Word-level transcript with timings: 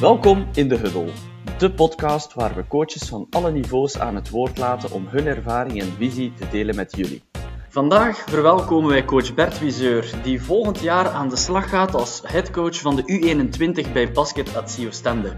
Welkom 0.00 0.46
in 0.54 0.68
de 0.68 0.76
Huddle, 0.76 1.08
de 1.58 1.72
podcast 1.72 2.34
waar 2.34 2.54
we 2.54 2.66
coaches 2.66 3.08
van 3.08 3.26
alle 3.30 3.50
niveaus 3.50 3.98
aan 3.98 4.14
het 4.14 4.30
woord 4.30 4.58
laten 4.58 4.92
om 4.92 5.06
hun 5.08 5.26
ervaring 5.26 5.80
en 5.80 5.92
visie 5.96 6.32
te 6.32 6.48
delen 6.50 6.76
met 6.76 6.96
jullie. 6.96 7.22
Vandaag 7.68 8.16
verwelkomen 8.16 8.90
wij 8.90 9.04
coach 9.04 9.34
Bert 9.34 9.58
Wiseur, 9.58 10.12
die 10.22 10.42
volgend 10.42 10.80
jaar 10.80 11.08
aan 11.08 11.28
de 11.28 11.36
slag 11.36 11.68
gaat 11.68 11.94
als 11.94 12.22
headcoach 12.26 12.80
van 12.80 12.96
de 12.96 13.02
U21 13.02 13.92
bij 13.92 14.12
Basket 14.12 14.56
at 14.56 14.78
Stende. 14.88 15.34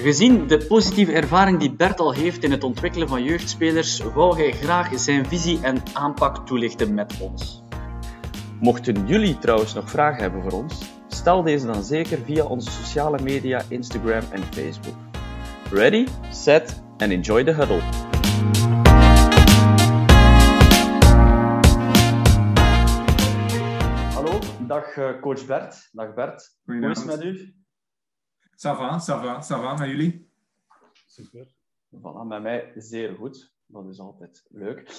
Gezien 0.00 0.46
de 0.46 0.58
positieve 0.58 1.12
ervaring 1.12 1.58
die 1.58 1.72
Bert 1.72 2.00
al 2.00 2.12
heeft 2.12 2.44
in 2.44 2.50
het 2.50 2.64
ontwikkelen 2.64 3.08
van 3.08 3.22
jeugdspelers, 3.22 4.00
wou 4.14 4.36
hij 4.36 4.52
graag 4.52 4.98
zijn 4.98 5.26
visie 5.26 5.58
en 5.62 5.82
aanpak 5.92 6.46
toelichten 6.46 6.94
met 6.94 7.14
ons. 7.20 7.62
Mochten 8.60 9.06
jullie 9.06 9.38
trouwens 9.38 9.74
nog 9.74 9.90
vragen 9.90 10.22
hebben 10.22 10.42
voor 10.42 10.62
ons, 10.62 10.97
stel 11.18 11.42
deze 11.42 11.66
dan 11.66 11.84
zeker 11.84 12.18
via 12.18 12.44
onze 12.44 12.70
sociale 12.70 13.22
media, 13.22 13.62
Instagram 13.68 14.32
en 14.32 14.42
Facebook. 14.42 14.94
Ready, 15.70 16.06
set 16.30 16.82
and 16.98 17.10
enjoy 17.10 17.44
the 17.44 17.52
huddle. 17.52 17.80
Hallo, 24.14 24.38
dag 24.66 24.96
eh, 24.96 25.20
coach 25.20 25.46
Bert. 25.46 25.88
Dag 25.92 26.14
Bert. 26.14 26.58
Hoe 26.64 26.90
is 26.90 26.98
het 26.98 27.06
met 27.06 27.22
u? 27.22 27.54
Ça 28.56 28.76
va, 28.76 28.98
ça 28.98 29.16
va, 29.22 29.40
ça 29.40 29.60
va, 29.60 29.74
met 29.74 29.88
jullie? 29.88 30.30
Super. 31.06 31.46
Voilà, 31.90 32.26
met 32.26 32.42
mij 32.42 32.72
zeer 32.76 33.14
goed. 33.14 33.54
Dat 33.66 33.88
is 33.88 34.00
altijd 34.00 34.44
leuk. 34.48 34.90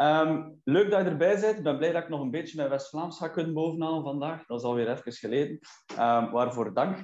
Ehm, 0.00 0.50
leuk 0.64 0.90
dat 0.90 1.04
je 1.04 1.10
erbij 1.10 1.40
bent. 1.40 1.56
Ik 1.56 1.62
ben 1.62 1.76
blij 1.76 1.92
dat 1.92 2.02
ik 2.02 2.08
nog 2.08 2.20
een 2.20 2.30
beetje 2.30 2.56
mijn 2.56 2.68
West-Vlaams 2.68 3.18
ga 3.18 3.28
kunnen 3.28 3.54
bovenhalen 3.54 4.02
vandaag. 4.02 4.46
Dat 4.46 4.58
is 4.58 4.64
alweer 4.64 4.90
even 4.90 5.12
geleden. 5.12 5.58
Um, 5.90 6.30
waarvoor 6.30 6.74
dank. 6.74 6.98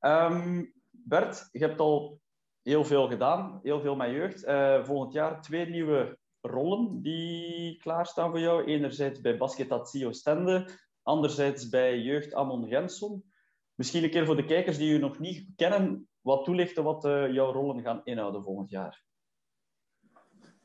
Um, 0.00 0.72
Bert, 0.90 1.48
je 1.52 1.58
hebt 1.58 1.80
al 1.80 2.20
heel 2.62 2.84
veel 2.84 3.08
gedaan. 3.08 3.60
Heel 3.62 3.80
veel 3.80 3.96
met 3.96 4.10
jeugd. 4.10 4.44
Uh, 4.44 4.84
volgend 4.84 5.12
jaar 5.12 5.42
twee 5.42 5.66
nieuwe 5.66 6.18
rollen 6.40 7.02
die 7.02 7.76
klaarstaan 7.76 8.30
voor 8.30 8.40
jou. 8.40 8.64
Enerzijds 8.64 9.20
bij 9.20 9.36
Basket 9.36 9.72
Atzio 9.72 10.12
Stende. 10.12 10.68
Anderzijds 11.02 11.68
bij 11.68 11.98
Jeugd 11.98 12.34
Amon 12.34 12.68
Genson. 12.68 13.24
Misschien 13.74 14.04
een 14.04 14.10
keer 14.10 14.26
voor 14.26 14.36
de 14.36 14.44
kijkers 14.44 14.78
die 14.78 14.92
je 14.92 14.98
nog 14.98 15.18
niet 15.18 15.46
kennen, 15.56 16.08
wat 16.20 16.44
toelichten 16.44 16.84
wat 16.84 17.04
uh, 17.04 17.32
jouw 17.32 17.52
rollen 17.52 17.82
gaan 17.82 18.00
inhouden 18.04 18.42
volgend 18.42 18.70
jaar. 18.70 19.08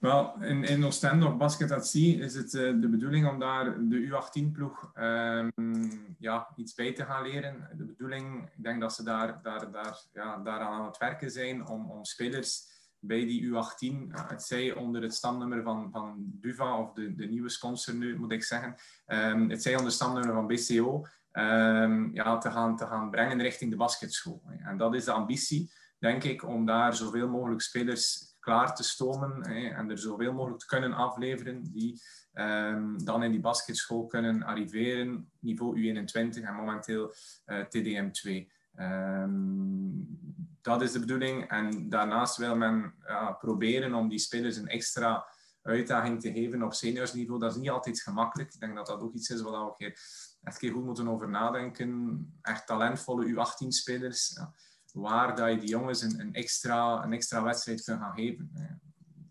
Wel, 0.06 0.36
in, 0.42 0.64
in 0.64 0.86
Oostende 0.86 1.26
op 1.26 1.38
Basket 1.38 1.72
at 1.72 1.88
Sea 1.88 2.24
is 2.24 2.36
het 2.36 2.54
uh, 2.54 2.82
de 2.82 2.90
bedoeling 2.90 3.28
om 3.28 3.40
daar 3.40 3.90
de 3.90 4.08
U18-ploeg 4.08 4.92
um, 4.96 6.16
ja, 6.20 6.48
iets 6.56 6.74
bij 6.74 6.94
te 6.94 7.06
gaan 7.06 7.24
leren. 7.24 7.70
De 7.78 7.86
bedoeling, 7.86 8.50
ik 8.58 8.64
denk 8.64 8.82
dat 8.82 8.94
ze 8.94 9.04
daar, 9.04 9.40
daar, 9.42 9.72
daar, 9.72 10.00
ja, 10.14 10.38
daar 10.38 10.60
aan 10.60 10.86
het 10.86 10.98
werken 10.98 11.32
zijn 11.32 11.68
om, 11.68 11.92
om 11.92 12.04
spelers 12.04 12.64
bij 13.00 13.26
die 13.26 13.52
U18, 13.52 14.12
het 14.28 14.44
zij 14.44 14.74
onder 14.74 15.02
het 15.02 15.14
stamnummer 15.14 15.64
van, 15.64 15.90
van 15.92 16.16
Duva 16.18 16.80
of 16.80 16.94
de, 16.94 17.16
de 17.16 17.26
nieuwe 17.26 17.50
sponsor 17.50 17.96
nu, 17.96 18.20
moet 18.20 18.32
ik 18.32 18.44
zeggen, 18.44 18.76
um, 19.08 19.50
het 19.50 19.62
zij 19.62 19.72
onder 19.72 19.86
het 19.86 19.96
stamnummer 19.96 20.34
van 20.34 20.48
BCO, 20.48 21.06
um, 21.32 22.14
ja, 22.14 22.38
te, 22.38 22.52
gaan, 22.52 22.76
te 22.76 22.86
gaan 22.86 23.10
brengen 23.10 23.42
richting 23.42 23.72
de 23.72 23.78
basketschool. 23.78 24.42
En 24.58 24.78
dat 24.78 24.96
is 24.96 25.06
de 25.06 25.12
ambitie, 25.12 25.72
denk 26.00 26.24
ik, 26.24 26.48
om 26.48 26.66
daar 26.66 26.96
zoveel 26.96 27.28
mogelijk 27.28 27.62
spelers 27.62 28.35
klaar 28.46 28.76
te 28.76 28.84
stomen 28.84 29.48
hè, 29.48 29.68
en 29.68 29.90
er 29.90 29.98
zoveel 29.98 30.34
mogelijk 30.34 30.60
te 30.60 30.66
kunnen 30.66 30.94
afleveren 30.94 31.64
die 31.72 32.02
um, 32.34 33.06
dan 33.06 33.24
in 33.24 33.32
die 33.32 33.40
basketschool 33.40 34.06
kunnen 34.06 34.44
arriveren, 34.44 35.32
niveau 35.40 35.78
U21 35.78 36.44
en 36.44 36.56
momenteel 36.56 37.14
uh, 37.46 37.64
TDM2. 37.66 38.52
Um, 38.80 40.20
dat 40.62 40.82
is 40.82 40.92
de 40.92 41.00
bedoeling. 41.00 41.50
En 41.50 41.90
daarnaast 41.90 42.38
wil 42.38 42.56
men 42.56 42.94
proberen 43.40 43.94
om 43.94 44.10
die 44.10 44.20
spelers 44.20 44.58
een 44.58 44.68
extra 44.68 45.28
uitdaging 45.62 46.22
te 46.22 46.32
geven 46.32 46.64
op 46.64 46.74
seniorsniveau. 46.74 47.40
Dat 47.40 47.52
is 47.52 47.62
niet 47.62 47.70
altijd 47.70 48.02
gemakkelijk. 48.02 48.54
Ik 48.54 48.60
denk 48.60 48.76
dat 48.76 48.88
dat 48.88 49.02
ook 49.02 49.14
iets 49.14 49.30
is 49.30 49.42
waar 49.42 49.74
we 49.78 49.98
echt 50.44 50.70
goed 50.70 50.86
moeten 50.86 51.08
over 51.08 51.30
nadenken. 51.30 52.20
Echt 52.42 52.68
talentvolle 52.68 53.26
U18-spelers. 53.26 54.34
Ja 54.36 54.54
waar 54.96 55.36
dat 55.36 55.50
je 55.50 55.58
die 55.58 55.70
jongens 55.70 56.02
een, 56.02 56.20
een, 56.20 56.34
extra, 56.34 57.04
een 57.04 57.14
extra 57.14 57.44
wedstrijd 57.44 57.84
kunt 57.84 58.00
gaan 58.00 58.16
geven. 58.16 58.52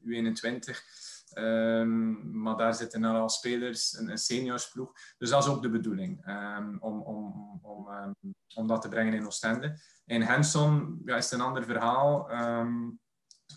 U21. 0.05 1.03
Um, 1.39 2.41
maar 2.43 2.57
daar 2.57 2.75
zitten 2.75 3.05
al 3.05 3.29
spelers, 3.29 3.99
een, 3.99 4.11
een 4.11 4.19
seniorsploeg. 4.19 4.93
Dus 5.19 5.31
dat 5.31 5.45
is 5.45 5.51
ook 5.51 5.63
de 5.63 5.71
bedoeling, 5.71 6.29
um, 6.29 6.77
om, 6.81 7.01
om, 7.01 7.59
om, 7.63 7.89
um, 7.89 8.35
om 8.55 8.67
dat 8.67 8.83
te 8.83 8.89
brengen 8.89 9.15
in 9.15 9.27
Oostende. 9.27 9.79
In 10.05 10.23
Henson 10.23 11.01
ja, 11.05 11.17
is 11.17 11.31
het 11.31 11.41
een 11.41 11.47
ander 11.47 11.65
verhaal. 11.65 12.31
een 12.31 13.01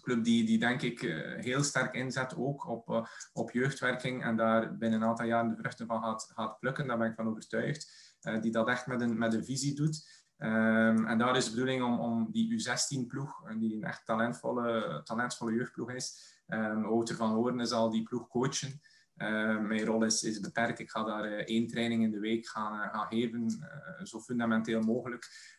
club 0.01 0.23
die, 0.23 0.45
die 0.45 0.59
denk 0.59 0.81
ik 0.81 1.01
uh, 1.01 1.43
heel 1.43 1.63
sterk 1.63 1.93
inzet 1.93 2.35
ook 2.35 2.67
op, 2.67 2.89
uh, 2.89 3.05
op 3.33 3.51
jeugdwerking 3.51 4.23
en 4.23 4.35
daar 4.35 4.77
binnen 4.77 5.01
een 5.01 5.07
aantal 5.07 5.25
jaren 5.25 5.49
de 5.49 5.55
vruchten 5.55 5.87
van 5.87 6.03
gaat, 6.03 6.31
gaat 6.33 6.59
plukken. 6.59 6.87
Daar 6.87 6.97
ben 6.97 7.09
ik 7.09 7.15
van 7.15 7.27
overtuigd. 7.27 8.15
Uh, 8.21 8.41
die 8.41 8.51
dat 8.51 8.67
echt 8.67 8.87
met 8.87 9.01
een, 9.01 9.17
met 9.17 9.33
een 9.33 9.45
visie 9.45 9.75
doet. 9.75 10.16
Um, 10.39 11.05
en 11.05 11.17
daar 11.17 11.35
is 11.35 11.45
de 11.45 11.51
bedoeling 11.51 11.83
om, 11.83 11.99
om 11.99 12.31
die 12.31 12.53
U16-ploeg, 12.53 13.57
die 13.57 13.75
een 13.75 13.83
echt 13.83 14.05
talentvolle, 14.05 15.01
talentvolle 15.03 15.53
jeugdploeg 15.53 15.91
is, 15.91 16.37
um, 16.47 16.81
Wouter 16.81 17.15
van 17.15 17.31
Hoorn 17.31 17.67
zal 17.67 17.89
die 17.89 18.03
ploeg 18.03 18.27
coachen. 18.27 18.81
Uh, 19.17 19.59
mijn 19.59 19.85
rol 19.85 20.03
is, 20.03 20.23
is 20.23 20.39
beperkt. 20.39 20.79
Ik 20.79 20.89
ga 20.89 21.03
daar 21.03 21.31
uh, 21.31 21.33
één 21.33 21.67
training 21.67 22.03
in 22.03 22.11
de 22.11 22.19
week 22.19 22.47
gaan, 22.47 22.73
uh, 22.73 22.93
gaan 22.93 23.07
geven, 23.07 23.47
eh, 23.47 24.05
zo 24.05 24.19
fundamenteel 24.19 24.81
mogelijk, 24.81 25.55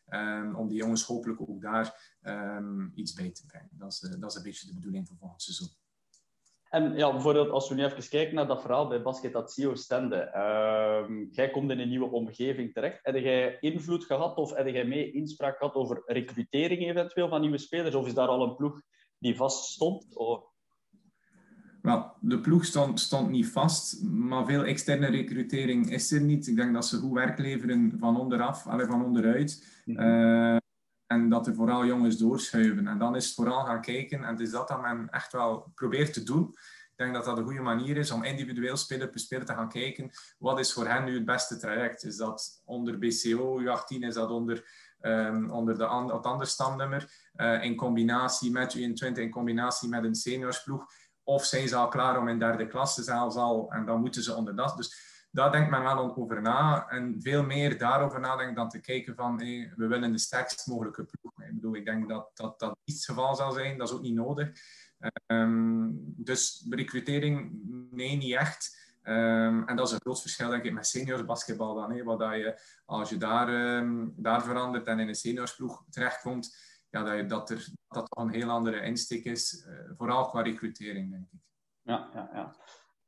om 0.54 0.68
die 0.68 0.76
jongens 0.76 1.04
hopelijk 1.04 1.40
ook 1.40 1.60
daar 1.60 2.16
iets 2.94 3.12
bij 3.12 3.30
te 3.30 3.46
brengen. 3.46 3.70
Dat 3.72 3.92
is, 3.92 3.98
dat 3.98 4.30
is 4.30 4.36
een 4.36 4.42
beetje 4.42 4.66
de 4.66 4.74
bedoeling 4.74 5.06
voor 5.08 5.16
volgend 5.16 5.42
seizoen. 5.42 5.68
En 6.68 6.96
ja, 6.96 7.12
bijvoorbeeld 7.12 7.50
als 7.50 7.68
we 7.68 7.74
nu 7.74 7.84
even 7.84 8.08
kijken 8.08 8.34
naar 8.34 8.46
dat 8.46 8.60
verhaal 8.60 8.88
bij 8.88 9.02
Basket 9.02 9.34
Atzio 9.34 9.74
Stende. 9.74 10.32
Uh, 10.34 11.26
jij 11.30 11.50
komt 11.50 11.70
in 11.70 11.78
een 11.78 11.88
nieuwe 11.88 12.10
omgeving 12.10 12.72
terecht. 12.72 12.98
Heb 13.02 13.16
jij 13.16 13.56
invloed 13.60 14.04
gehad 14.04 14.36
of 14.36 14.54
heb 14.54 14.68
jij 14.68 14.84
mee 14.84 15.12
inspraak 15.12 15.56
gehad 15.56 15.74
over 15.74 16.02
recrutering 16.06 16.82
eventueel 16.82 17.28
van 17.28 17.40
nieuwe 17.40 17.58
spelers? 17.58 17.94
Of 17.94 18.06
is 18.06 18.14
daar 18.14 18.28
al 18.28 18.42
een 18.42 18.56
ploeg 18.56 18.80
die 19.18 19.36
vast 19.36 19.64
stond? 19.64 20.16
Of... 20.16 20.44
Wel, 21.82 22.12
de 22.20 22.40
ploeg 22.40 22.64
stond, 22.64 23.00
stond 23.00 23.30
niet 23.30 23.48
vast, 23.48 24.02
maar 24.04 24.46
veel 24.46 24.64
externe 24.64 25.06
recrutering 25.06 25.90
is 25.90 26.12
er 26.12 26.20
niet. 26.20 26.46
Ik 26.46 26.56
denk 26.56 26.74
dat 26.74 26.86
ze 26.86 26.96
goed 26.96 27.12
werk 27.12 27.38
leveren 27.38 27.96
van 27.98 28.20
onderaf, 28.20 28.66
alleen 28.66 28.86
van 28.86 29.04
onderuit. 29.04 29.82
Mm 29.84 29.96
-hmm. 29.96 30.54
uh, 30.54 30.56
en 31.08 31.28
dat 31.28 31.46
er 31.46 31.54
vooral 31.54 31.84
jongens 31.84 32.16
doorschuiven. 32.16 32.86
En 32.86 32.98
dan 32.98 33.16
is 33.16 33.26
het 33.26 33.34
vooral 33.34 33.64
gaan 33.64 33.80
kijken. 33.80 34.24
En 34.24 34.30
het 34.30 34.40
is 34.40 34.50
dat 34.50 34.68
dat 34.68 34.80
men 34.80 35.08
echt 35.10 35.32
wel 35.32 35.72
probeert 35.74 36.12
te 36.12 36.22
doen. 36.22 36.48
Ik 36.98 37.04
denk 37.04 37.14
dat 37.14 37.24
dat 37.24 37.38
een 37.38 37.44
goede 37.44 37.60
manier 37.60 37.96
is 37.96 38.10
om 38.10 38.24
individueel 38.24 38.76
speler 38.76 39.08
per 39.08 39.20
speler 39.20 39.46
te 39.46 39.52
gaan 39.52 39.68
kijken. 39.68 40.10
Wat 40.38 40.58
is 40.58 40.72
voor 40.72 40.86
hen 40.86 41.04
nu 41.04 41.14
het 41.14 41.24
beste 41.24 41.56
traject? 41.56 42.04
Is 42.04 42.16
dat 42.16 42.62
onder 42.64 42.98
BCO 42.98 43.60
U18? 43.62 43.98
Is 43.98 44.14
dat 44.14 44.30
onder, 44.30 44.64
um, 45.00 45.50
onder 45.50 45.78
de 45.78 46.12
het 46.12 46.26
andere 46.26 46.50
stamnummer? 46.50 47.30
Uh, 47.36 47.64
in 47.64 47.76
combinatie 47.76 48.50
met 48.50 48.76
U21, 48.76 49.12
in 49.12 49.30
combinatie 49.30 49.88
met 49.88 50.04
een 50.04 50.14
seniorsploeg? 50.14 50.86
Of 51.22 51.44
zijn 51.44 51.68
ze 51.68 51.76
al 51.76 51.88
klaar 51.88 52.18
om 52.18 52.28
in 52.28 52.38
derde 52.38 52.66
klasse 52.66 53.02
zelfs 53.02 53.36
al? 53.36 53.70
En 53.70 53.84
dan 53.84 54.00
moeten 54.00 54.22
ze 54.22 54.34
onder 54.34 54.56
dat. 54.56 54.76
Dus 54.76 55.17
daar 55.38 55.52
denkt 55.52 55.70
men 55.70 55.82
wel 55.82 56.16
over 56.16 56.42
na. 56.42 56.88
En 56.88 57.16
veel 57.22 57.44
meer 57.44 57.78
daarover 57.78 58.20
nadenken 58.20 58.54
dan 58.54 58.68
te 58.68 58.80
kijken 58.80 59.14
van 59.14 59.40
hey, 59.40 59.72
we 59.76 59.86
willen 59.86 60.12
de 60.12 60.18
sterkst 60.18 60.66
mogelijke 60.66 61.04
ploeg. 61.04 61.48
Ik 61.48 61.54
bedoel, 61.54 61.76
ik 61.76 61.84
denk 61.84 62.08
dat 62.08 62.30
dat, 62.34 62.58
dat 62.58 62.78
niet 62.84 62.96
het 62.96 63.04
geval 63.04 63.34
zal 63.34 63.52
zijn. 63.52 63.78
Dat 63.78 63.88
is 63.88 63.94
ook 63.94 64.02
niet 64.02 64.14
nodig. 64.14 64.50
Um, 65.26 66.14
dus 66.16 66.66
recrutering, 66.70 67.60
nee, 67.90 68.16
niet 68.16 68.34
echt. 68.34 68.76
Um, 69.02 69.68
en 69.68 69.76
dat 69.76 69.86
is 69.86 69.92
een 69.92 70.00
groot 70.00 70.20
verschil, 70.20 70.50
denk 70.50 70.64
ik, 70.64 70.72
met 70.72 70.86
seniors 70.86 71.24
basketbal 71.24 71.74
dan. 71.74 71.92
Hè, 71.92 72.02
wat 72.02 72.18
dat 72.18 72.34
je, 72.34 72.60
als 72.84 73.10
je 73.10 73.16
daar, 73.16 73.76
um, 73.78 74.14
daar 74.16 74.42
verandert 74.42 74.86
en 74.86 74.98
in 74.98 75.08
een 75.08 75.14
seniorsploeg 75.14 75.84
terechtkomt, 75.90 76.56
ja, 76.90 77.02
dat, 77.02 77.16
je, 77.16 77.26
dat, 77.26 77.50
er, 77.50 77.68
dat 77.88 78.06
toch 78.10 78.24
een 78.24 78.32
heel 78.32 78.50
andere 78.50 78.80
insteek 78.80 79.24
is. 79.24 79.66
Uh, 79.68 79.90
vooral 79.96 80.28
qua 80.28 80.42
recrutering, 80.42 81.10
denk 81.10 81.26
ik. 81.32 81.40
Ja, 81.82 82.08
ja, 82.14 82.30
ja. 82.32 82.56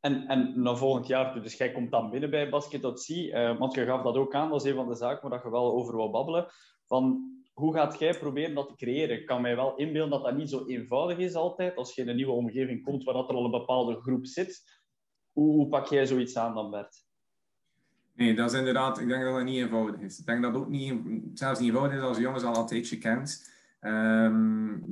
En, 0.01 0.27
en 0.27 0.63
naar 0.63 0.77
volgend 0.77 1.07
jaar, 1.07 1.43
dus 1.43 1.57
jij 1.57 1.73
komt 1.73 1.91
dan 1.91 2.11
binnen 2.11 2.31
bij 2.31 2.51
Basket.c, 2.51 3.09
uh, 3.09 3.59
want 3.59 3.75
je 3.75 3.85
gaf 3.85 4.03
dat 4.03 4.17
ook 4.17 4.35
aan, 4.35 4.51
dat 4.51 4.65
is 4.65 4.71
een 4.71 4.77
van 4.77 4.89
de 4.89 4.95
zaken 4.95 5.29
waar 5.29 5.41
je 5.45 5.51
wel 5.51 5.73
over 5.73 5.97
wil 5.97 6.11
babbelen. 6.11 6.47
Van, 6.87 7.31
hoe 7.53 7.75
gaat 7.75 7.99
jij 7.99 8.19
proberen 8.19 8.55
dat 8.55 8.69
te 8.69 8.75
creëren? 8.75 9.17
Ik 9.21 9.27
kan 9.27 9.43
mij 9.43 9.57
wel 9.57 9.77
inbeelden 9.77 10.11
dat 10.11 10.25
dat 10.25 10.37
niet 10.37 10.51
zo 10.51 10.67
eenvoudig 10.67 11.19
is 11.19 11.35
altijd, 11.35 11.77
als 11.77 11.95
je 11.95 12.03
in 12.03 12.09
een 12.09 12.17
nieuwe 12.17 12.33
omgeving 12.33 12.83
komt 12.85 13.05
waar 13.05 13.15
dat 13.15 13.29
er 13.29 13.35
al 13.35 13.45
een 13.45 13.51
bepaalde 13.51 14.01
groep 14.01 14.27
zit. 14.27 14.81
Hoe, 15.33 15.55
hoe 15.55 15.69
pak 15.69 15.87
jij 15.87 16.07
zoiets 16.07 16.37
aan 16.37 16.55
dan, 16.55 16.71
Bert? 16.71 17.05
Nee, 18.15 18.35
dat 18.35 18.53
is 18.53 18.59
inderdaad, 18.59 19.01
ik 19.01 19.09
denk 19.09 19.25
dat 19.25 19.35
dat 19.35 19.45
niet 19.45 19.63
eenvoudig 19.63 20.01
is. 20.01 20.19
Ik 20.19 20.27
denk 20.27 20.43
dat 20.43 20.55
het 20.55 20.63
ook 20.63 20.69
niet, 20.69 20.95
zelfs 21.35 21.61
niet 21.61 21.69
eenvoudig 21.69 21.97
is 21.99 22.05
als 22.05 22.19
jongens 22.19 22.43
al 22.43 22.57
een 22.57 22.67
tijdje 22.67 22.99
kent. 22.99 23.51
Um, 23.81 24.85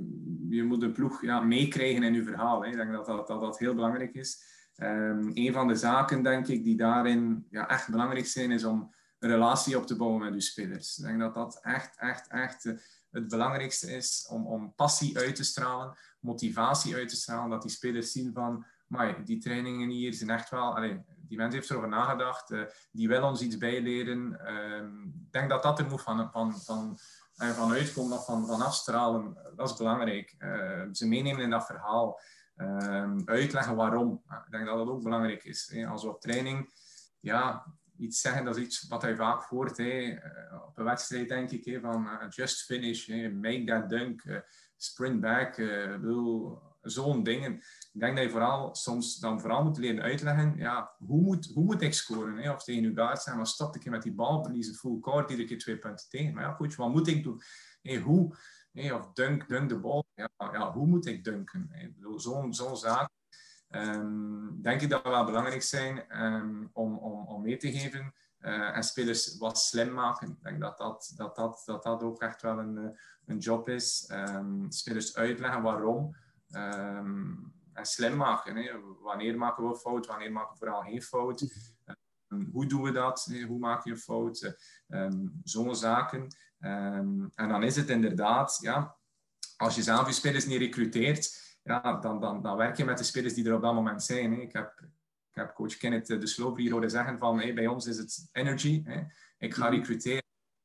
je 0.49 0.63
moet 0.63 0.81
de 0.81 0.91
ploeg 0.91 1.23
ja, 1.23 1.41
meekrijgen 1.41 2.03
in 2.03 2.15
je 2.15 2.23
verhaal. 2.23 2.63
Hè. 2.63 2.71
Ik 2.71 2.77
denk 2.77 2.93
dat 2.93 3.07
dat, 3.07 3.27
dat 3.27 3.41
dat 3.41 3.59
heel 3.59 3.75
belangrijk 3.75 4.15
is. 4.15 4.57
Um, 4.83 5.31
een 5.35 5.53
van 5.53 5.69
de 5.69 5.75
zaken, 5.75 6.23
denk 6.23 6.47
ik, 6.47 6.65
die 6.65 6.77
daarin 6.77 7.47
ja, 7.51 7.69
echt 7.69 7.91
belangrijk 7.91 8.27
zijn, 8.27 8.51
is 8.51 8.65
om 8.65 8.95
een 9.19 9.31
relatie 9.31 9.77
op 9.77 9.87
te 9.87 9.97
bouwen 9.97 10.21
met 10.21 10.33
uw 10.33 10.41
spelers. 10.41 10.99
Ik 10.99 11.05
denk 11.05 11.21
dat 11.21 11.35
dat 11.35 11.61
echt, 11.63 11.97
echt, 11.97 12.29
echt 12.29 12.65
het 13.11 13.29
belangrijkste 13.29 13.97
is 13.97 14.27
om, 14.31 14.47
om 14.47 14.75
passie 14.75 15.19
uit 15.19 15.37
te 15.37 15.45
stralen, 15.45 15.97
motivatie 16.21 16.95
uit 16.95 17.09
te 17.09 17.17
stralen, 17.17 17.51
dat 17.51 17.63
die 17.63 17.71
spelers 17.71 18.13
zien 18.13 18.33
van, 18.33 18.65
maar 18.87 19.25
die 19.25 19.39
trainingen 19.39 19.89
hier 19.89 20.15
zijn 20.15 20.31
echt 20.31 20.51
wel, 20.51 20.75
die 21.29 21.39
mens 21.39 21.55
heeft 21.55 21.71
erover 21.71 21.89
nagedacht, 21.89 22.51
uh, 22.51 22.63
die 22.93 23.09
wil 23.09 23.23
ons 23.23 23.41
iets 23.41 23.59
bijleren. 23.59 24.41
Ehm, 24.47 25.03
ik 25.03 25.33
denk 25.33 25.51
dat 25.51 25.63
dat 25.63 25.79
er 25.79 25.87
moet 25.87 26.03
van, 26.03 26.31
van, 26.33 26.61
van, 26.61 26.99
van 27.35 27.73
uitkomen, 27.73 28.21
van, 28.21 28.47
van 28.47 28.61
afstralen. 28.61 29.37
Dat 29.57 29.71
is 29.71 29.77
belangrijk. 29.77 30.35
Uh, 30.39 30.83
ze 30.93 31.09
meenemen 31.09 31.43
in 31.43 31.51
dat 31.51 31.67
verhaal. 31.67 32.21
Ehm, 32.59 33.21
uitleggen 33.25 33.77
waarom. 33.77 34.23
Ik 34.27 34.51
denk 34.51 34.67
dat 34.67 34.77
dat 34.77 34.89
ook 34.89 35.03
belangrijk 35.03 35.45
is. 35.45 35.71
Hè. 35.73 35.87
Als 35.87 36.03
we 36.03 36.09
op 36.09 36.21
training 36.21 36.73
ja, 37.21 37.67
iets 37.97 38.21
zeggen, 38.21 38.45
dat 38.45 38.57
is 38.57 38.65
iets 38.65 38.89
wat 38.89 39.03
hij 39.03 39.17
vaak 39.17 39.43
hoort. 39.43 39.77
Hè. 39.77 40.17
op 40.67 40.79
een 40.79 40.85
wedstrijd 40.85 41.29
denk 41.29 41.51
ik, 41.51 41.81
van 41.81 42.09
just 42.29 42.65
finish, 42.65 43.09
make 43.33 43.65
that 43.65 43.89
dunk, 43.89 44.43
sprint 44.77 45.21
back. 45.21 45.63
Zo'n 46.83 47.23
dingen 47.23 47.63
ik 47.99 48.05
denk 48.05 48.17
dat 48.17 48.25
je 48.25 48.31
vooral 48.31 48.75
soms 48.75 49.19
dan 49.19 49.41
vooral 49.41 49.65
moet 49.65 49.79
leren 49.79 50.03
uitleggen, 50.03 50.55
ja, 50.57 50.91
hoe, 50.99 51.21
moet, 51.21 51.51
hoe 51.55 51.65
moet 51.65 51.83
ik 51.83 51.95
scoren? 51.95 52.37
Hè? 52.37 52.53
Of 52.53 52.65
tegen 52.65 52.83
je 52.83 52.95
guard 52.95 53.23
zijn, 53.23 53.37
maar 53.37 53.47
stop 53.47 53.77
ik 53.77 53.91
met 53.91 54.03
die 54.03 54.13
bal, 54.13 54.45
verlies 54.45 54.79
full 54.79 55.01
court, 55.01 55.31
iedere 55.31 55.49
keer 55.49 55.59
twee 55.59 55.79
punten 55.79 56.09
tegen. 56.09 56.35
Maar 56.35 56.45
ja, 56.45 56.55
coach, 56.57 56.77
wat 56.77 56.91
moet 56.91 57.09
ik 57.09 57.23
doen? 57.23 57.43
Hoe? 58.03 58.37
Of 58.79 59.13
dunk, 59.13 59.49
dunk 59.49 59.69
de 59.69 59.79
bal. 59.79 60.05
Ja, 60.15 60.29
ja, 60.37 60.73
hoe 60.73 60.87
moet 60.87 61.07
ik 61.07 61.25
dunken? 61.25 61.71
Zo'n 62.17 62.55
zo 62.55 62.75
zaak. 62.75 63.11
Um, 63.71 64.63
denk 64.63 64.81
ik 64.81 64.91
dat 64.91 65.03
wel 65.03 65.25
belangrijk 65.25 65.63
zijn 65.63 66.23
um, 66.25 66.71
om, 66.73 66.97
om, 66.97 67.27
om 67.27 67.43
mee 67.43 67.57
te 67.57 67.73
geven. 67.73 68.15
Uh, 68.41 68.77
en 68.77 68.83
spelers 68.83 69.39
wat 69.39 69.59
slim 69.59 69.93
maken. 69.93 70.29
Ik 70.29 70.43
denk 70.43 70.61
dat 70.61 70.79
dat, 70.79 71.13
dat, 71.17 71.37
dat, 71.37 71.63
dat, 71.67 71.83
dat 71.83 72.03
ook 72.03 72.23
echt 72.23 72.43
wel 72.43 72.59
een, 72.59 72.79
eh, 72.79 72.99
een 73.27 73.39
job 73.39 73.69
is. 73.69 74.11
Um, 74.13 74.71
spelers 74.71 75.17
uitleggen 75.17 75.63
waarom. 75.63 76.17
Um, 76.51 77.53
en 77.73 77.87
slim 77.87 78.17
maken. 78.17 78.57
Hè. 78.57 78.71
Wanneer 79.01 79.39
maken 79.39 79.69
we 79.69 79.77
fout, 79.77 80.07
wanneer 80.07 80.33
maken 80.33 80.53
we 80.53 80.59
vooral 80.59 80.83
geen 80.83 81.03
fout? 81.03 81.41
Um, 82.29 82.49
hoe 82.53 82.67
doen 82.67 82.83
we 82.83 82.93
dat? 82.93 83.33
Hoe 83.47 83.59
maak 83.59 83.85
je 83.85 83.91
een 83.91 83.99
fout? 83.99 84.59
Zo'n 85.43 85.77
zaken. 85.77 86.27
Um, 86.61 87.31
en 87.35 87.49
dan 87.49 87.63
is 87.63 87.77
het 87.77 87.89
inderdaad, 87.89 88.59
ja, 88.61 88.97
als 89.57 89.75
je 89.75 89.83
zelf 89.83 90.07
je 90.07 90.13
spelers 90.13 90.47
niet 90.47 90.59
recruteert, 90.59 91.57
ja, 91.63 91.93
dan, 91.93 92.21
dan, 92.21 92.43
dan 92.43 92.57
werk 92.57 92.77
je 92.77 92.85
met 92.85 92.99
de 92.99 93.05
spelers 93.05 93.35
die 93.35 93.47
er 93.47 93.55
op 93.55 93.63
dat 93.63 93.75
moment 93.75 94.03
zijn. 94.03 94.33
Hè. 94.33 94.41
Ik, 94.41 94.53
heb, 94.53 94.81
ik 95.31 95.35
heb 95.35 95.55
coach 95.55 95.77
Kenneth 95.77 96.11
eh, 96.11 96.21
de 96.21 96.27
Slover 96.27 96.61
hier 96.61 96.73
horen 96.73 96.91
zeggen 96.91 97.19
van 97.19 97.39
hey, 97.39 97.55
bij 97.55 97.67
ons 97.67 97.87
is 97.87 97.99
het 97.99 98.29
energy. 98.33 98.83
Hè. 98.85 99.03
Ik 99.39 99.55
ga 99.55 99.69
mhm. 99.69 99.75
recruteren 99.75 100.23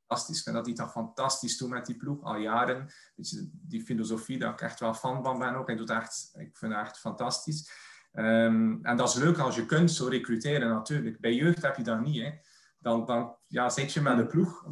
fantastisch. 0.07 0.37
Ik 0.37 0.43
vind 0.43 0.55
dat 0.55 0.65
hij 0.65 0.75
dat 0.75 0.91
fantastisch 0.91 1.57
doet 1.57 1.69
met 1.69 1.85
die 1.85 1.97
ploeg, 1.97 2.23
al 2.23 2.35
jaren. 2.35 2.89
je, 3.15 3.49
die 3.51 3.81
filosofie, 3.81 4.39
daar 4.39 4.53
ik 4.53 4.61
echt 4.61 4.79
wel 4.79 4.93
fan 4.93 5.23
van 5.23 5.39
ben 5.39 5.55
ook. 5.55 5.67
Hij 5.67 5.75
doet 5.75 5.89
echt, 5.89 6.31
ik 6.37 6.57
vind 6.57 6.73
het 6.73 6.81
echt 6.81 6.99
fantastisch. 6.99 7.71
Um, 8.13 8.85
en 8.85 8.97
dat 8.97 9.09
is 9.09 9.15
leuk 9.15 9.37
als 9.37 9.55
je 9.55 9.65
kunt 9.65 9.91
zo 9.91 10.07
recruteren 10.07 10.69
natuurlijk. 10.69 11.19
Bij 11.19 11.33
jeugd 11.33 11.61
heb 11.61 11.77
je 11.77 11.83
dat 11.83 12.01
niet. 12.01 12.21
Hè. 12.21 12.31
Dan, 12.79 13.05
dan 13.05 13.35
ja, 13.47 13.69
zit 13.69 13.93
je 13.93 14.01
met 14.01 14.17
de 14.17 14.25
ploeg. 14.25 14.65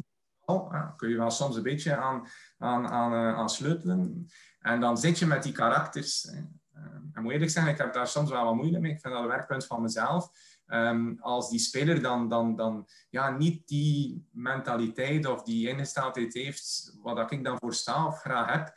Ja, 0.46 0.94
kun 0.96 1.08
je 1.08 1.16
wel 1.16 1.30
soms 1.30 1.56
een 1.56 1.62
beetje 1.62 1.96
aan, 1.96 2.26
aan, 2.58 2.88
aan, 2.88 3.12
uh, 3.12 3.38
aan 3.38 3.50
sleutelen. 3.50 4.26
En 4.60 4.80
dan 4.80 4.98
zit 4.98 5.18
je 5.18 5.26
met 5.26 5.42
die 5.42 5.52
karakters. 5.52 6.28
Um, 6.74 7.10
en 7.12 7.22
moet 7.22 7.32
eerlijk 7.32 7.50
zeggen, 7.50 7.72
ik 7.72 7.78
heb 7.78 7.92
daar 7.92 8.06
soms 8.06 8.30
wel 8.30 8.44
wat 8.44 8.54
moeite 8.54 8.78
mee. 8.78 8.92
Ik 8.92 9.00
vind 9.00 9.14
dat 9.14 9.22
een 9.22 9.28
werkpunt 9.28 9.66
van 9.66 9.82
mezelf. 9.82 10.30
Um, 10.66 11.18
als 11.20 11.50
die 11.50 11.58
speler 11.58 12.02
dan, 12.02 12.28
dan, 12.28 12.56
dan 12.56 12.88
ja, 13.10 13.30
niet 13.30 13.68
die 13.68 14.28
mentaliteit 14.30 15.26
of 15.26 15.42
die 15.42 15.68
ingesteldheid 15.68 16.34
heeft, 16.34 16.96
wat 17.02 17.32
ik 17.32 17.44
dan 17.44 17.58
voor 17.58 17.74
sta 17.74 18.06
of 18.06 18.20
graag 18.20 18.52
heb, 18.52 18.76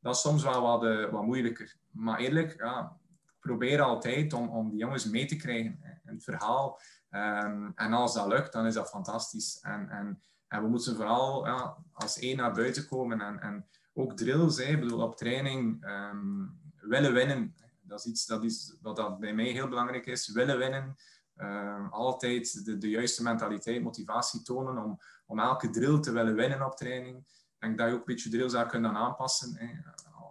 dat 0.00 0.14
is 0.14 0.20
soms 0.20 0.42
wel 0.42 0.62
wat, 0.62 0.84
uh, 0.84 1.10
wat 1.10 1.22
moeilijker. 1.22 1.76
Maar 1.90 2.18
eerlijk, 2.18 2.54
ja, 2.58 2.96
ik 3.26 3.36
probeer 3.40 3.80
altijd 3.80 4.32
om, 4.32 4.48
om 4.48 4.70
die 4.70 4.78
jongens 4.78 5.04
mee 5.04 5.26
te 5.26 5.36
krijgen 5.36 5.80
in 6.04 6.14
het 6.14 6.24
verhaal. 6.24 6.80
Um, 7.10 7.72
en 7.74 7.92
als 7.92 8.14
dat 8.14 8.26
lukt, 8.26 8.52
dan 8.52 8.66
is 8.66 8.74
dat 8.74 8.88
fantastisch. 8.88 9.58
En, 9.60 9.88
en, 9.90 10.22
en 10.48 10.62
we 10.62 10.68
moeten 10.68 10.96
vooral 10.96 11.46
ja, 11.46 11.76
als 11.92 12.18
één 12.18 12.36
naar 12.36 12.52
buiten 12.52 12.86
komen. 12.86 13.20
En, 13.20 13.40
en 13.40 13.66
ook 13.92 14.16
drills, 14.16 14.64
hè, 14.64 14.78
bedoel, 14.78 15.02
op 15.02 15.16
training 15.16 15.84
um, 15.88 16.60
willen 16.80 17.12
winnen. 17.12 17.54
Dat 17.82 17.98
is 17.98 18.06
iets 18.06 18.26
dat, 18.26 18.44
is, 18.44 18.76
wat 18.80 18.96
dat 18.96 19.18
bij 19.18 19.34
mij 19.34 19.50
heel 19.50 19.68
belangrijk 19.68 20.06
is. 20.06 20.28
Willen 20.28 20.58
winnen. 20.58 20.96
Ehm, 21.36 21.86
altijd 21.86 22.64
de, 22.64 22.78
de, 22.78 22.88
juiste 22.88 23.22
mentaliteit, 23.22 23.82
motivatie 23.82 24.42
tonen 24.42 24.84
om, 24.84 24.98
om 25.26 25.38
elke 25.38 25.70
drill 25.70 26.00
te 26.00 26.12
willen 26.12 26.34
winnen 26.34 26.66
op 26.66 26.76
training. 26.76 27.16
Ik 27.18 27.56
denk 27.58 27.78
dat 27.78 27.88
je 27.88 27.92
ook 27.92 27.98
een 27.98 28.14
beetje 28.14 28.30
drills 28.30 28.52
zou 28.52 28.68
kunnen 28.68 28.94
aanpassen. 28.94 29.56
Hè. 29.56 29.66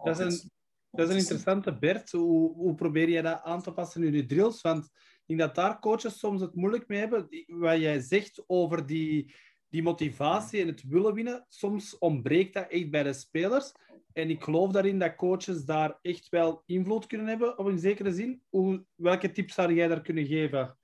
Dat, 0.03 0.19
is 0.19 0.25
een, 0.25 0.51
dat 0.91 1.07
is 1.07 1.13
een 1.13 1.19
interessante, 1.19 1.77
Bert. 1.77 2.11
Hoe, 2.11 2.53
hoe 2.53 2.75
probeer 2.75 3.09
je 3.09 3.21
dat 3.21 3.41
aan 3.43 3.61
te 3.61 3.71
passen 3.71 4.03
in 4.03 4.13
je 4.13 4.25
drills? 4.25 4.61
Want 4.61 4.85
ik 4.85 5.37
denk 5.37 5.39
dat 5.39 5.55
daar 5.55 5.79
coaches 5.79 6.19
soms 6.19 6.41
het 6.41 6.55
moeilijk 6.55 6.87
mee 6.87 6.99
hebben. 6.99 7.27
Wat 7.47 7.79
jij 7.79 7.99
zegt 7.99 8.43
over 8.47 8.85
die, 8.85 9.35
die 9.77 9.85
motivatie 9.85 10.61
en 10.61 10.67
het 10.67 10.83
willen 10.87 11.13
winnen, 11.13 11.45
soms 11.49 11.97
ontbreekt 11.97 12.53
dat 12.53 12.67
echt 12.69 12.89
bij 12.89 13.03
de 13.03 13.13
spelers. 13.13 13.71
En 14.13 14.29
ik 14.29 14.43
geloof 14.43 14.71
daarin 14.71 14.99
dat 14.99 15.15
coaches 15.15 15.65
daar 15.65 15.99
echt 16.01 16.29
wel 16.29 16.63
invloed 16.65 17.07
kunnen 17.07 17.27
hebben, 17.27 17.57
op 17.57 17.65
een 17.65 17.79
zekere 17.79 18.13
zin. 18.13 18.41
Hoe, 18.49 18.85
welke 18.95 19.31
tips 19.31 19.53
zou 19.53 19.73
jij 19.73 19.87
daar 19.87 20.01
kunnen 20.01 20.25
geven? 20.25 20.77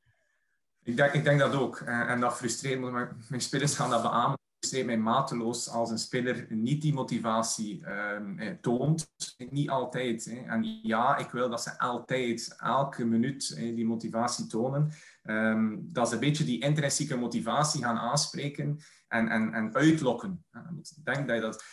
Ik 0.83 0.97
denk, 0.97 1.13
ik 1.13 1.23
denk 1.23 1.39
dat 1.39 1.55
ook. 1.55 1.77
En, 1.77 2.07
en 2.07 2.19
dat 2.19 2.37
frustreert 2.37 2.79
me. 2.79 3.07
Mijn 3.29 3.41
spelers 3.41 3.75
gaan 3.75 3.89
dat 3.89 4.01
beamen. 4.01 4.31
Het 4.31 4.39
frustreert 4.57 4.85
mij 4.85 4.97
mateloos 4.97 5.69
als 5.69 5.89
een 5.91 5.97
speler 5.97 6.45
niet 6.49 6.81
die 6.81 6.93
motivatie 6.93 7.83
um, 7.87 8.57
toont. 8.61 9.07
Niet 9.49 9.69
altijd. 9.69 10.25
Hè. 10.25 10.35
En 10.35 10.79
ja, 10.83 11.17
ik 11.17 11.29
wil 11.29 11.49
dat 11.49 11.61
ze 11.61 11.79
altijd, 11.79 12.55
elke 12.57 13.05
minuut 13.05 13.55
die 13.55 13.85
motivatie 13.85 14.47
tonen. 14.47 14.91
Um, 15.25 15.89
dat 15.91 16.07
ze 16.07 16.13
een 16.13 16.19
beetje 16.19 16.43
die 16.43 16.61
intrinsieke 16.61 17.17
motivatie 17.17 17.83
gaan 17.83 17.97
aanspreken 17.97 18.77
en, 19.07 19.27
en, 19.27 19.53
en 19.53 19.75
uitlokken. 19.75 20.45
Ik 20.97 21.05
denk 21.05 21.27
dat 21.27 21.35
je 21.35 21.41
dat 21.41 21.63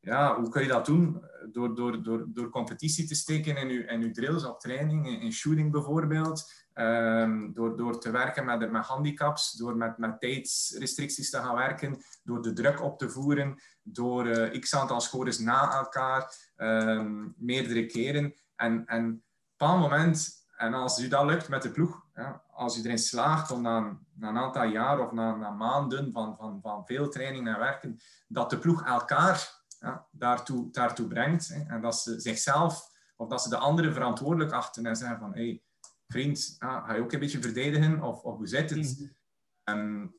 ja, 0.00 0.40
hoe 0.40 0.48
kun 0.48 0.62
je 0.62 0.68
dat 0.68 0.86
doen? 0.86 1.24
Door, 1.52 1.74
door, 1.74 2.02
door, 2.02 2.26
door 2.28 2.50
competitie 2.50 3.06
te 3.06 3.14
steken 3.14 3.56
in 3.56 3.68
je, 3.68 3.84
in 3.84 4.02
uw 4.02 4.10
drills 4.10 4.44
op 4.44 4.60
training, 4.60 5.06
in, 5.06 5.20
in 5.20 5.32
shooting 5.32 5.72
bijvoorbeeld. 5.72 6.52
Um, 6.74 7.52
door, 7.54 7.76
door 7.76 8.00
te 8.00 8.10
werken 8.10 8.44
met, 8.44 8.70
met 8.70 8.84
handicaps, 8.84 9.52
door 9.52 9.76
met, 9.76 9.98
met 9.98 10.20
tijdsrestricties 10.20 11.30
te 11.30 11.38
gaan 11.38 11.54
werken, 11.54 11.96
door 12.22 12.42
de 12.42 12.52
druk 12.52 12.82
op 12.82 12.98
te 12.98 13.10
voeren, 13.10 13.62
door 13.82 14.26
uh, 14.26 14.60
x 14.60 14.74
aantal 14.74 15.00
scores 15.00 15.38
na 15.38 15.72
elkaar, 15.72 16.52
um, 16.56 17.34
meerdere 17.36 17.86
keren. 17.86 18.34
En, 18.56 18.86
en 18.86 19.04
op 19.04 19.12
een 19.12 19.22
bepaald 19.56 19.80
moment, 19.80 20.46
en 20.56 20.74
als 20.74 21.00
u 21.00 21.08
dat 21.08 21.24
lukt 21.24 21.48
met 21.48 21.62
de 21.62 21.70
ploeg, 21.70 22.05
ja, 22.16 22.42
als 22.50 22.78
u 22.78 22.82
erin 22.82 22.98
slaagt 22.98 23.50
om 23.50 23.62
na, 23.62 23.98
na 24.14 24.28
een 24.28 24.38
aantal 24.38 24.64
jaar 24.64 25.00
of 25.00 25.12
na, 25.12 25.36
na 25.36 25.50
maanden 25.50 26.12
van, 26.12 26.36
van, 26.36 26.60
van 26.62 26.86
veel 26.86 27.08
training 27.08 27.48
en 27.48 27.58
werken, 27.58 28.00
dat 28.28 28.50
de 28.50 28.58
ploeg 28.58 28.84
elkaar 28.84 29.64
ja, 29.78 30.06
daartoe, 30.10 30.70
daartoe 30.70 31.06
brengt. 31.06 31.48
Hè, 31.48 31.62
en 31.66 31.80
dat 31.80 31.98
ze 31.98 32.20
zichzelf, 32.20 32.88
of 33.16 33.28
dat 33.28 33.42
ze 33.42 33.48
de 33.48 33.56
anderen 33.56 33.92
verantwoordelijk 33.92 34.52
achten 34.52 34.86
en 34.86 34.96
zeggen 34.96 35.18
van, 35.18 35.34
hey, 35.34 35.62
vriend, 36.06 36.56
ga 36.58 36.94
je 36.94 37.02
ook 37.02 37.12
een 37.12 37.20
beetje 37.20 37.42
verdedigen? 37.42 38.02
Of, 38.02 38.22
of 38.22 38.36
hoe 38.36 38.46
zit 38.46 38.70
het? 38.70 38.78
Mm 38.78 39.14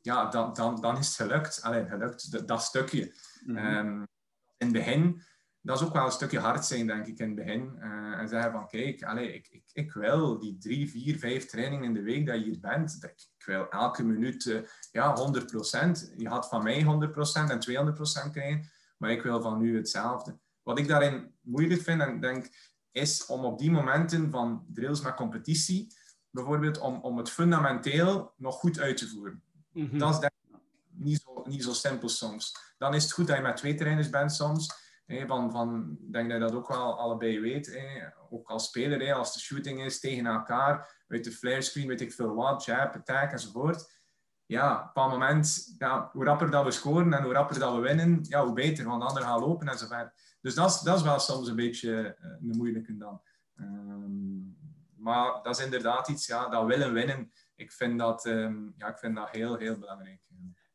ja, 0.02 0.26
dan, 0.26 0.52
dan, 0.52 0.80
dan 0.80 0.98
is 0.98 1.06
het 1.06 1.16
gelukt. 1.16 1.62
Allee, 1.62 1.86
gelukt, 1.86 2.32
dat, 2.32 2.48
dat 2.48 2.62
stukje. 2.62 3.14
Mm 3.44 4.06
in 4.58 4.66
het 4.66 4.76
begin, 4.76 5.22
dat 5.68 5.80
is 5.80 5.86
ook 5.86 5.92
wel 5.92 6.04
een 6.04 6.10
stukje 6.10 6.38
hard 6.38 6.64
zijn, 6.64 6.86
denk 6.86 7.06
ik, 7.06 7.18
in 7.18 7.26
het 7.26 7.34
begin. 7.34 7.78
Uh, 7.78 8.18
en 8.18 8.28
zeggen 8.28 8.52
van, 8.52 8.66
kijk, 8.68 9.02
allee, 9.02 9.34
ik, 9.34 9.48
ik, 9.50 9.62
ik 9.72 9.92
wil 9.92 10.38
die 10.38 10.58
drie, 10.58 10.90
vier, 10.90 11.18
vijf 11.18 11.46
trainingen 11.46 11.84
in 11.84 11.94
de 11.94 12.02
week 12.02 12.26
dat 12.26 12.38
je 12.38 12.44
hier 12.44 12.60
bent. 12.60 12.98
Ik, 13.00 13.26
ik 13.38 13.44
wil 13.44 13.68
elke 13.68 14.04
minuut, 14.04 14.44
uh, 14.44 14.60
ja, 14.92 15.16
100% 15.16 16.16
Je 16.16 16.28
had 16.28 16.48
van 16.48 16.62
mij 16.62 16.82
100% 16.82 16.86
en 17.50 17.60
200% 18.28 18.30
krijgen. 18.30 18.70
Maar 18.98 19.10
ik 19.10 19.22
wil 19.22 19.42
van 19.42 19.62
u 19.62 19.76
hetzelfde. 19.76 20.38
Wat 20.62 20.78
ik 20.78 20.88
daarin 20.88 21.34
moeilijk 21.40 21.82
vind 21.82 22.00
en 22.00 22.20
denk, 22.20 22.48
is 22.90 23.26
om 23.26 23.44
op 23.44 23.58
die 23.58 23.70
momenten 23.70 24.30
van 24.30 24.66
drills 24.72 25.00
met 25.00 25.14
competitie, 25.14 25.86
bijvoorbeeld, 26.30 26.78
om, 26.78 27.00
om 27.00 27.16
het 27.18 27.30
fundamenteel 27.30 28.32
nog 28.36 28.54
goed 28.54 28.80
uit 28.80 28.96
te 28.96 29.08
voeren. 29.08 29.42
Mhm. 29.72 29.98
Dat 29.98 30.14
is 30.14 30.20
denk 30.20 30.32
ik 30.48 30.56
niet 30.90 31.20
zo, 31.20 31.42
niet 31.46 31.64
zo 31.64 31.72
simpel 31.72 32.08
soms. 32.08 32.74
Dan 32.78 32.94
is 32.94 33.02
het 33.02 33.12
goed 33.12 33.26
dat 33.26 33.36
je 33.36 33.42
met 33.42 33.56
twee 33.56 33.74
trainers 33.74 34.10
bent 34.10 34.32
soms. 34.32 34.86
Van, 35.26 35.50
van, 35.50 35.98
ik 36.00 36.12
denk 36.12 36.30
dat 36.30 36.38
je 36.38 36.44
dat 36.44 36.54
ook 36.54 36.68
wel 36.68 36.98
allebei 36.98 37.40
weet. 37.40 37.80
Ook 38.30 38.48
als 38.48 38.66
speler, 38.66 39.12
als 39.12 39.32
de 39.32 39.40
shooting 39.40 39.84
is 39.84 40.00
tegen 40.00 40.26
elkaar, 40.26 41.04
uit 41.08 41.24
de 41.24 41.32
flare 41.32 41.62
screen, 41.62 41.86
weet 41.86 42.00
ik 42.00 42.12
veel 42.12 42.34
wat, 42.34 42.64
jab, 42.64 42.94
attack 42.94 43.32
enzovoort 43.32 43.96
ja, 44.48 44.92
op 44.94 45.02
een 45.02 45.10
moment, 45.10 45.74
ja, 45.78 46.10
hoe 46.12 46.24
rapper 46.24 46.50
dat 46.50 46.64
we 46.64 46.70
scoren 46.70 47.12
en 47.12 47.22
hoe 47.22 47.32
rapper 47.32 47.58
dat 47.58 47.74
we 47.74 47.80
winnen, 47.80 48.18
ja, 48.22 48.44
hoe 48.44 48.52
beter, 48.52 48.84
want 48.84 49.14
de 49.14 49.20
gaan 49.20 49.40
lopen 49.40 49.68
en 49.68 49.78
zo 49.78 49.86
verder. 49.86 50.12
Dus 50.40 50.54
dat 50.54 50.70
is, 50.70 50.80
dat 50.80 50.96
is 50.96 51.02
wel 51.02 51.18
soms 51.18 51.48
een 51.48 51.56
beetje 51.56 52.16
uh, 52.20 52.30
een 52.30 52.56
moeilijke 52.56 52.96
dan. 52.96 53.22
Um, 53.56 54.56
maar 54.96 55.42
dat 55.42 55.58
is 55.58 55.64
inderdaad 55.64 56.08
iets, 56.08 56.26
ja, 56.26 56.48
dat 56.48 56.66
willen 56.66 56.92
winnen. 56.92 57.32
Ik 57.54 57.72
vind 57.72 57.98
dat, 57.98 58.26
um, 58.26 58.74
ja, 58.76 58.88
ik 58.88 58.98
vind 58.98 59.16
dat 59.16 59.30
heel, 59.30 59.56
heel 59.56 59.78
belangrijk. 59.78 60.20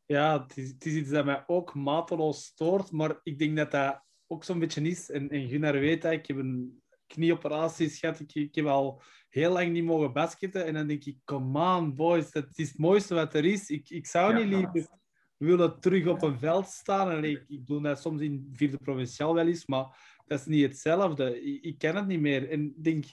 Ja, 0.06 0.42
het 0.42 0.56
is, 0.56 0.94
iets 0.94 1.10
dat 1.10 1.24
mij 1.24 1.44
ook 1.46 1.74
mateloos 1.74 2.44
stoort, 2.44 2.90
maar 2.90 3.20
ik 3.22 3.38
denk 3.38 3.56
dat 3.56 3.70
dat 3.70 4.03
ook 4.26 4.44
zo'n 4.44 4.58
beetje 4.58 4.82
is, 4.82 5.10
en, 5.10 5.30
en 5.30 5.48
Gunnar 5.48 5.72
weet 5.72 6.02
dat, 6.02 6.12
ik 6.12 6.26
heb 6.26 6.36
een 6.36 6.82
knieoperatie 7.06 7.88
gehad, 7.88 8.20
ik, 8.20 8.34
ik 8.34 8.54
heb 8.54 8.66
al 8.66 9.02
heel 9.28 9.52
lang 9.52 9.72
niet 9.72 9.84
mogen 9.84 10.12
basketten. 10.12 10.66
En 10.66 10.74
dan 10.74 10.86
denk 10.86 11.04
ik, 11.04 11.18
come 11.24 11.76
on 11.76 11.94
boys, 11.94 12.30
dat 12.30 12.46
is 12.52 12.68
het 12.68 12.78
mooiste 12.78 13.14
wat 13.14 13.34
er 13.34 13.44
is. 13.44 13.68
Ik, 13.68 13.90
ik 13.90 14.06
zou 14.06 14.34
niet 14.34 14.46
liever 14.46 14.88
willen 15.36 15.80
terug 15.80 16.06
op 16.06 16.22
een 16.22 16.38
veld 16.38 16.66
staan. 16.66 17.10
En 17.10 17.24
ik, 17.24 17.44
ik 17.48 17.66
doe 17.66 17.82
dat 17.82 18.00
soms 18.00 18.20
in 18.20 18.48
vierde 18.52 18.76
provinciaal 18.76 19.34
wel 19.34 19.46
eens, 19.46 19.66
maar 19.66 20.18
dat 20.26 20.40
is 20.40 20.46
niet 20.46 20.62
hetzelfde. 20.62 21.42
Ik, 21.42 21.62
ik 21.62 21.78
ken 21.78 21.96
het 21.96 22.06
niet 22.06 22.20
meer. 22.20 22.50
En 22.50 22.74
denk, 22.76 23.04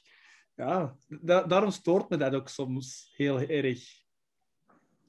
ja, 0.55 0.95
da 1.07 1.43
daarom 1.43 1.71
stoort 1.71 2.09
me 2.09 2.17
dat 2.17 2.35
ook 2.35 2.49
soms 2.49 3.13
heel 3.15 3.39
erg. 3.39 3.99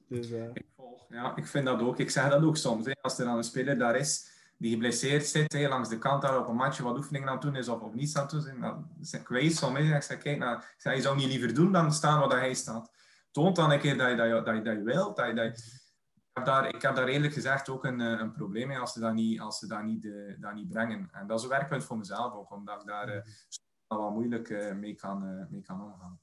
Dus, 0.07 0.29
uh... 0.29 0.49
ik, 0.53 0.65
ja, 1.09 1.35
ik 1.35 1.47
vind 1.47 1.65
dat 1.65 1.81
ook. 1.81 1.99
Ik 1.99 2.09
zeg 2.09 2.29
dat 2.29 2.43
ook 2.43 2.57
soms. 2.57 2.85
Hè. 2.85 2.91
Als 3.01 3.19
er 3.19 3.25
dan 3.25 3.37
een 3.37 3.43
speler 3.43 3.77
daar 3.77 3.95
is 3.95 4.32
die 4.63 4.71
geblesseerd 4.71 5.25
zit, 5.25 5.53
langs 5.53 5.89
de 5.89 5.97
kant 5.97 6.21
daar 6.21 6.39
op 6.39 6.47
een 6.47 6.55
matje 6.55 6.83
wat 6.83 6.97
oefeningen 6.97 7.27
aan 7.27 7.33
het 7.33 7.43
doen 7.43 7.55
is 7.55 7.67
of, 7.67 7.81
of 7.81 7.93
niets 7.93 8.15
aan 8.15 8.21
het 8.21 8.31
doen 8.31 8.39
is, 8.39 8.59
dan 8.59 8.89
zeg 9.01 9.21
ik 9.21 9.27
wijs 9.27 9.59
van 9.59 9.73
mij. 9.73 9.83
Ik 9.83 10.01
zeg, 10.01 10.17
kijk, 10.17 10.37
nou, 10.37 10.57
ik 10.57 10.73
zeg, 10.77 10.95
je 10.95 11.01
zou 11.01 11.15
niet 11.15 11.27
liever 11.27 11.53
doen 11.53 11.71
dan 11.71 11.93
staan 11.93 12.19
waar 12.19 12.39
hij 12.39 12.53
staat. 12.53 12.91
Toont 13.31 13.55
dan 13.55 13.71
een 13.71 13.79
keer 13.79 13.97
dat 13.97 14.09
je 14.09 14.15
dat, 14.15 14.27
je, 14.27 14.41
dat, 14.43 14.55
je, 14.55 14.61
dat 14.61 14.75
je 14.75 14.83
wilt. 14.83 15.15
Dat 15.15 15.27
je, 15.27 15.33
dat 15.33 15.45
je, 15.45 15.63
ik 16.13 16.29
heb, 16.33 16.45
daar, 16.45 16.75
ik 16.75 16.81
heb 16.81 16.95
daar 16.95 17.07
eerlijk 17.07 17.33
gezegd 17.33 17.69
ook 17.69 17.85
een, 17.85 18.01
eh, 18.01 18.19
een 18.19 18.31
probleem 18.31 18.67
mee 18.67 18.77
als 18.77 18.93
ze 18.93 18.99
dat 18.99 19.13
niet, 19.13 19.39
als 19.39 19.59
ze 19.59 19.67
dat 19.67 19.83
niet, 19.83 20.03
uh, 20.03 20.35
dat 20.39 20.53
niet 20.53 20.67
brengen. 20.67 21.09
En 21.11 21.27
dat 21.27 21.37
is 21.37 21.43
een 21.43 21.49
werkpunt 21.49 21.83
voor 21.83 21.97
mezelf 21.97 22.33
ook, 22.33 22.51
omdat 22.51 22.81
ik 22.81 22.87
daar 22.87 23.15
uh, 23.15 23.21
wat 23.87 24.11
moeilijk 24.11 24.49
uh, 24.49 24.73
mee, 24.73 24.95
kan, 24.95 25.47
mee 25.49 25.61
kan 25.61 25.81
omgaan. 25.81 26.19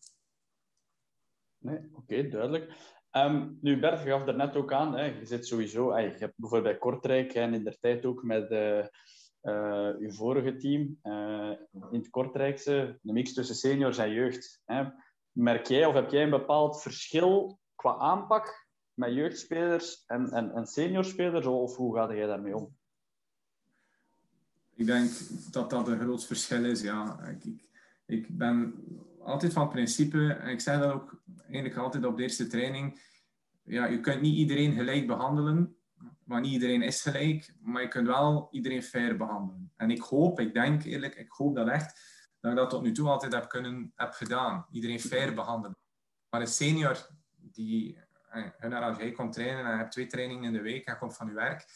Nee, 1.59 1.79
oké, 1.79 1.99
okay, 1.99 2.29
duidelijk. 2.29 2.73
Um, 3.13 3.59
nu, 3.61 3.81
Bert, 3.81 4.01
gaf 4.01 4.27
er 4.27 4.37
net 4.37 4.57
ook 4.57 4.73
aan, 4.73 4.97
hè, 4.97 5.05
je 5.05 5.27
zit 5.27 5.47
sowieso, 5.47 5.99
je 5.99 6.15
hebt 6.19 6.37
bijvoorbeeld 6.37 6.73
bij 6.73 6.79
Kortrijk 6.79 7.33
en 7.33 7.55
in 7.55 7.65
de 7.65 7.79
tijd 7.81 8.05
ook 8.05 8.23
met 8.23 8.51
uh, 8.51 8.79
uh, 9.43 9.91
je 10.01 10.13
vorige 10.13 10.57
team 10.57 10.99
uh, 11.03 11.51
in 11.71 11.99
het 11.99 12.11
Kortrijkse, 12.11 12.99
de 13.03 13.13
mix 13.13 13.33
tussen 13.33 13.55
seniors 13.55 13.99
en 13.99 14.11
jeugd. 14.11 14.63
Hè. 14.65 14.85
Merk 15.33 15.67
jij 15.67 15.87
of 15.87 15.95
heb 15.95 16.11
jij 16.11 16.23
een 16.23 16.31
bepaald 16.31 16.83
verschil 16.83 17.59
qua 17.75 17.97
aanpak 17.97 18.67
met 18.95 19.15
jeugdspelers 19.15 20.05
en, 20.07 20.31
en, 20.31 20.53
en 20.55 20.67
seniorspelers, 20.67 21.47
of 21.47 21.77
hoe 21.77 21.95
ga 21.95 22.15
jij 22.15 22.27
daarmee 22.27 22.57
om? 22.57 22.77
Ik 24.75 24.87
denk 24.87 25.11
dat 25.51 25.71
dat 25.71 25.89
een 25.89 26.01
groot 26.01 26.27
verschil 26.27 26.65
is, 26.65 26.83
ja. 26.83 27.21
Ik, 27.21 27.53
ik 28.07 28.37
ben 28.37 28.75
altijd 29.23 29.53
van 29.53 29.69
principe, 29.69 30.33
en 30.33 30.49
ik 30.49 30.61
zeg 30.61 30.79
dat 30.79 30.93
ook 30.93 31.23
eigenlijk 31.43 31.77
altijd 31.77 32.05
op 32.05 32.17
de 32.17 32.23
eerste 32.23 32.47
training, 32.47 33.01
ja, 33.63 33.87
je 33.87 34.01
kunt 34.01 34.21
niet 34.21 34.37
iedereen 34.37 34.73
gelijk 34.73 35.07
behandelen, 35.07 35.77
maar 36.25 36.41
niet 36.41 36.53
iedereen 36.53 36.83
is 36.83 37.03
gelijk, 37.03 37.55
maar 37.61 37.83
je 37.83 37.89
kunt 37.89 38.07
wel 38.07 38.49
iedereen 38.51 38.83
fair 38.83 39.17
behandelen. 39.17 39.73
En 39.77 39.91
ik 39.91 40.01
hoop, 40.01 40.41
ik 40.41 40.55
denk 40.55 40.85
eerlijk, 40.85 41.15
ik 41.15 41.31
hoop 41.31 41.55
dat 41.55 41.69
echt, 41.69 42.01
dat 42.41 42.51
ik 42.51 42.57
dat 42.57 42.71
tot 42.71 42.83
nu 42.83 42.93
toe 42.93 43.09
altijd 43.09 43.33
heb, 43.33 43.49
kunnen, 43.49 43.93
heb 43.95 44.13
gedaan. 44.13 44.67
Iedereen 44.71 45.01
fair 45.01 45.35
behandelen. 45.35 45.77
Maar 46.31 46.41
een 46.41 46.47
senior 46.47 47.09
die, 47.37 47.99
eh, 48.31 48.83
als 48.83 48.99
jij 48.99 49.13
komt 49.13 49.33
trainen 49.33 49.65
en 49.65 49.71
je 49.71 49.77
hebt 49.77 49.93
twee 49.93 50.07
trainingen 50.07 50.45
in 50.45 50.53
de 50.53 50.61
week 50.61 50.87
en 50.87 50.99
komt 50.99 51.17
van 51.17 51.27
je 51.27 51.33
werk, 51.33 51.67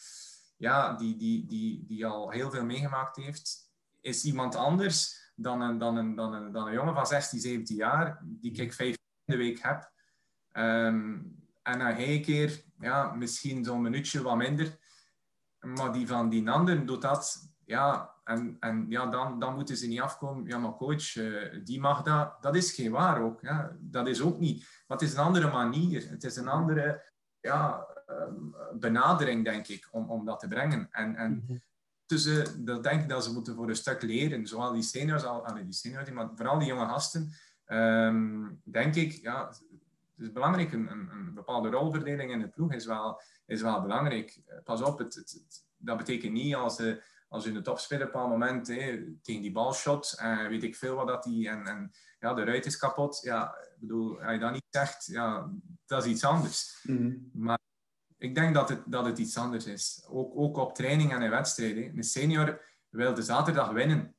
ja, 0.57 0.93
die, 0.93 1.17
die, 1.17 1.45
die, 1.45 1.85
die 1.85 2.05
al 2.05 2.29
heel 2.29 2.51
veel 2.51 2.65
meegemaakt 2.65 3.15
heeft, 3.15 3.71
is 4.01 4.23
iemand 4.23 4.55
anders 4.55 5.24
dan 5.35 5.61
een, 5.61 5.77
dan 5.77 5.97
een, 5.97 6.15
dan 6.15 6.33
een, 6.33 6.51
dan 6.51 6.67
een 6.67 6.73
jongen 6.73 6.93
van 6.93 7.05
16, 7.05 7.39
17 7.39 7.75
jaar, 7.75 8.21
die 8.23 8.61
ik 8.61 8.73
vijf 8.73 8.95
in 9.25 9.33
de 9.33 9.37
week 9.37 9.59
heb. 9.61 9.91
Um, 10.51 11.43
en 11.63 11.77
na 11.77 11.99
een 11.99 12.21
keer, 12.21 12.63
ja, 12.79 13.13
misschien 13.13 13.63
zo'n 13.63 13.81
minuutje 13.81 14.21
wat 14.21 14.37
minder. 14.37 14.77
Maar 15.59 15.93
die 15.93 16.07
van 16.07 16.29
die 16.29 16.49
ander 16.49 16.85
doet 16.85 17.01
dat, 17.01 17.53
ja, 17.65 18.15
en, 18.23 18.57
en 18.59 18.85
ja, 18.89 19.05
dan, 19.05 19.39
dan 19.39 19.55
moeten 19.55 19.77
ze 19.77 19.87
niet 19.87 20.01
afkomen. 20.01 20.47
Ja, 20.47 20.57
maar 20.57 20.75
coach, 20.75 21.15
uh, 21.15 21.63
die 21.63 21.79
mag 21.79 22.01
dat. 22.01 22.41
Dat 22.41 22.55
is 22.55 22.71
geen 22.71 22.91
waar 22.91 23.21
ook. 23.21 23.41
Ja. 23.41 23.75
Dat 23.79 24.07
is 24.07 24.21
ook 24.21 24.39
niet. 24.39 24.83
Maar 24.87 24.97
het 24.97 25.07
is 25.07 25.13
een 25.13 25.23
andere 25.23 25.51
manier. 25.51 26.09
Het 26.09 26.23
is 26.23 26.35
een 26.35 26.47
andere 26.47 27.11
ja, 27.39 27.87
um, 28.07 28.55
benadering, 28.79 29.43
denk 29.43 29.67
ik, 29.67 29.87
om, 29.91 30.09
om 30.09 30.25
dat 30.25 30.39
te 30.39 30.47
brengen. 30.47 30.87
En, 30.91 31.15
en 31.15 31.63
uh, 32.11 32.45
dat 32.57 32.83
denk 32.83 33.01
ik 33.01 33.09
dat 33.09 33.23
ze 33.23 33.33
moeten 33.33 33.55
voor 33.55 33.69
een 33.69 33.75
stuk 33.75 34.01
leren. 34.01 34.47
Zowel 34.47 34.73
die 34.73 34.83
seniors, 34.83 35.23
al, 35.23 35.53
die 35.53 35.73
seniors 35.73 36.11
maar 36.11 36.29
vooral 36.35 36.59
die 36.59 36.67
jonge 36.67 36.85
gasten. 36.85 37.31
Um, 37.67 38.61
denk 38.63 38.95
ik, 38.95 39.11
ja, 39.11 39.47
het 39.47 40.25
is 40.25 40.31
belangrijk. 40.31 40.73
Een, 40.73 40.91
een, 40.91 41.09
een, 41.11 41.33
bepaalde 41.33 41.69
rolverdeling 41.69 42.31
in 42.31 42.39
de 42.39 42.47
ploeg 42.47 42.73
is 42.73 42.85
wel, 42.85 43.21
is 43.45 43.61
wel 43.61 43.81
belangrijk. 43.81 44.41
Eh, 44.45 44.57
pas 44.63 44.81
op, 44.81 44.97
het, 44.97 45.15
het, 45.15 45.65
dat 45.77 45.97
betekent 45.97 46.33
niet 46.33 46.55
als, 46.55 46.79
uh, 46.79 46.95
als 47.27 47.43
je 47.43 47.49
in 47.49 47.55
de 47.55 47.61
topspeler 47.61 48.07
op 48.07 48.13
een 48.13 48.29
moment 48.29 48.67
hey, 48.67 49.17
tegen 49.21 49.41
die 49.41 49.51
bal 49.51 49.73
shot, 49.73 50.15
en 50.17 50.49
weet 50.49 50.63
ik 50.63 50.75
veel 50.75 50.95
wat 50.95 51.07
dat 51.07 51.23
die, 51.23 51.49
en, 51.49 51.65
en 51.65 51.91
ja, 52.19 52.33
de 52.33 52.43
ruit 52.43 52.65
is 52.65 52.77
kapot. 52.77 53.19
Ja, 53.21 53.55
ik 53.55 53.79
bedoel, 53.79 54.21
als 54.21 54.33
je 54.33 54.39
dat 54.39 54.51
niet 54.51 54.67
zegt, 54.69 55.05
ja, 55.05 55.51
dat 55.85 56.05
is 56.05 56.11
iets 56.11 56.23
anders. 56.23 56.79
Mm 56.83 56.97
-hmm. 56.97 57.29
Maar 57.33 57.59
ik 58.17 58.35
denk 58.35 58.53
dat 58.53 58.69
het, 58.69 58.81
dat 58.85 59.05
het 59.05 59.17
iets 59.17 59.37
anders 59.37 59.65
is. 59.65 60.05
Ook, 60.09 60.31
ook 60.35 60.57
op 60.57 60.75
training 60.75 61.13
en 61.13 61.21
in 61.21 61.29
wedstrijden. 61.29 61.97
Een 61.97 62.03
senior 62.03 62.61
wil 62.89 63.13
de 63.13 63.21
zaterdag 63.21 63.71
winnen. 63.71 64.15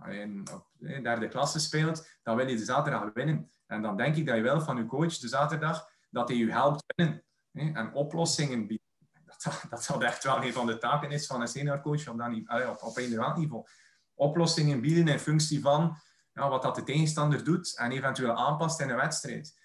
Als 0.00 0.14
je 0.14 0.42
op 0.52 0.66
derde 0.80 1.28
klasse 1.28 1.60
speelt, 1.60 2.08
dan 2.22 2.36
wil 2.36 2.48
je 2.48 2.56
de 2.56 2.64
zaterdag 2.64 3.10
winnen. 3.14 3.50
En 3.66 3.82
dan 3.82 3.96
denk 3.96 4.16
ik 4.16 4.26
dat 4.26 4.36
je 4.36 4.42
wel 4.42 4.60
van 4.60 4.76
je 4.76 4.86
coach 4.86 5.18
de 5.18 5.28
zaterdag 5.28 5.88
dat 6.10 6.28
hij 6.28 6.36
je 6.36 6.50
helpt 6.50 6.84
winnen. 6.96 7.24
En 7.52 7.92
oplossingen 7.92 8.66
bieden. 8.66 8.86
Dat, 9.24 9.88
dat 9.88 10.02
echt 10.02 10.24
wel 10.24 10.44
een 10.44 10.52
van 10.52 10.66
de 10.66 10.78
taken 10.78 11.10
is 11.10 11.26
van 11.26 11.40
een 11.40 11.48
seniorcoach 11.48 12.08
op, 12.08 12.18
dat, 12.18 12.68
op, 12.68 12.82
op 12.82 12.96
een 12.96 13.32
niveau. 13.36 13.66
Oplossingen 14.14 14.80
bieden 14.80 15.08
in 15.08 15.18
functie 15.18 15.60
van 15.60 15.96
ja, 16.32 16.48
wat 16.48 16.62
dat 16.62 16.74
de 16.74 16.82
tegenstander 16.82 17.44
doet 17.44 17.76
en 17.76 17.90
eventueel 17.90 18.36
aanpast 18.36 18.80
in 18.80 18.90
een 18.90 18.96
wedstrijd. 18.96 19.57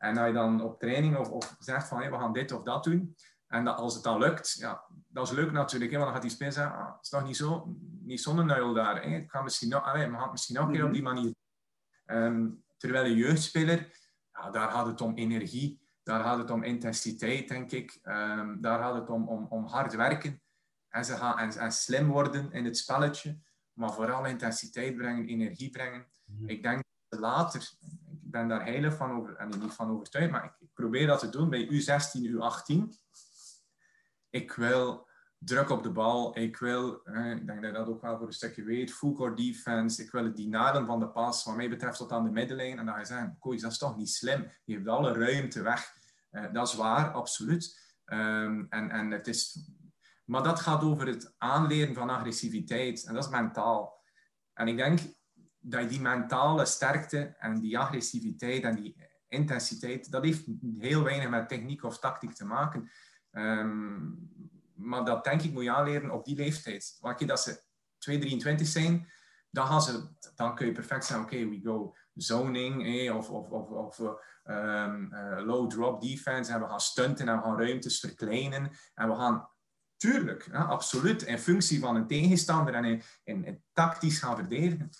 En 0.00 0.16
als 0.16 0.26
je 0.26 0.32
dan 0.32 0.62
op 0.62 0.78
training 0.78 1.16
of, 1.16 1.30
of 1.30 1.56
zegt 1.58 1.88
van 1.88 1.98
hey, 1.98 2.10
we 2.10 2.16
gaan 2.16 2.32
dit 2.32 2.52
of 2.52 2.62
dat 2.62 2.84
doen, 2.84 3.16
en 3.46 3.64
dat, 3.64 3.78
als 3.78 3.94
het 3.94 4.02
dan 4.02 4.18
lukt, 4.18 4.52
ja, 4.52 4.84
dat 5.08 5.26
is 5.26 5.32
leuk 5.32 5.52
natuurlijk, 5.52 5.90
hè, 5.90 5.96
want 5.98 6.10
dan 6.10 6.20
gaat 6.20 6.28
die 6.28 6.36
speler 6.36 6.52
zeggen, 6.52 6.74
ah, 6.74 6.96
het 6.96 7.04
is 7.04 7.10
nog 7.10 7.24
niet, 7.24 7.36
zo, 7.36 7.76
niet 8.00 8.20
zonder 8.20 8.44
nuil 8.44 8.74
daar. 8.74 9.02
Hè. 9.02 9.16
Ik 9.16 9.30
ga 9.30 9.42
misschien 9.42 9.68
nog, 9.68 9.84
allez, 9.84 10.06
we 10.06 10.12
gaan 10.12 10.22
het 10.22 10.30
misschien 10.30 10.54
nog 10.54 10.66
een 10.66 10.72
keer 10.72 10.84
op 10.84 10.92
die 10.92 11.02
manier. 11.02 11.34
Um, 12.06 12.64
terwijl 12.76 13.04
een 13.04 13.16
jeugdspeler, 13.16 13.98
ja, 14.32 14.50
daar 14.50 14.70
gaat 14.70 14.86
het 14.86 15.00
om 15.00 15.14
energie, 15.14 15.80
daar 16.02 16.24
gaat 16.24 16.38
het 16.38 16.50
om 16.50 16.62
intensiteit, 16.62 17.48
denk 17.48 17.70
ik. 17.70 17.98
Um, 18.02 18.60
daar 18.60 18.78
gaat 18.78 18.94
het 18.94 19.10
om, 19.10 19.28
om, 19.28 19.46
om 19.48 19.66
hard 19.66 19.94
werken 19.94 20.42
en, 20.88 21.04
ze 21.04 21.16
gaan, 21.16 21.38
en, 21.38 21.58
en 21.58 21.72
slim 21.72 22.08
worden 22.08 22.52
in 22.52 22.64
het 22.64 22.76
spelletje, 22.76 23.38
maar 23.72 23.92
vooral 23.92 24.26
intensiteit 24.26 24.96
brengen, 24.96 25.26
energie 25.26 25.70
brengen. 25.70 26.06
Ik 26.46 26.62
denk 26.62 26.82
dat 27.08 27.20
later, 27.20 27.70
ben 28.30 28.48
daar 28.48 28.64
heilig 28.64 28.94
van 28.94 29.10
over, 29.10 29.36
en 29.36 29.48
niet 29.48 29.72
van 29.72 29.90
overtuigd, 29.90 30.30
maar 30.30 30.56
ik, 30.58 30.68
probeer 30.74 31.06
dat 31.06 31.18
te 31.18 31.28
doen 31.28 31.50
bij 31.50 31.68
U16, 31.68 32.30
U18 32.30 32.98
ik 34.30 34.52
wil 34.52 35.08
druk 35.38 35.70
op 35.70 35.82
de 35.82 35.90
bal. 35.90 36.38
Ik 36.38 36.56
wil, 36.56 36.94
ik 36.94 37.46
denk 37.46 37.46
dat 37.46 37.64
je 37.64 37.72
dat 37.72 37.88
ook 37.88 38.02
wel 38.02 38.18
voor 38.18 38.26
een 38.26 38.32
stukje 38.32 38.62
weet, 38.62 38.92
full 38.92 39.12
court 39.12 39.36
defense. 39.36 40.02
Ik 40.02 40.10
wil 40.10 40.24
het 40.24 40.36
dynaren 40.36 40.86
van 40.86 41.00
de 41.00 41.08
pas, 41.08 41.44
wat 41.44 41.56
mij 41.56 41.68
betreft, 41.68 41.96
tot 41.96 42.12
aan 42.12 42.24
de 42.24 42.30
middenlijn. 42.30 42.78
En 42.78 42.84
dan 42.84 42.94
ga 42.94 43.00
je 43.00 43.06
zeggen, 43.06 43.36
coach, 43.38 43.60
dat 43.60 43.70
is 43.70 43.78
toch 43.78 43.96
niet 43.96 44.10
slim. 44.10 44.52
Je 44.64 44.74
hebt 44.74 44.88
alle 44.88 45.12
ruimte 45.12 45.62
weg. 45.62 45.94
Uh, 46.30 46.52
dat 46.52 46.68
is 46.68 46.74
waar, 46.74 47.12
absoluut. 47.12 47.78
Um, 48.06 48.66
en, 48.68 48.90
en 48.90 49.10
het 49.10 49.26
is... 49.26 49.70
Maar 50.24 50.42
dat 50.42 50.60
gaat 50.60 50.82
over 50.82 51.06
het 51.06 51.34
aanleren 51.38 51.94
van 51.94 52.10
agressiviteit. 52.10 53.04
En 53.04 53.14
dat 53.14 53.24
is 53.24 53.30
mentaal. 53.30 54.02
En 54.52 54.68
ik 54.68 54.76
denk 54.76 55.00
dat 55.60 55.82
je 55.82 55.88
die 55.88 56.00
mentale 56.00 56.64
sterkte 56.64 57.34
en 57.38 57.60
die 57.60 57.78
agressiviteit 57.78 58.62
en 58.62 58.74
die 58.74 58.96
intensiteit, 59.28 60.10
dat 60.10 60.24
heeft 60.24 60.44
heel 60.78 61.02
weinig 61.02 61.28
met 61.28 61.48
techniek 61.48 61.84
of 61.84 61.98
tactiek 61.98 62.32
te 62.32 62.44
maken. 62.44 62.90
Um, 63.32 64.30
maar 64.74 65.04
dat 65.04 65.24
denk 65.24 65.42
ik 65.42 65.52
moet 65.52 65.64
je 65.64 65.72
aanleren 65.72 66.10
op 66.10 66.24
die 66.24 66.36
leeftijd. 66.36 66.96
Wanneer 67.00 67.26
dat 67.26 67.40
ze 67.40 67.62
2, 67.98 68.18
23 68.18 68.66
zijn, 68.66 69.08
dan, 69.50 69.66
gaan 69.66 69.82
ze, 69.82 70.08
dan 70.34 70.54
kun 70.54 70.66
je 70.66 70.72
perfect 70.72 71.04
zeggen, 71.04 71.24
oké, 71.24 71.34
okay, 71.34 71.48
we 71.48 71.60
go 71.62 71.94
zoning 72.14 72.86
eh, 72.86 73.16
of, 73.16 73.30
of, 73.30 73.48
of, 73.50 73.68
of 73.68 73.98
um, 74.44 75.12
uh, 75.12 75.44
low 75.44 75.70
drop 75.70 76.00
defense 76.00 76.52
en 76.52 76.60
we 76.60 76.66
gaan 76.66 76.80
stunten 76.80 77.28
en 77.28 77.36
we 77.36 77.42
gaan 77.42 77.58
ruimtes 77.58 78.00
verkleinen 78.00 78.70
en 78.94 79.08
we 79.08 79.14
gaan, 79.14 79.48
tuurlijk, 79.96 80.50
absoluut, 80.52 81.22
in 81.22 81.38
functie 81.38 81.80
van 81.80 81.96
een 81.96 82.06
tegenstander 82.06 82.74
en 82.74 83.02
in 83.24 83.64
tactisch 83.72 84.18
gaan 84.18 84.36
verdedigen. 84.36 84.90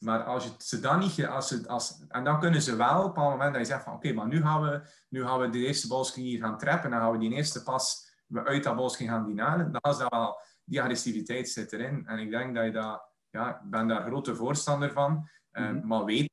Maar 0.00 0.24
als 0.24 0.44
je 0.44 0.50
ze 0.58 0.80
dan 0.80 0.98
niet... 0.98 1.26
Als 1.26 1.48
ze, 1.48 1.68
als, 1.68 2.04
en 2.08 2.24
dan 2.24 2.40
kunnen 2.40 2.62
ze 2.62 2.76
wel 2.76 3.04
op 3.04 3.16
een 3.16 3.22
moment 3.22 3.52
dat 3.52 3.66
je 3.66 3.72
zegt 3.72 3.84
van 3.84 3.94
oké, 3.94 4.12
maar 4.12 4.26
nu 4.26 4.42
gaan, 4.42 4.62
we, 4.62 4.82
nu 5.08 5.24
gaan 5.24 5.40
we 5.40 5.48
de 5.48 5.58
eerste 5.58 5.88
balsking 5.88 6.26
hier 6.26 6.40
gaan 6.40 6.58
trappen 6.58 6.84
en 6.84 6.90
dan 6.90 7.00
gaan 7.00 7.12
we 7.12 7.18
die 7.18 7.32
eerste 7.32 7.62
pas 7.62 8.08
we 8.26 8.44
uit 8.44 8.64
dat 8.64 8.76
balsking 8.76 9.10
gaan 9.10 9.26
dinalen. 9.26 9.72
Dan 9.72 9.92
is 9.92 9.98
dat 9.98 10.10
wel... 10.10 10.40
Die 10.64 10.80
agressiviteit 10.80 11.48
zit 11.48 11.72
erin. 11.72 12.06
En 12.06 12.18
ik 12.18 12.30
denk 12.30 12.54
dat 12.54 12.64
je 12.64 12.70
dat... 12.70 13.08
Ja, 13.30 13.54
ik 13.54 13.70
ben 13.70 13.88
daar 13.88 14.06
grote 14.06 14.34
voorstander 14.34 14.92
van. 14.92 15.12
Mm 15.12 15.28
-hmm. 15.50 15.86
maar 15.86 16.04
weet, 16.04 16.30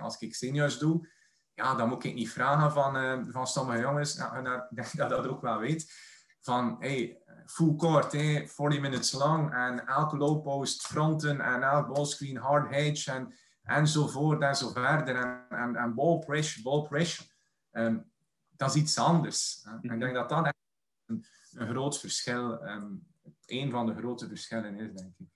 als 0.00 0.18
ik 0.18 0.34
seniors 0.34 0.78
doe, 0.78 1.08
ja, 1.54 1.74
dan 1.74 1.88
moet 1.88 2.04
ik 2.04 2.14
niet 2.14 2.30
vragen 2.30 2.72
van, 2.72 2.96
uh, 2.96 3.18
van 3.28 3.46
sommige 3.46 3.80
jongens. 3.80 4.18
Ik 4.18 4.68
denk 4.70 4.96
dat 4.96 5.10
dat 5.10 5.26
ook 5.26 5.40
wel 5.40 5.58
weet 5.58 5.92
van 6.44 6.76
hey, 6.80 7.18
full 7.46 7.76
court, 7.76 8.12
hey, 8.12 8.48
40 8.48 8.80
minutes 8.80 9.12
lang 9.12 9.52
en 9.54 9.86
elke 9.86 10.16
low 10.16 10.42
post 10.42 10.86
fronten 10.86 11.40
en 11.40 11.62
elk 11.62 11.94
ballscreen 11.94 12.36
hard 12.36 12.70
hedge 12.70 13.10
en, 13.10 13.34
enzovoort 13.62 14.42
en 14.42 14.56
zo 14.56 14.68
verder 14.68 15.16
en, 15.16 15.46
en, 15.48 15.76
en 15.76 15.94
ball 15.94 16.18
pressure, 16.18 16.62
ball 16.62 16.82
pressure. 16.82 17.28
Um, 17.72 18.12
dat 18.56 18.74
is 18.74 18.82
iets 18.82 18.98
anders. 18.98 19.60
Hè. 19.64 19.88
En 19.88 19.94
ik 19.94 20.00
denk 20.00 20.14
dat 20.14 20.28
dat 20.28 20.54
een, 21.06 21.24
een 21.52 21.68
groot 21.68 22.00
verschil, 22.00 22.66
um, 22.66 23.06
een 23.46 23.70
van 23.70 23.86
de 23.86 23.94
grote 23.94 24.28
verschillen 24.28 24.74
is, 24.74 24.92
denk 24.92 25.12
ik. 25.18 25.26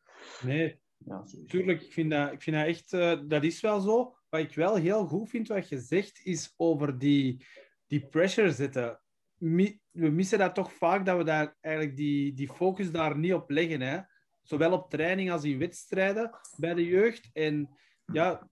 Nee, 0.43 0.81
ja, 0.97 1.25
tuurlijk, 1.47 1.83
ik 1.83 1.93
vind 1.93 2.11
dat, 2.11 2.33
ik 2.33 2.43
vind 2.43 2.57
dat 2.57 2.67
echt, 2.67 2.93
uh, 2.93 3.29
dat 3.29 3.43
is 3.43 3.61
wel 3.61 3.81
zo. 3.81 4.17
Wat 4.29 4.41
ik 4.41 4.55
wel 4.55 4.75
heel 4.75 5.07
goed 5.07 5.29
vind, 5.29 5.49
wat 5.49 5.69
je 5.69 5.79
zegt, 5.79 6.21
is 6.25 6.55
over 6.57 6.99
die, 6.99 7.47
die 7.87 8.07
pressure 8.07 8.53
zetten. 8.53 9.01
We 9.39 10.11
missen 10.11 10.39
dat 10.39 10.55
toch 10.55 10.73
vaak, 10.73 11.07
dat 11.07 11.17
we 11.17 11.25
daar 11.25 11.57
eigenlijk 11.61 11.97
die, 11.97 12.35
die 12.35 12.49
focus 12.49 12.91
daar 12.91 13.19
niet 13.19 13.35
op 13.35 13.51
leggen. 13.51 13.81
Hè? 13.81 14.01
Zowel 14.43 14.73
op 14.73 14.91
training 14.91 15.31
als 15.31 15.45
in 15.45 15.59
wedstrijden 15.59 16.31
bij 16.57 16.75
de 16.75 16.85
jeugd. 16.85 17.31
En 17.33 17.69
ja, 18.13 18.49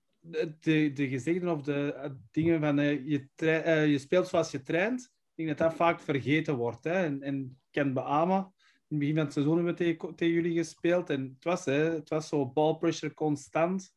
de, 0.61 0.93
de 0.93 1.09
gezegden 1.09 1.49
of 1.49 1.63
de 1.63 1.95
uh, 1.97 2.11
dingen 2.31 2.61
van 2.61 2.79
uh, 2.79 3.09
je, 3.09 3.29
uh, 3.43 3.91
je 3.91 3.99
speelt 3.99 4.29
zoals 4.29 4.51
je 4.51 4.63
traint, 4.63 5.01
ik 5.35 5.47
denk 5.47 5.49
dat 5.49 5.69
dat 5.69 5.77
vaak 5.77 6.01
vergeten 6.01 6.57
wordt. 6.57 6.85
Hè? 6.85 7.05
En, 7.05 7.23
en 7.23 7.41
ik 7.41 7.83
kan 7.83 7.93
beamen, 7.93 8.55
in 8.89 8.97
het 8.97 8.99
begin 8.99 9.15
van 9.15 9.25
het 9.25 9.33
seizoen 9.33 9.55
hebben 9.57 9.75
we 9.75 9.85
tegen, 9.85 10.15
tegen 10.15 10.35
jullie 10.35 10.57
gespeeld 10.57 11.11
en 11.11 11.23
het 11.35 11.45
was, 11.45 11.65
hè, 11.65 11.91
het 11.91 12.09
was 12.09 12.29
zo 12.29 12.47
ball 12.47 12.77
pressure 12.77 13.15
constant. 13.15 13.95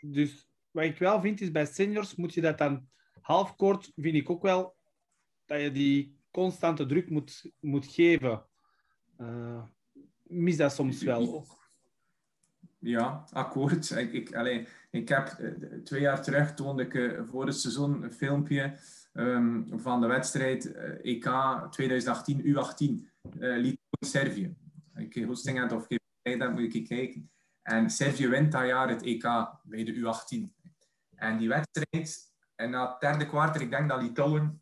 Dus 0.00 0.48
wat 0.70 0.84
ik 0.84 0.98
wel 0.98 1.20
vind 1.20 1.40
is 1.40 1.50
bij 1.50 1.66
seniors 1.66 2.14
moet 2.14 2.34
je 2.34 2.40
dat 2.40 2.58
dan 2.58 2.88
halfkort, 3.20 3.92
vind 3.96 4.14
ik 4.14 4.30
ook 4.30 4.42
wel, 4.42 4.76
dat 5.52 5.62
je 5.62 5.70
die 5.70 6.18
constante 6.30 6.86
druk 6.86 7.10
moet, 7.10 7.50
moet 7.60 7.86
geven. 7.86 8.44
Uh, 9.20 9.62
mis 10.22 10.56
dat 10.56 10.72
soms 10.72 11.02
wel 11.02 11.46
Ja, 12.78 13.24
akkoord. 13.32 13.90
Ik, 13.90 14.12
ik, 14.12 14.34
allez, 14.34 14.68
ik 14.90 15.08
heb 15.08 15.36
uh, 15.40 15.82
twee 15.82 16.00
jaar 16.00 16.22
terug 16.22 16.54
toonde 16.54 16.82
ik 16.82 16.94
uh, 16.94 17.22
voor 17.24 17.46
het 17.46 17.56
seizoen 17.56 18.02
een 18.02 18.12
filmpje 18.12 18.78
um, 19.12 19.80
van 19.80 20.00
de 20.00 20.06
wedstrijd 20.06 20.72
EK 21.02 21.30
2018 21.70 22.40
U18 22.40 23.10
Litouwen-Servië. 23.38 24.56
Ik 24.96 25.24
hosting 25.24 25.58
het 25.58 25.72
of 25.72 25.86
ik 25.88 26.00
dat 26.38 26.52
moet 26.52 26.74
ik 26.74 26.88
kijken. 26.88 27.30
En 27.62 27.90
Servië 27.90 28.28
wint 28.28 28.52
dat 28.52 28.66
jaar 28.66 28.88
het 28.88 29.02
EK 29.02 29.22
bij 29.62 29.84
de 29.84 29.94
U18. 29.94 30.62
En 31.14 31.38
die 31.38 31.48
wedstrijd, 31.48 32.32
en 32.54 32.70
na 32.70 32.90
het 32.90 33.00
derde 33.00 33.26
kwartier, 33.26 33.62
ik 33.62 33.70
denk 33.70 33.88
dat 33.88 34.02
Litouwen 34.02 34.61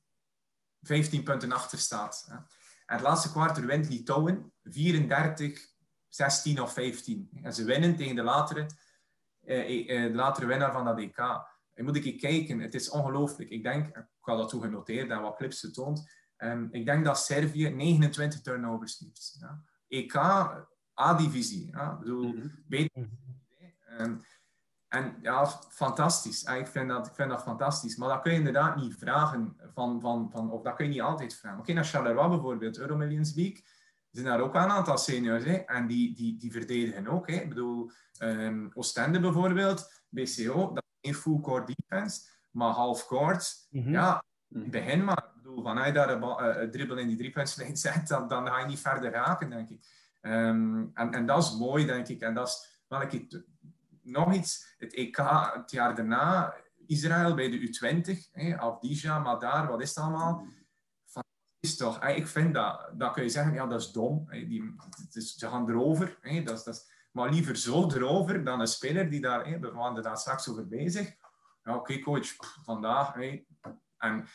15 0.82 1.22
punten 1.22 1.52
achter 1.52 1.78
staat. 1.78 2.24
Hè. 2.28 2.34
En 2.34 2.96
het 2.96 3.00
laatste 3.00 3.30
kwartier 3.30 3.66
wint 3.66 3.88
Litouwen 3.88 4.52
34, 4.62 5.66
16 6.08 6.60
of 6.60 6.72
15. 6.72 7.30
En 7.42 7.54
ze 7.54 7.64
winnen 7.64 7.96
tegen 7.96 8.16
de 8.16 8.22
latere, 8.22 8.66
eh, 9.40 10.04
eh, 10.04 10.10
de 10.10 10.16
latere 10.16 10.46
winnaar 10.46 10.72
van 10.72 10.84
dat 10.84 10.98
EK. 10.98 11.18
En 11.74 11.84
moet 11.84 11.96
ik 11.96 12.20
kijken, 12.20 12.60
het 12.60 12.74
is 12.74 12.90
ongelooflijk. 12.90 13.50
Ik 13.50 13.62
denk, 13.62 13.86
ik 13.96 14.04
had 14.20 14.38
dat 14.38 14.48
toen 14.48 14.62
genoteerd 14.62 15.10
en 15.10 15.20
wat 15.20 15.36
clips 15.36 15.60
getoond. 15.60 16.18
Um, 16.38 16.68
ik 16.70 16.84
denk 16.84 17.04
dat 17.04 17.18
Servië 17.18 17.68
29 17.68 18.40
turnovers 18.40 18.98
heeft. 18.98 19.36
Ja. 19.40 19.62
EK, 19.88 20.16
A-divisie. 21.00 21.70
Ja. 21.70 21.92
Ik 21.92 21.98
bedoel, 21.98 22.22
-hmm. 22.22 22.64
beter. 22.66 23.08
En 24.90 25.16
ja, 25.22 25.46
fantastisch. 25.68 26.42
Ik 26.42 26.66
vind, 26.66 26.88
dat, 26.88 27.06
ik 27.06 27.14
vind 27.14 27.30
dat 27.30 27.42
fantastisch. 27.42 27.96
Maar 27.96 28.08
dat 28.08 28.20
kun 28.20 28.32
je 28.32 28.38
inderdaad 28.38 28.76
niet 28.76 28.94
vragen. 28.94 29.56
Van, 29.74 30.00
van, 30.00 30.30
van, 30.30 30.50
of 30.50 30.62
dat 30.62 30.74
kun 30.74 30.84
je 30.84 30.90
niet 30.90 31.00
altijd 31.00 31.34
vragen. 31.34 31.58
Oké, 31.58 31.72
naar 31.72 31.84
Charleroi 31.84 32.28
bijvoorbeeld, 32.28 32.78
Euromillions 32.78 33.34
League. 33.34 33.56
Er 33.56 34.20
zijn 34.20 34.26
daar 34.26 34.40
ook 34.40 34.54
een 34.54 34.60
aantal 34.60 34.98
seniors. 34.98 35.44
Hè? 35.44 35.54
En 35.54 35.86
die, 35.86 36.14
die, 36.14 36.36
die 36.36 36.52
verdedigen 36.52 37.06
ook. 37.08 37.30
Hè? 37.30 37.34
Ik 37.34 37.48
bedoel, 37.48 37.90
um, 38.18 38.70
Oostende 38.74 39.20
bijvoorbeeld, 39.20 39.92
BCO, 40.08 40.72
dat 40.72 40.84
is 40.84 41.10
geen 41.10 41.14
full 41.14 41.40
court 41.40 41.66
defense. 41.66 42.20
Maar 42.50 42.70
half 42.70 43.06
court, 43.06 43.66
mm 43.70 43.82
-hmm. 43.82 43.92
ja, 43.92 44.24
begin 44.48 45.04
maar. 45.04 45.24
Ik 45.26 45.42
bedoel, 45.42 45.62
van 45.62 45.76
hij 45.76 45.92
daar 45.92 46.10
een, 46.10 46.60
een 46.62 46.70
dribbel 46.70 46.96
in 46.96 47.08
die 47.08 47.16
driepuntslijn 47.16 47.76
zet, 47.86 48.08
dan, 48.08 48.28
dan 48.28 48.46
ga 48.46 48.58
je 48.58 48.66
niet 48.66 48.80
verder 48.80 49.10
raken, 49.10 49.50
denk 49.50 49.68
ik. 49.68 49.86
Um, 50.20 50.90
en, 50.94 51.12
en 51.12 51.26
dat 51.26 51.42
is 51.42 51.58
mooi, 51.58 51.86
denk 51.86 52.08
ik. 52.08 52.20
En 52.20 52.34
dat 52.34 52.48
is 52.48 52.82
welke 52.88 53.44
nog 54.10 54.34
iets, 54.34 54.74
het 54.78 54.94
EK 54.94 55.16
het 55.54 55.70
jaar 55.70 55.94
daarna, 55.94 56.54
Israël 56.86 57.34
bij 57.34 57.50
de 57.50 57.58
U20, 57.58 58.30
hè, 58.32 58.58
Afdija, 58.58 59.18
Madar, 59.18 59.66
wat 59.66 59.80
is 59.80 59.88
het 59.88 59.98
allemaal? 59.98 60.46
Fantastisch 61.04 61.76
toch? 61.76 62.04
Ik 62.04 62.26
vind 62.26 62.54
dat, 62.54 62.90
dat 62.94 63.12
kun 63.12 63.22
je 63.22 63.28
zeggen, 63.28 63.52
ja, 63.52 63.66
dat 63.66 63.80
is 63.80 63.92
dom. 63.92 64.28
Die, 64.30 64.74
ze 65.10 65.48
gaan 65.48 65.70
erover. 65.70 66.18
Dat 66.44 66.64
dat 66.64 66.66
is, 66.66 66.90
maar 67.12 67.30
liever 67.30 67.56
zo 67.56 67.90
erover 67.90 68.44
dan 68.44 68.60
een 68.60 68.66
speler 68.66 69.10
die 69.10 69.20
daar, 69.20 69.46
hè, 69.46 69.58
daar 70.02 70.16
straks 70.16 70.48
over 70.48 70.68
bezig. 70.68 71.14
Ja, 71.64 71.74
oké, 71.74 71.98
coach, 71.98 72.36
vandaag. 72.64 73.14
En 73.98 74.26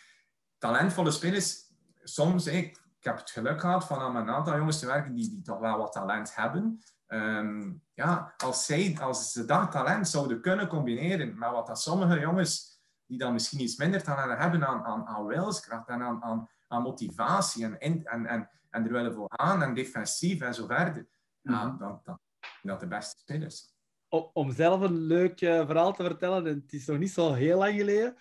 talentvolle 0.58 1.12
spelers, 1.12 1.72
soms, 2.04 2.48
ik 2.48 2.80
heb 3.00 3.18
het 3.18 3.30
geluk 3.30 3.60
gehad 3.60 3.86
van 3.86 4.00
aan 4.00 4.16
een 4.16 4.30
aantal 4.30 4.58
jongens 4.58 4.80
te 4.80 4.86
werken 4.86 5.14
die, 5.14 5.30
die 5.30 5.42
toch 5.42 5.60
wel 5.60 5.78
wat 5.78 5.92
talent 5.92 6.36
hebben. 6.36 6.82
Um, 7.08 7.84
ja, 7.94 8.34
als, 8.38 8.66
zij, 8.66 8.98
als 9.02 9.32
ze 9.32 9.46
dat 9.46 9.72
talent 9.72 10.08
zouden 10.08 10.42
kunnen 10.42 10.68
combineren 10.68 11.38
met 11.38 11.52
wat 11.52 11.68
dat 11.68 11.82
sommige 11.82 12.20
jongens, 12.20 12.80
die 13.06 13.18
dan 13.18 13.34
misschien 13.34 13.62
iets 13.62 13.78
minder 13.78 14.04
talent 14.04 14.40
hebben 14.40 14.68
aan, 14.68 14.84
aan, 14.84 15.06
aan 15.06 15.26
wilskracht 15.26 15.88
en 15.88 16.02
aan, 16.02 16.24
aan, 16.24 16.50
aan 16.68 16.82
motivatie 16.82 17.64
en, 17.64 17.80
en, 17.80 18.06
en, 18.06 18.50
en 18.70 18.86
er 18.86 18.92
willen 18.92 19.14
voor 19.14 19.30
aan 19.30 19.64
en 19.64 19.74
defensief 19.74 20.42
en 20.42 20.54
zo 20.54 20.66
verder, 20.66 21.08
ja, 21.42 21.66
mm 21.66 21.78
dan, 21.78 22.02
dan 22.04 22.20
dat 22.62 22.80
de 22.80 22.88
beste 22.88 23.20
spelers. 23.20 23.74
Om, 24.08 24.30
om 24.34 24.52
zelf 24.52 24.82
een 24.82 24.98
leuk 24.98 25.42
uh, 25.42 25.66
verhaal 25.66 25.94
te 25.94 26.04
vertellen, 26.04 26.48
en 26.48 26.62
het 26.64 26.74
is 26.74 26.86
nog 26.86 26.98
niet 26.98 27.12
zo 27.12 27.34
heel 27.34 27.58
lang 27.58 27.78
geleden, 27.78 28.16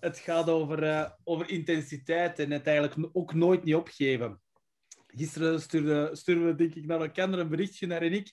het 0.00 0.18
gaat 0.18 0.48
over, 0.48 0.82
uh, 0.82 1.10
over 1.24 1.48
intensiteit 1.48 2.38
en 2.38 2.50
het 2.50 2.66
eigenlijk 2.66 3.08
ook 3.12 3.34
nooit 3.34 3.64
niet 3.64 3.74
opgeven. 3.74 4.40
Gisteren 5.18 5.60
stuurden 5.60 6.16
stuurde 6.16 6.44
we, 6.44 6.54
denk 6.54 6.74
ik, 6.74 6.86
naar 6.86 7.00
elkaar 7.00 7.32
een 7.32 7.48
berichtje 7.48 7.86
naar 7.86 8.02
en 8.02 8.12
ik. 8.12 8.32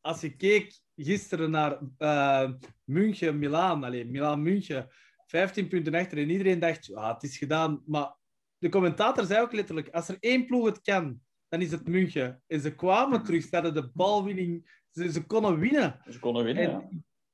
Als 0.00 0.20
je 0.20 0.36
keek 0.36 0.80
gisteren 0.96 1.50
naar 1.50 1.78
uh, 1.98 2.50
München, 2.84 3.38
Milaan, 3.38 3.84
alleen 3.84 4.10
Milaan-München, 4.10 4.88
15 5.26 5.68
punten 5.68 5.94
achter 5.94 6.18
en 6.18 6.30
iedereen 6.30 6.58
dacht, 6.58 6.94
ah, 6.94 7.14
het 7.14 7.22
is 7.22 7.38
gedaan. 7.38 7.82
Maar 7.86 8.16
de 8.58 8.68
commentator 8.68 9.24
zei 9.24 9.40
ook 9.40 9.52
letterlijk, 9.52 9.88
als 9.88 10.08
er 10.08 10.16
één 10.20 10.46
ploeg 10.46 10.66
het 10.66 10.80
kan, 10.80 11.20
dan 11.48 11.60
is 11.60 11.70
het 11.70 11.88
München. 11.88 12.42
En 12.46 12.60
ze 12.60 12.74
kwamen 12.74 13.24
terug, 13.24 13.42
ze 13.42 13.48
hadden 13.50 13.74
de 13.74 13.90
balwinning, 13.94 14.82
ze, 14.90 15.12
ze 15.12 15.26
konden 15.26 15.58
winnen. 15.58 16.00
Ze 16.10 16.18
konden 16.18 16.44
winnen, 16.44 16.64
en 16.64 16.70
ja. 16.70 16.88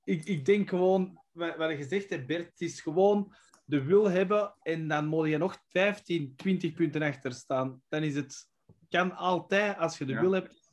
ik, 0.05 0.25
ik 0.25 0.45
denk 0.45 0.69
gewoon, 0.69 1.21
wat, 1.31 1.57
wat 1.57 1.71
je 1.71 1.77
gezegd 1.77 2.11
hebt, 2.11 2.27
Bert, 2.27 2.51
het 2.51 2.61
is 2.61 2.81
gewoon 2.81 3.35
de 3.65 3.83
wil 3.83 4.11
hebben 4.11 4.55
en 4.63 4.89
dan 4.89 5.07
moet 5.07 5.29
je 5.29 5.39
nog 5.39 5.59
15, 5.69 6.37
20 6.37 6.73
punten 6.73 7.03
achter 7.03 7.33
staan. 7.33 7.83
Dan 7.89 8.03
is 8.03 8.15
het 8.15 8.49
kan 8.89 9.17
altijd, 9.17 9.79
als 9.79 9.99
je 9.99 10.05
de 10.05 10.13
ja. 10.13 10.21
wil 10.21 10.33
hebt, 10.33 10.73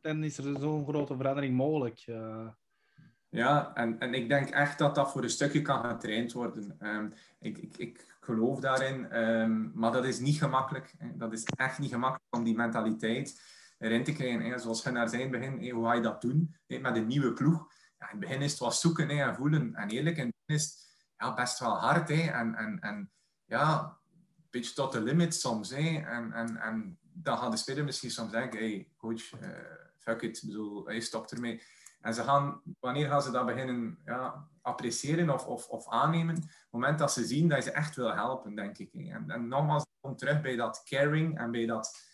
dan 0.00 0.24
is 0.24 0.38
er 0.38 0.58
zo'n 0.58 0.86
grote 0.86 1.16
verandering 1.16 1.56
mogelijk. 1.56 2.06
Uh... 2.06 2.48
Ja, 3.28 3.74
en, 3.74 3.98
en 3.98 4.14
ik 4.14 4.28
denk 4.28 4.48
echt 4.48 4.78
dat 4.78 4.94
dat 4.94 5.10
voor 5.10 5.22
een 5.22 5.30
stukje 5.30 5.62
kan 5.62 5.84
getraind 5.84 6.32
worden. 6.32 6.76
Um, 6.80 7.12
ik, 7.38 7.58
ik, 7.58 7.76
ik 7.76 8.16
geloof 8.20 8.60
daarin, 8.60 9.18
um, 9.18 9.72
maar 9.74 9.92
dat 9.92 10.04
is 10.04 10.18
niet 10.18 10.38
gemakkelijk. 10.38 10.94
Dat 11.14 11.32
is 11.32 11.44
echt 11.44 11.78
niet 11.78 11.90
gemakkelijk 11.90 12.36
om 12.36 12.44
die 12.44 12.56
mentaliteit 12.56 13.40
erin 13.78 14.04
te 14.04 14.12
krijgen. 14.12 14.60
Zoals 14.60 14.82
je 14.82 14.90
naar 14.90 15.08
zijn 15.08 15.30
begin, 15.30 15.58
hè, 15.58 15.70
hoe 15.70 15.84
ga 15.84 15.92
je 15.92 16.00
dat 16.00 16.20
doen 16.20 16.56
met 16.66 16.96
een 16.96 17.06
nieuwe 17.06 17.32
ploeg? 17.32 17.72
Ja, 17.98 18.10
in 18.10 18.18
het 18.18 18.20
begin 18.20 18.42
is 18.42 18.50
het 18.50 18.60
wat 18.60 18.76
zoeken 18.76 19.08
hè, 19.08 19.22
en 19.22 19.34
voelen. 19.34 19.74
En 19.74 19.88
eerlijk, 19.88 20.16
in 20.16 20.26
het 20.26 20.34
begin 20.46 20.62
is 20.62 20.64
het 20.64 21.06
ja, 21.16 21.34
best 21.34 21.58
wel 21.58 21.78
hard. 21.78 22.08
Hè. 22.08 22.30
En, 22.30 22.54
en, 22.54 22.80
en 22.80 23.10
ja, 23.44 23.80
een 23.82 24.46
beetje 24.50 24.74
tot 24.74 24.92
de 24.92 25.02
limit 25.02 25.34
soms. 25.34 25.70
Hè. 25.70 26.00
En, 26.00 26.32
en, 26.32 26.56
en 26.56 26.98
dan 27.22 27.38
gaan 27.38 27.50
de 27.50 27.56
spelers 27.56 27.84
misschien 27.84 28.10
soms 28.10 28.30
denken, 28.30 28.58
hey, 28.58 28.88
coach, 28.96 29.32
uh, 29.32 29.48
fuck 29.98 30.22
it, 30.22 30.42
bedoel, 30.46 30.86
hey, 30.86 31.00
stop 31.00 31.30
ermee. 31.30 31.62
En 32.00 32.14
ze 32.14 32.22
gaan, 32.22 32.60
wanneer 32.80 33.08
gaan 33.08 33.22
ze 33.22 33.30
dat 33.30 33.46
beginnen 33.46 33.98
ja, 34.04 34.48
appreciëren 34.62 35.30
of, 35.30 35.46
of, 35.46 35.68
of 35.68 35.88
aannemen? 35.88 36.36
Op 36.36 36.42
het 36.42 36.66
moment 36.70 36.98
dat 36.98 37.12
ze 37.12 37.24
zien 37.24 37.48
dat 37.48 37.64
je 37.64 37.70
ze 37.70 37.70
echt 37.70 37.96
wil 37.96 38.14
helpen, 38.14 38.54
denk 38.54 38.78
ik. 38.78 38.92
En, 38.92 39.30
en 39.30 39.48
nogmaals, 39.48 39.84
kom 40.00 40.16
terug 40.16 40.40
bij 40.40 40.56
dat 40.56 40.82
caring 40.84 41.38
en 41.38 41.50
bij 41.50 41.66
dat... 41.66 42.08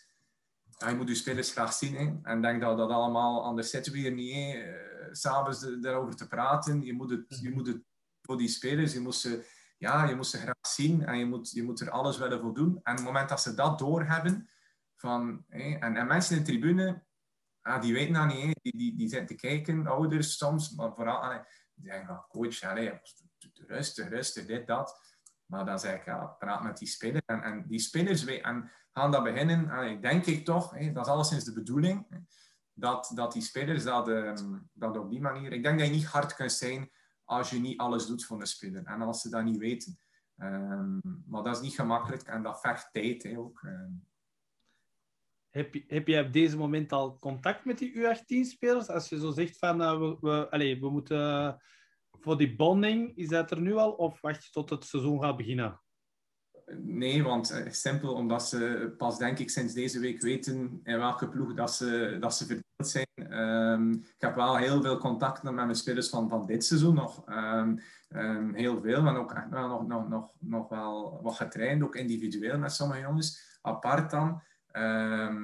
Je 0.78 0.94
moet 0.94 1.08
je 1.08 1.14
spelers 1.14 1.52
graag 1.52 1.72
zien. 1.72 2.20
En 2.22 2.42
denk 2.42 2.60
dat 2.60 2.78
dat 2.78 2.90
allemaal, 2.90 3.44
anders 3.44 3.70
zitten 3.70 3.92
we 3.92 3.98
hier 3.98 4.12
niet, 4.12 4.54
uh, 4.54 4.64
s'avonds 5.10 5.66
daarover 5.80 6.16
te 6.16 6.28
praten. 6.28 6.82
Je 6.82 6.92
moet, 6.92 7.10
het, 7.10 7.38
je 7.40 7.50
moet 7.50 7.66
het 7.66 7.82
voor 8.22 8.36
die 8.36 8.48
spelers, 8.48 8.92
je 8.92 9.00
moet 9.00 9.14
ze, 9.14 9.46
ja, 9.78 10.04
je 10.04 10.14
moet 10.14 10.26
ze 10.26 10.38
graag 10.38 10.66
zien 10.68 11.04
en 11.04 11.18
je 11.18 11.26
moet, 11.26 11.50
je 11.50 11.62
moet 11.62 11.80
er 11.80 11.90
alles 11.90 12.18
willen 12.18 12.40
voor 12.40 12.54
doen. 12.54 12.80
En 12.82 12.92
op 12.92 12.98
het 12.98 13.06
moment 13.06 13.28
dat 13.28 13.40
ze 13.40 13.54
dat 13.54 13.78
doorhebben, 13.78 14.48
van, 14.96 15.44
en, 15.48 15.96
en 15.96 16.06
mensen 16.06 16.36
in 16.36 16.44
de 16.44 16.50
tribune, 16.50 17.04
ah, 17.60 17.82
die 17.82 17.92
weten 17.92 18.14
dat 18.14 18.26
niet, 18.26 18.58
die, 18.62 18.76
die, 18.76 18.96
die 18.96 19.08
zitten 19.08 19.36
te 19.36 19.46
kijken, 19.46 19.86
ouders 19.86 20.36
soms, 20.36 20.74
maar 20.74 20.94
vooral, 20.94 21.16
allee, 21.16 21.40
die 21.74 21.90
zeggen, 21.90 22.10
oh, 22.10 22.28
coach, 22.28 22.62
allee, 22.62 23.00
rustig, 23.66 24.08
rustig, 24.08 24.46
dit, 24.46 24.66
dat. 24.66 25.14
Maar 25.46 25.64
dan 25.64 25.78
zeg 25.78 26.06
ik, 26.06 26.38
praat 26.38 26.62
met 26.62 26.78
die 26.78 26.88
spelers. 26.88 27.24
En, 27.26 27.42
en 27.42 27.64
die 27.66 27.78
spelers 27.78 28.24
en 28.24 28.70
gaan 28.92 29.10
dat 29.10 29.22
beginnen, 29.22 29.70
en 29.70 30.00
denk 30.00 30.26
ik 30.26 30.44
toch, 30.44 30.78
dat 30.92 31.06
is 31.06 31.12
alleszins 31.12 31.44
de 31.44 31.52
bedoeling, 31.52 32.06
dat, 32.72 33.12
dat 33.14 33.32
die 33.32 33.42
spelers 33.42 33.84
dat, 33.84 34.08
ehm, 34.08 34.58
dat 34.72 34.96
op 34.96 35.10
die 35.10 35.20
manier... 35.20 35.52
Ik 35.52 35.62
denk 35.62 35.78
dat 35.78 35.88
je 35.88 35.94
niet 35.94 36.06
hard 36.06 36.34
kunt 36.34 36.52
zijn 36.52 36.90
als 37.24 37.50
je 37.50 37.58
niet 37.58 37.78
alles 37.78 38.06
doet 38.06 38.24
voor 38.24 38.40
een 38.40 38.46
speler. 38.46 38.84
En 38.84 39.02
als 39.02 39.20
ze 39.20 39.28
dat 39.28 39.44
niet 39.44 39.58
weten. 39.58 39.98
Um, 40.38 41.00
maar 41.26 41.42
dat 41.42 41.56
is 41.56 41.62
niet 41.62 41.74
gemakkelijk 41.74 42.22
en 42.22 42.42
dat 42.42 42.60
vergt 42.60 42.92
tijd 42.92 43.36
ook. 43.36 43.62
Ehm. 43.62 43.92
Heb 45.56 45.74
je, 45.74 45.84
heb 45.86 46.26
op 46.26 46.32
deze 46.32 46.56
moment 46.56 46.92
al 46.92 47.18
contact 47.18 47.64
met 47.64 47.78
die 47.78 47.94
U18-spelers? 47.94 48.88
Als 48.88 49.08
je 49.08 49.18
zo 49.18 49.30
zegt 49.30 49.58
van 49.58 49.80
uh, 49.80 49.98
we, 49.98 50.16
we, 50.20 50.50
allez, 50.50 50.80
we 50.80 50.90
moeten 50.90 51.56
voor 52.20 52.38
die 52.38 52.56
bonding, 52.56 53.16
is 53.16 53.28
dat 53.28 53.50
er 53.50 53.60
nu 53.60 53.74
al 53.74 53.92
of 53.92 54.20
wacht 54.20 54.44
je 54.44 54.50
tot 54.50 54.70
het 54.70 54.84
seizoen 54.84 55.22
gaat 55.22 55.36
beginnen? 55.36 55.80
Nee, 56.80 57.22
want 57.22 57.52
uh, 57.52 57.70
simpel 57.70 58.14
omdat 58.14 58.48
ze 58.48 58.94
pas 58.96 59.18
denk 59.18 59.38
ik 59.38 59.50
sinds 59.50 59.74
deze 59.74 60.00
week 60.00 60.20
weten 60.20 60.80
in 60.82 60.98
welke 60.98 61.28
ploeg 61.28 61.54
dat 61.54 61.74
ze, 61.74 62.16
dat 62.20 62.34
ze 62.34 62.44
verdeeld 62.46 62.64
zijn. 62.76 63.40
Um, 63.42 63.92
ik 63.92 64.14
heb 64.18 64.34
wel 64.34 64.56
heel 64.56 64.82
veel 64.82 64.98
contact 64.98 65.42
met 65.42 65.54
mijn 65.54 65.74
spelers 65.74 66.08
van, 66.08 66.28
van 66.28 66.46
dit 66.46 66.64
seizoen 66.64 66.94
nog. 66.94 67.28
Um, 67.28 67.80
um, 68.08 68.54
heel 68.54 68.80
veel, 68.80 69.02
maar 69.02 69.16
ook 69.16 69.32
echt 69.32 69.48
wel 69.48 69.68
nog, 69.68 69.86
nog, 69.86 70.08
nog, 70.08 70.34
nog 70.38 70.68
wel 70.68 71.22
wat 71.22 71.34
getraind, 71.34 71.82
ook 71.82 71.96
individueel 71.96 72.58
met 72.58 72.72
sommige 72.72 73.00
jongens, 73.00 73.58
apart 73.62 74.10
dan. 74.10 74.42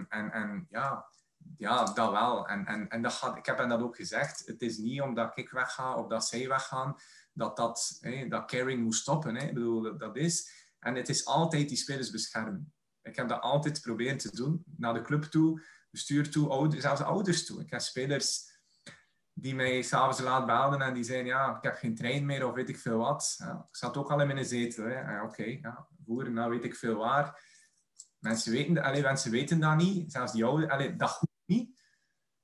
En, 0.08 0.32
en 0.32 0.66
ja, 0.70 1.06
ja, 1.56 1.84
dat 1.84 2.10
wel. 2.10 2.48
En, 2.48 2.66
en, 2.66 2.88
en 2.88 3.02
dat 3.02 3.32
ik 3.36 3.46
heb 3.46 3.58
hen 3.58 3.68
dat 3.68 3.82
ook 3.82 3.96
gezegd. 3.96 4.46
Het 4.46 4.62
is 4.62 4.78
niet 4.78 5.00
omdat 5.00 5.38
ik 5.38 5.50
wegga 5.50 5.94
of 5.94 6.06
dat 6.06 6.26
zij 6.26 6.48
weggaan, 6.48 6.96
dat 7.32 7.56
dat, 7.56 8.00
dat 8.28 8.46
caring 8.46 8.82
moet 8.82 8.94
stoppen. 8.94 9.36
Ik 9.36 9.54
bedoel, 9.54 9.98
dat 9.98 10.16
is... 10.16 10.60
En 10.78 10.94
het 10.94 11.08
is 11.08 11.26
altijd 11.26 11.68
die 11.68 11.78
spelers 11.78 12.10
beschermen. 12.10 12.72
Ik 13.02 13.16
heb 13.16 13.28
dat 13.28 13.40
altijd 13.40 13.80
proberen 13.80 14.18
te 14.18 14.36
doen. 14.36 14.64
Naar 14.76 14.94
de 14.94 15.02
club 15.02 15.22
toe, 15.22 15.62
bestuur 15.90 16.30
toe, 16.30 16.74
zelfs 16.78 17.00
ouders 17.00 17.46
toe. 17.46 17.60
Ik 17.60 17.70
heb 17.70 17.80
spelers 17.80 18.50
die 19.32 19.54
mij 19.54 19.82
s'avonds 19.82 20.20
laat 20.20 20.46
belden 20.46 20.80
en 20.80 20.94
die 20.94 21.04
zeiden, 21.04 21.26
ja, 21.26 21.56
ik 21.56 21.62
heb 21.62 21.74
geen 21.74 21.94
trein 21.94 22.26
meer 22.26 22.46
of 22.46 22.54
weet 22.54 22.68
ik 22.68 22.78
veel 22.78 22.98
wat. 22.98 23.34
Ja, 23.38 23.66
ik 23.68 23.76
zat 23.76 23.96
ook 23.96 24.10
al 24.10 24.20
in 24.20 24.26
mijn 24.26 24.44
zetel. 24.44 24.84
Oké, 24.84 25.20
okay, 25.22 25.58
ja, 25.62 25.86
nou 26.06 26.50
weet 26.50 26.64
ik 26.64 26.74
veel 26.74 26.96
waar. 26.96 27.40
Mensen 28.22 28.52
weten, 28.52 28.82
allee, 28.82 29.02
mensen 29.02 29.30
weten 29.30 29.60
dat 29.60 29.76
niet. 29.76 30.12
Zelfs 30.12 30.32
die 30.32 30.44
ouders, 30.44 30.70
allee, 30.70 30.96
dat 30.96 31.10
goed 31.10 31.28
niet. 31.44 31.80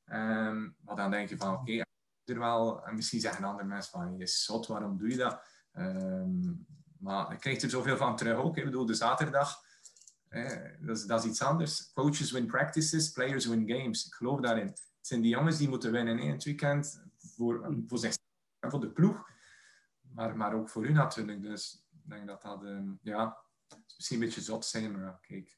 Um, 0.06 0.76
maar 0.84 0.96
dan 0.96 1.10
denk 1.10 1.28
je 1.28 1.36
van, 1.36 1.54
oké, 1.54 1.82
er 2.24 2.38
wel... 2.38 2.86
En 2.86 2.94
misschien 2.94 3.20
zeggen 3.20 3.44
andere 3.44 3.68
mensen 3.68 3.90
van, 3.90 4.16
je 4.16 4.26
zot, 4.26 4.66
waarom 4.66 4.96
doe 4.96 5.08
je 5.08 5.16
dat? 5.16 5.42
Um, 5.72 6.66
maar 6.98 7.32
je 7.32 7.38
krijgt 7.38 7.62
er 7.62 7.70
zoveel 7.70 7.96
van 7.96 8.16
terug 8.16 8.36
ook. 8.36 8.56
Ik 8.56 8.64
bedoel, 8.64 8.86
de 8.86 8.94
zaterdag, 8.94 9.62
dat, 10.80 10.96
is, 10.96 11.04
dat, 11.04 11.24
is, 11.24 11.30
iets 11.30 11.42
anders. 11.42 11.92
Coaches 11.92 12.30
win 12.30 12.46
practices, 12.46 13.10
players 13.10 13.46
win 13.46 13.68
games. 13.68 14.06
Ik 14.06 14.12
geloof 14.12 14.40
daarin. 14.40 14.66
Het 14.66 14.82
zijn 15.00 15.20
die 15.20 15.30
jongens 15.30 15.58
die 15.58 15.68
moeten 15.68 15.92
winnen 15.92 16.18
in 16.18 16.30
het 16.30 16.44
weekend 16.44 17.04
voor, 17.18 17.74
voor 17.86 17.98
zichzelf 17.98 18.26
en 18.58 18.70
voor 18.70 18.80
de 18.80 18.90
ploeg. 18.90 19.30
Maar, 20.00 20.36
maar 20.36 20.54
ook 20.54 20.68
voor 20.68 20.86
u 20.86 20.92
natuurlijk. 20.92 21.42
Dus 21.42 21.86
ik 21.90 22.10
denk 22.10 22.26
dat 22.26 22.42
dat, 22.42 22.62
um, 22.62 22.98
ja, 23.02 23.38
misschien 23.96 24.20
een 24.20 24.24
beetje 24.24 24.40
zot 24.40 24.64
zijn, 24.64 25.00
maar 25.00 25.18
kijk. 25.20 25.57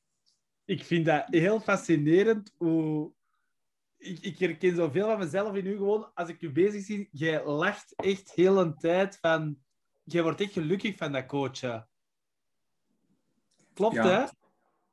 Ik 0.64 0.84
vind 0.84 1.06
dat 1.06 1.24
heel 1.26 1.60
fascinerend 1.60 2.54
hoe... 2.56 3.12
Ik, 3.96 4.18
ik 4.20 4.38
herken 4.38 4.76
zoveel 4.76 5.06
van 5.06 5.18
mezelf 5.18 5.54
in 5.54 5.66
u 5.66 5.76
gewoon. 5.76 6.10
Als 6.14 6.28
ik 6.28 6.42
u 6.42 6.52
bezig 6.52 6.84
zie, 6.84 7.08
jij 7.12 7.44
lacht 7.44 7.94
echt 7.96 8.32
heel 8.32 8.60
een 8.60 8.74
tijd 8.74 9.18
van 9.20 9.58
jij 10.02 10.22
wordt 10.22 10.40
echt 10.40 10.52
gelukkig 10.52 10.96
van 10.96 11.12
dat 11.12 11.26
coachen. 11.26 11.88
Klopt, 13.74 13.96
hè? 13.96 14.24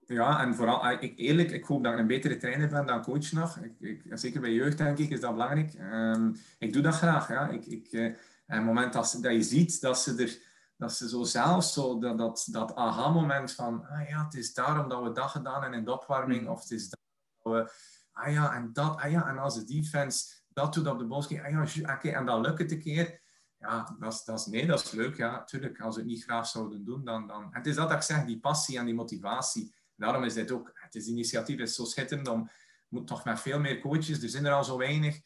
Ja, 0.08 0.42
en 0.42 0.56
vooral, 0.56 0.84
ah, 0.84 1.02
ik, 1.02 1.18
eerlijk, 1.18 1.52
ik 1.52 1.64
hoop 1.64 1.84
dat 1.84 1.94
ik 1.94 2.00
een 2.00 2.08
betere 2.08 2.38
trainer 2.38 2.70
ben 2.70 2.86
dan 2.86 3.02
coach 3.02 3.32
nog. 3.32 3.58
Ik, 3.58 3.74
ik, 3.80 4.02
zeker 4.10 4.42
bij 4.42 4.54
jeugd, 4.54 4.78
denk 4.78 4.98
ik, 4.98 5.10
is 5.10 5.20
dat 5.20 5.32
belangrijk. 5.32 5.74
Um, 5.80 6.36
ik 6.60 6.74
doe 6.74 6.82
dat 6.82 6.96
graag, 6.96 7.28
ja. 7.28 7.50
Ik, 7.50 7.66
ik, 7.66 7.92
uh, 7.92 8.06
en 8.06 8.16
het 8.46 8.64
moment 8.64 8.94
dat, 8.94 9.18
dat 9.22 9.32
je 9.32 9.44
ziet 9.44 9.82
dat 9.82 10.00
ze 10.00 10.24
er 10.24 10.38
dat 10.78 10.94
ze 10.94 11.10
zo 11.10 11.24
zelf 11.24 11.64
zo 11.64 12.00
dat, 12.00 12.18
dat, 12.18 12.48
dat 12.52 12.76
aha-moment 12.76 13.54
van, 13.54 13.88
ah 13.88 14.10
ja, 14.10 14.24
het 14.24 14.34
is 14.34 14.54
daarom 14.54 14.90
dat 14.90 15.04
we 15.04 15.12
dat 15.12 15.30
gedaan 15.30 15.62
hebben 15.62 15.80
in 15.80 15.86
de 15.86 15.94
opwarming, 15.94 16.42
mm. 16.42 16.48
of 16.48 16.62
het 16.62 16.72
is 16.72 16.90
daarom 16.90 17.64
dat 17.64 17.72
we, 17.72 17.80
ah 18.12 18.32
ja, 18.32 18.56
en 18.56 18.74
dat, 18.74 18.98
ah 18.98 19.12
ja, 19.12 19.28
en 19.28 19.38
als 19.38 19.56
de 19.56 19.64
defense 19.64 20.36
dat 20.48 20.74
doet 20.74 20.88
op 20.88 21.00
de 21.00 21.06
bos, 21.06 21.28
ah 21.28 21.50
ja, 21.50 21.94
okay, 21.94 22.14
en 22.14 22.26
dat 22.26 22.46
lukt 22.46 22.60
het 22.60 22.72
een 22.72 22.80
keer, 22.80 23.20
ja, 23.60 23.96
dat 24.00 24.14
is, 24.14 24.24
dat 24.24 24.40
is, 24.40 24.46
nee, 24.46 24.66
dat 24.66 24.84
is 24.84 24.92
leuk. 24.92 25.18
Ja, 25.18 25.44
tuurlijk, 25.44 25.82
als 25.82 25.96
we 25.96 26.02
het 26.02 26.10
niet 26.10 26.24
graag 26.24 26.48
zouden 26.48 26.86
doen, 26.86 27.04
dan... 27.06 27.28
dan... 27.28 27.44
En 27.44 27.58
het 27.58 27.66
is 27.66 27.76
dat 27.76 27.90
dat 27.90 27.98
ik 27.98 28.04
zeg, 28.04 28.26
die 28.26 28.40
passie 28.40 28.78
en 28.78 28.86
die 28.86 28.94
motivatie. 28.94 29.76
Daarom 29.96 30.24
is 30.24 30.34
dit 30.34 30.52
ook... 30.52 30.72
Het 30.74 30.96
is 30.96 31.08
initiatief 31.08 31.60
is 31.60 31.76
zo 31.76 31.86
schitterend 31.86 32.28
om... 32.28 32.50
moet 32.88 33.08
toch 33.08 33.26
met 33.26 33.40
veel 33.40 33.60
meer 33.60 33.80
coaches. 33.80 34.24
Er 34.24 34.30
zijn 34.30 34.46
er 34.46 34.54
al 34.54 34.64
zo 34.64 34.78
weinig. 34.78 35.20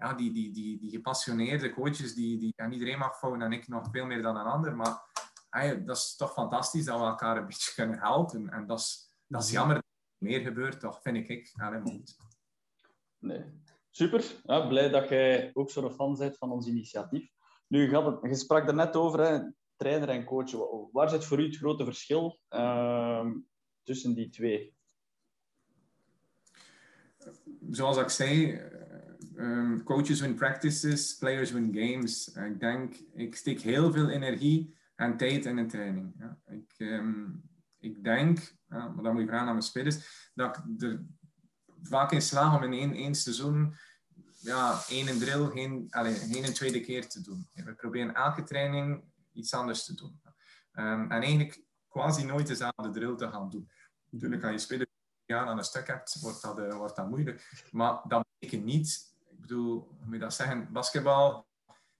Ja, 0.00 0.14
die, 0.14 0.32
die, 0.32 0.52
die, 0.52 0.78
die 0.78 0.90
gepassioneerde 0.90 1.74
coaches, 1.74 2.14
die, 2.14 2.38
die, 2.38 2.52
en 2.56 2.72
iedereen 2.72 2.98
mag 2.98 3.18
fouten 3.18 3.42
en 3.42 3.52
ik 3.52 3.68
nog 3.68 3.88
veel 3.90 4.06
meer 4.06 4.22
dan 4.22 4.36
een 4.36 4.46
ander. 4.46 4.76
Maar 4.76 5.02
hey, 5.50 5.84
dat 5.84 5.96
is 5.96 6.16
toch 6.16 6.32
fantastisch 6.32 6.84
dat 6.84 6.98
we 6.98 7.04
elkaar 7.04 7.36
een 7.36 7.46
beetje 7.46 7.74
kunnen 7.74 7.98
helpen. 7.98 8.48
En 8.48 8.66
dat 8.66 8.78
is, 8.78 9.12
dat 9.26 9.42
is 9.42 9.50
jammer 9.50 9.74
dat 9.74 9.84
er 9.84 10.26
meer 10.26 10.40
gebeurt, 10.40 10.80
toch, 10.80 11.02
vind 11.02 11.28
ik. 11.28 11.52
Allee, 11.56 12.02
Nee. 13.18 13.44
Super. 13.90 14.24
Ja, 14.44 14.66
blij 14.66 14.88
dat 14.88 15.08
jij 15.08 15.50
ook 15.54 15.70
zo'n 15.70 15.92
fan 15.92 16.16
bent 16.16 16.38
van 16.38 16.50
ons 16.52 16.66
initiatief. 16.66 17.30
Nu, 17.66 17.90
je 17.90 18.34
sprak 18.34 18.68
er 18.68 18.74
net 18.74 18.96
over, 18.96 19.20
hè, 19.20 19.50
trainer 19.76 20.08
en 20.08 20.24
coach. 20.24 20.52
Waar 20.92 21.10
zit 21.10 21.24
voor 21.24 21.40
u 21.40 21.44
het 21.46 21.56
grote 21.56 21.84
verschil 21.84 22.40
uh, 22.50 23.26
tussen 23.82 24.14
die 24.14 24.28
twee? 24.28 24.74
Zoals 27.70 27.96
ik 27.96 28.08
zei, 28.08 28.60
um, 29.40 29.82
coaches 29.82 30.20
win 30.20 30.34
practices, 30.34 31.16
players 31.16 31.52
win 31.52 31.74
games. 31.74 32.28
Ik 32.28 32.60
denk, 32.60 32.94
ik 33.12 33.36
steek 33.36 33.60
heel 33.60 33.92
veel 33.92 34.08
energie 34.08 34.78
en 34.94 35.16
tijd 35.16 35.46
in 35.46 35.56
een 35.56 35.68
training. 35.68 36.14
Ja. 36.18 36.38
Ik, 36.46 36.74
um, 36.78 37.42
ik 37.78 38.04
denk, 38.04 38.38
ja, 38.68 38.88
maar 38.88 39.04
dan 39.04 39.12
moet 39.12 39.22
je 39.22 39.28
vragen 39.28 39.46
aan 39.46 39.52
mijn 39.52 39.62
spelers, 39.62 40.30
dat 40.34 40.56
ik 40.56 40.82
er 40.82 41.04
vaak 41.82 42.12
in 42.12 42.22
slaag 42.22 42.56
om 42.56 42.62
in 42.62 42.72
één, 42.72 42.92
één 42.92 43.14
seizoen 43.14 43.74
ja, 44.40 44.82
één 44.88 45.18
drill 45.18 45.46
geen, 45.46 45.86
allez, 45.90 46.32
geen 46.32 46.44
een 46.44 46.54
tweede 46.54 46.80
keer 46.80 47.08
te 47.08 47.20
doen. 47.20 47.48
We 47.54 47.74
proberen 47.74 48.14
elke 48.14 48.42
training 48.42 49.04
iets 49.32 49.54
anders 49.54 49.84
te 49.84 49.94
doen. 49.94 50.20
Um, 50.72 51.10
en 51.10 51.22
eigenlijk 51.22 51.62
quasi 51.88 52.24
nooit 52.24 52.46
dezelfde 52.46 52.90
drill 52.90 53.16
te 53.16 53.28
gaan 53.28 53.50
doen. 53.50 53.70
Natuurlijk, 54.10 54.42
als 54.42 54.52
je 54.52 54.58
spelen 54.58 54.88
ja, 55.24 55.44
aan 55.44 55.58
een 55.58 55.64
stuk 55.64 55.86
hebt, 55.86 56.20
wordt 56.20 56.42
dat, 56.42 56.58
uh, 56.58 56.76
wordt 56.76 56.96
dat 56.96 57.08
moeilijk. 57.08 57.66
Maar 57.70 58.00
dat 58.08 58.26
betekent 58.38 58.64
niet, 58.64 59.09
ik 59.40 59.46
bedoel, 59.46 59.72
hoe 59.72 60.04
moet 60.04 60.14
je 60.14 60.20
dat 60.20 60.34
zeggen, 60.34 60.72
basketbal, 60.72 61.46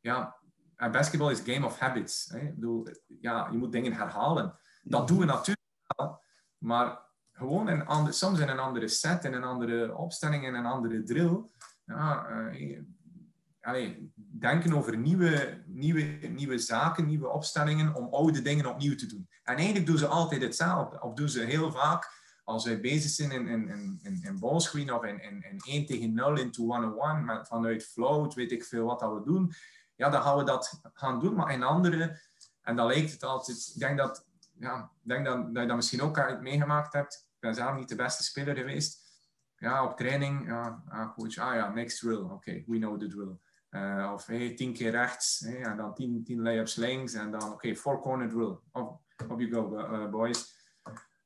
ja, 0.01 0.37
en 0.77 0.91
basketbal 0.91 1.31
is 1.31 1.41
game 1.41 1.67
of 1.67 1.79
habits. 1.79 2.29
Hè? 2.29 2.39
Ik 2.39 2.55
bedoel, 2.55 2.87
ja, 3.07 3.49
je 3.51 3.59
moet 3.59 3.73
dingen 3.73 3.93
herhalen. 3.93 4.59
Dat 4.83 5.09
doen 5.09 5.19
we 5.19 5.25
natuurlijk 5.25 5.67
wel, 5.97 6.23
maar 6.59 6.99
gewoon 7.33 7.69
in 7.69 7.87
andere, 7.87 8.13
soms 8.13 8.39
in 8.39 8.49
een 8.49 8.59
andere 8.59 8.89
set, 8.89 9.25
in 9.25 9.33
een 9.33 9.45
andere 9.45 9.97
opstelling, 9.97 10.47
in 10.47 10.55
een 10.55 10.67
andere 10.67 11.03
drill 11.03 11.45
ja, 11.85 12.29
uh, 13.69 13.99
denken 14.15 14.73
over 14.73 14.97
nieuwe, 14.97 15.63
nieuwe, 15.67 16.03
nieuwe 16.29 16.59
zaken, 16.59 17.07
nieuwe 17.07 17.29
opstellingen 17.29 17.95
om 17.95 18.15
oude 18.15 18.43
dingen 18.43 18.67
opnieuw 18.67 18.95
te 18.95 19.07
doen. 19.07 19.29
En 19.43 19.57
eigenlijk 19.57 19.87
doen 19.87 19.99
ze 19.99 20.07
altijd 20.07 20.43
hetzelfde. 20.43 21.03
Of 21.03 21.15
doen 21.15 21.29
ze 21.29 21.41
heel 21.41 21.73
vaak, 21.73 22.20
als 22.51 22.65
wij 22.65 22.81
bezig 22.81 23.11
zijn 23.11 23.31
in, 23.31 23.49
in, 23.49 23.99
in, 24.03 24.21
in 24.23 24.39
ballscreen 24.39 24.93
of 24.93 25.05
in, 25.05 25.23
in, 25.23 25.45
in 25.51 25.61
1 25.65 25.87
tegen 25.87 26.15
0 26.15 26.39
into 26.39 26.63
101, 26.63 27.25
met, 27.25 27.49
vanuit 27.49 27.85
float, 27.85 28.35
weet 28.35 28.53
ik 28.53 28.65
veel 28.65 28.85
wat 28.85 29.01
dat 29.01 29.13
we 29.13 29.23
doen. 29.25 29.53
Ja, 29.97 30.11
dan 30.11 30.23
gaan 30.23 30.37
we 30.37 30.45
dat 30.45 30.81
gaan 30.93 31.21
doen, 31.21 31.35
maar 31.35 31.53
in 31.53 31.63
andere, 31.63 32.21
en 32.63 32.77
dan 32.77 32.87
lijkt 32.87 33.13
het 33.13 33.25
altijd, 33.25 33.71
ik 33.75 33.81
denk 33.81 33.99
dat, 33.99 34.27
ja, 34.59 34.91
denk 35.03 35.25
dat, 35.25 35.55
dat 35.55 35.63
je 35.63 35.69
dat 35.69 35.77
misschien 35.77 36.03
ook 36.03 36.41
meegemaakt 36.41 36.93
hebt. 36.93 37.15
Ik 37.15 37.41
ben 37.41 37.55
zelf 37.55 37.77
niet 37.77 37.89
de 37.89 37.95
beste 37.95 38.23
speler 38.23 38.57
geweest 38.57 39.09
ja, 39.61 39.85
op 39.85 39.97
training, 39.97 40.47
ja, 40.47 40.83
ah, 40.89 41.17
ah 41.19 41.55
ja, 41.55 41.73
next 41.73 42.01
drill. 42.01 42.23
Oké, 42.23 42.65
we 42.67 42.79
know 42.79 42.99
the 42.99 43.07
drill. 43.07 43.39
Uh, 43.71 44.11
of 44.15 44.27
hey, 44.27 44.55
tien 44.55 44.73
keer 44.73 44.91
rechts, 44.91 45.41
hey, 45.41 45.63
en 45.63 45.77
dan 45.77 45.95
tien, 45.95 46.25
tien 46.25 46.43
layups 46.43 46.75
links, 46.75 47.15
en 47.15 47.31
dan 47.31 47.53
oké, 47.53 47.75
four 47.75 48.01
corner 48.01 48.29
drill. 48.29 48.59
Of, 48.73 48.89
op 49.29 49.41
you 49.41 49.53
go, 49.53 49.79
uh, 49.79 50.11
boys. 50.11 50.50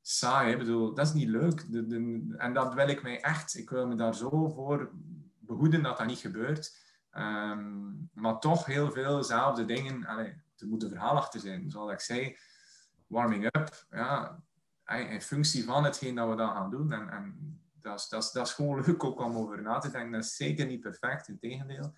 Saai, 0.07 0.53
ik 0.53 0.59
bedoel, 0.59 0.95
dat 0.95 1.07
is 1.07 1.13
niet 1.13 1.29
leuk. 1.29 1.73
De, 1.73 1.87
de, 1.87 2.35
en 2.37 2.55
dat 2.55 2.75
wil 2.75 2.89
ik 2.89 3.03
mij 3.03 3.21
echt, 3.21 3.57
ik 3.57 3.71
wil 3.71 3.87
me 3.87 3.95
daar 3.95 4.15
zo 4.15 4.49
voor 4.49 4.91
behoeden 5.39 5.83
dat 5.83 5.99
dat 5.99 6.07
niet 6.07 6.19
gebeurt. 6.19 6.77
Um, 7.13 8.11
maar 8.13 8.39
toch 8.39 8.67
heel 8.67 8.91
veel 8.91 9.17
dezelfde 9.17 9.65
dingen, 9.65 10.07
allee, 10.07 10.43
er 10.57 10.67
moet 10.67 10.83
een 10.83 10.89
verhaal 10.89 11.17
achter 11.17 11.41
zijn. 11.41 11.71
Zoals 11.71 11.93
ik 11.93 12.01
zei, 12.01 12.37
warming 13.07 13.45
up, 13.45 13.87
ja, 13.91 14.43
in 14.87 15.23
functie 15.23 15.65
van 15.65 15.85
hetgeen 15.85 16.15
dat 16.15 16.29
we 16.29 16.37
dan 16.37 16.55
gaan 16.55 16.71
doen. 16.71 16.93
En, 16.93 17.09
en 17.09 17.59
dat 17.81 18.01
is, 18.01 18.09
dat, 18.09 18.23
is, 18.23 18.31
dat 18.31 18.47
is 18.47 18.53
gewoon 18.53 18.85
leuk 18.87 19.05
ook 19.05 19.21
om 19.21 19.37
over 19.37 19.63
na 19.63 19.79
te 19.79 19.91
denken. 19.91 20.13
Dat 20.13 20.25
is 20.25 20.37
zeker 20.37 20.67
niet 20.67 20.81
perfect, 20.81 21.29
in 21.29 21.39
tegendeel. 21.39 21.95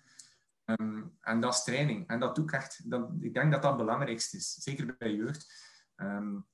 Um, 0.65 1.17
en 1.21 1.39
dat 1.39 1.53
is 1.53 1.63
training. 1.63 2.07
En 2.07 2.19
dat 2.19 2.35
doe 2.35 2.43
ik 2.43 2.51
echt. 2.51 2.89
Dat, 2.89 3.09
ik 3.19 3.33
denk 3.33 3.51
dat 3.51 3.61
dat 3.61 3.71
het 3.71 3.79
belangrijkste 3.79 4.37
is. 4.37 4.53
Zeker 4.53 4.95
bij 4.97 5.15
jeugd. 5.15 5.53
Um, 5.95 6.45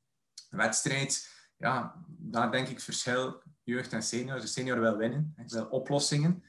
wedstrijd, 0.50 1.30
ja, 1.63 1.95
daar 2.08 2.52
denk 2.52 2.67
ik 2.67 2.80
verschil 2.80 3.41
jeugd 3.63 3.93
en 3.93 4.04
senior. 4.04 4.39
De 4.39 4.47
senior 4.47 4.80
wil 4.80 4.97
winnen, 4.97 5.36
wil 5.47 5.65
oplossingen. 5.65 6.43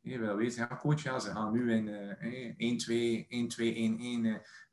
Je 0.00 0.18
wil 0.18 0.36
weten, 0.36 0.66
ja 0.68 0.78
coach, 0.78 1.02
ja, 1.02 1.18
ze 1.18 1.30
gaan 1.30 1.52
nu 1.52 1.72
in 1.72 1.86
uh, 1.86 2.76
1-2, 3.10 3.26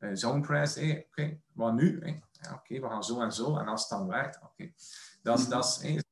1-2, 0.04 0.10
1-1 0.10 0.12
zone 0.12 0.40
press. 0.40 0.74
Hey, 0.74 0.90
Oké, 0.90 1.06
okay, 1.08 1.40
wat 1.52 1.72
nu? 1.72 2.00
Hey, 2.00 2.22
ja, 2.30 2.50
Oké, 2.50 2.58
okay, 2.58 2.80
we 2.80 2.88
gaan 2.88 3.04
zo 3.04 3.20
en 3.20 3.32
zo. 3.32 3.56
En 3.56 3.68
als 3.68 3.80
het 3.80 3.98
dan 3.98 4.08
werkt, 4.08 4.36
oké. 4.36 4.46
Okay. 4.46 4.74
Dat, 5.22 5.38
mm. 5.38 5.50
dat 5.50 5.64
is, 5.64 5.82
hey, 5.82 6.02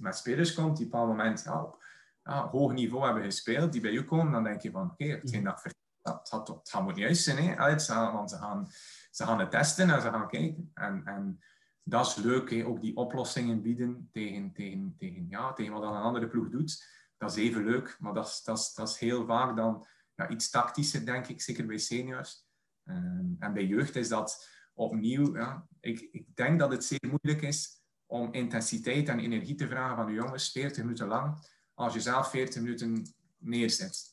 met 0.00 0.16
spelers 0.16 0.54
komt 0.54 0.76
die 0.76 0.86
op 0.86 0.92
een 0.92 1.06
moment 1.06 1.42
ja, 1.44 1.62
op 1.62 1.84
ja, 2.24 2.48
hoog 2.48 2.72
niveau 2.72 3.04
hebben 3.04 3.24
gespeeld, 3.24 3.72
die 3.72 3.80
bij 3.80 3.90
u 3.90 4.04
komen, 4.04 4.32
dan 4.32 4.44
denk 4.44 4.60
je 4.60 4.70
van, 4.70 4.90
oké, 4.90 5.04
okay, 5.04 5.16
hetgeen 5.16 5.44
dat 5.44 5.62
dat, 6.02 6.28
dat, 6.30 6.46
dat, 6.46 6.70
dat 6.72 6.82
moet 6.82 6.96
juist 6.96 7.22
zijn. 7.22 7.36
Hè? 7.36 7.78
Ze, 7.78 7.94
want 7.94 8.30
ze 8.30 8.36
gaan, 8.36 8.68
ze 9.10 9.24
gaan 9.24 9.38
het 9.38 9.50
testen 9.50 9.90
en 9.90 10.00
ze 10.00 10.10
gaan 10.10 10.28
kijken. 10.28 10.70
En, 10.74 11.02
en 11.04 11.40
dat 11.84 12.06
is 12.06 12.14
leuk, 12.14 12.50
hè? 12.50 12.66
ook 12.66 12.80
die 12.80 12.96
oplossingen 12.96 13.62
bieden 13.62 14.08
tegen, 14.12 14.52
tegen, 14.52 14.94
tegen, 14.98 15.26
ja, 15.28 15.52
tegen 15.52 15.72
wat 15.72 15.82
een 15.82 15.88
andere 15.88 16.28
ploeg 16.28 16.48
doet. 16.48 16.84
Dat 17.16 17.30
is 17.30 17.36
even 17.36 17.64
leuk, 17.64 17.96
maar 17.98 18.14
dat 18.14 18.26
is, 18.26 18.42
dat 18.42 18.58
is, 18.58 18.74
dat 18.74 18.88
is 18.88 18.98
heel 18.98 19.26
vaak 19.26 19.56
dan 19.56 19.86
ja, 20.14 20.28
iets 20.28 20.50
tactischer, 20.50 21.04
denk 21.04 21.26
ik, 21.26 21.42
zeker 21.42 21.66
bij 21.66 21.78
seniors. 21.78 22.46
Um, 22.84 23.36
en 23.38 23.52
bij 23.52 23.66
jeugd 23.66 23.96
is 23.96 24.08
dat 24.08 24.48
opnieuw, 24.74 25.36
ja, 25.36 25.66
ik, 25.80 26.08
ik 26.12 26.36
denk 26.36 26.58
dat 26.58 26.70
het 26.70 26.84
zeer 26.84 27.08
moeilijk 27.08 27.42
is 27.42 27.82
om 28.06 28.32
intensiteit 28.32 29.08
en 29.08 29.18
energie 29.20 29.54
te 29.54 29.68
vragen 29.68 29.96
van 29.96 30.06
de 30.06 30.12
jongens 30.12 30.50
40 30.50 30.82
minuten 30.82 31.06
lang, 31.06 31.48
als 31.74 31.94
je 31.94 32.00
zelf 32.00 32.30
40 32.30 32.62
minuten 32.62 33.14
neerzet. 33.38 34.12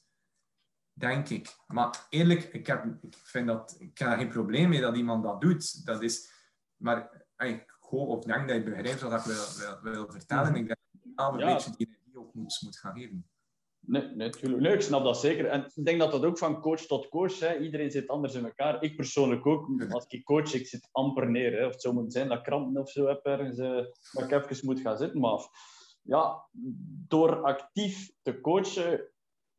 Denk 0.93 1.29
ik. 1.29 1.55
Maar 1.67 2.05
eerlijk, 2.09 2.43
ik, 2.43 2.67
heb, 2.67 2.85
ik 3.01 3.15
vind 3.23 3.47
dat 3.47 3.75
ik 3.79 3.97
heb 3.97 4.17
geen 4.17 4.29
probleem 4.29 4.69
mee 4.69 4.81
dat 4.81 4.95
iemand 4.95 5.23
dat 5.23 5.41
doet. 5.41 5.85
Dat 5.85 6.01
is, 6.03 6.31
maar 6.75 7.25
ik 7.47 7.77
hoop 7.79 8.07
of 8.07 8.23
denk 8.23 8.47
dat 8.47 8.57
je 8.57 8.63
begrijpt 8.63 9.01
wat 9.01 9.13
ik 9.13 9.25
wil, 9.25 9.79
wil, 9.81 9.91
wil 9.91 10.11
vertellen. 10.11 10.47
Ik 10.47 10.53
denk 10.53 10.67
dat 10.67 10.77
je 10.91 11.09
een 11.15 11.37
ja. 11.37 11.53
beetje 11.53 11.71
die 11.77 11.87
energie 11.87 12.19
ook 12.19 12.33
moet, 12.33 12.59
moet 12.61 12.77
gaan 12.77 12.93
geven. 12.93 13.25
Nee, 13.79 14.01
nee, 14.01 14.15
natuurlijk. 14.15 14.61
Nee, 14.61 14.73
ik 14.73 14.81
snap 14.81 15.03
dat 15.03 15.19
zeker. 15.19 15.45
En 15.45 15.65
ik 15.75 15.85
denk 15.85 15.99
dat 15.99 16.11
dat 16.11 16.25
ook 16.25 16.37
van 16.37 16.61
coach 16.61 16.79
tot 16.79 17.09
coach, 17.09 17.39
hè. 17.39 17.57
iedereen 17.57 17.91
zit 17.91 18.07
anders 18.07 18.33
in 18.33 18.45
elkaar. 18.45 18.83
Ik 18.83 18.95
persoonlijk 18.95 19.45
ook. 19.45 19.85
Als 19.89 20.05
ik 20.07 20.23
coach, 20.23 20.53
ik 20.53 20.67
zit 20.67 20.89
amper 20.91 21.29
neer. 21.29 21.51
Hè. 21.51 21.65
Of 21.65 21.71
het 21.71 21.81
zou 21.81 21.93
moeten 21.93 22.11
zijn 22.11 22.27
dat 22.27 22.37
ik 22.37 22.43
krampen 22.43 22.81
of 22.81 22.89
zo 22.89 23.07
heb 23.07 23.25
ergens, 23.25 23.57
dat 24.11 24.31
ik 24.31 24.31
even 24.31 24.65
moet 24.65 24.79
gaan 24.79 24.97
zitten. 24.97 25.19
Maar 25.19 25.39
ja, 26.01 26.47
door 27.07 27.41
actief 27.41 28.11
te 28.21 28.41
coachen, 28.41 29.11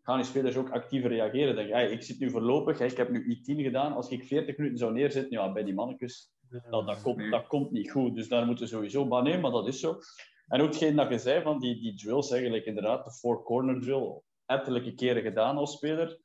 gaan 0.02 0.16
die 0.16 0.26
spelers 0.26 0.56
ook 0.56 0.70
actiever 0.70 1.10
reageren. 1.10 1.54
Denk, 1.54 1.70
hey, 1.70 1.90
ik 1.90 2.02
zit 2.02 2.18
nu 2.18 2.30
voorlopig, 2.30 2.80
ik 2.80 2.96
heb 2.96 3.10
nu 3.10 3.36
I10 3.36 3.62
gedaan. 3.62 3.92
Als 3.92 4.08
ik 4.08 4.24
40 4.24 4.56
minuten 4.56 4.78
zou 4.78 4.92
neerzetten, 4.92 5.32
ja, 5.32 5.52
bij 5.52 5.64
die 5.64 5.74
mannetjes, 5.74 6.32
dat, 6.70 6.86
dat, 6.86 7.02
komt, 7.02 7.30
dat 7.30 7.46
komt 7.46 7.70
niet 7.70 7.90
goed. 7.90 8.14
Dus 8.14 8.28
daar 8.28 8.46
moeten 8.46 8.64
we 8.64 8.70
sowieso... 8.70 9.22
Nee, 9.22 9.38
maar 9.38 9.50
dat 9.50 9.68
is 9.68 9.80
zo. 9.80 9.98
En 10.46 10.60
ook 10.60 10.66
hetgeen 10.66 10.96
dat 10.96 11.08
je 11.08 11.18
zei 11.18 11.42
van 11.42 11.58
die, 11.58 11.80
die 11.80 11.94
drills, 11.94 12.30
eigenlijk 12.30 12.64
inderdaad, 12.64 13.04
de 13.04 13.12
four-corner 13.12 13.80
drill, 13.80 14.20
ettelijke 14.46 14.94
keren 14.94 15.22
gedaan 15.22 15.56
als 15.56 15.72
speler. 15.72 16.20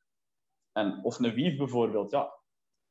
En, 0.72 1.04
of 1.04 1.20
een 1.20 1.34
wief 1.34 1.58
bijvoorbeeld, 1.58 2.12
ja. 2.12 2.36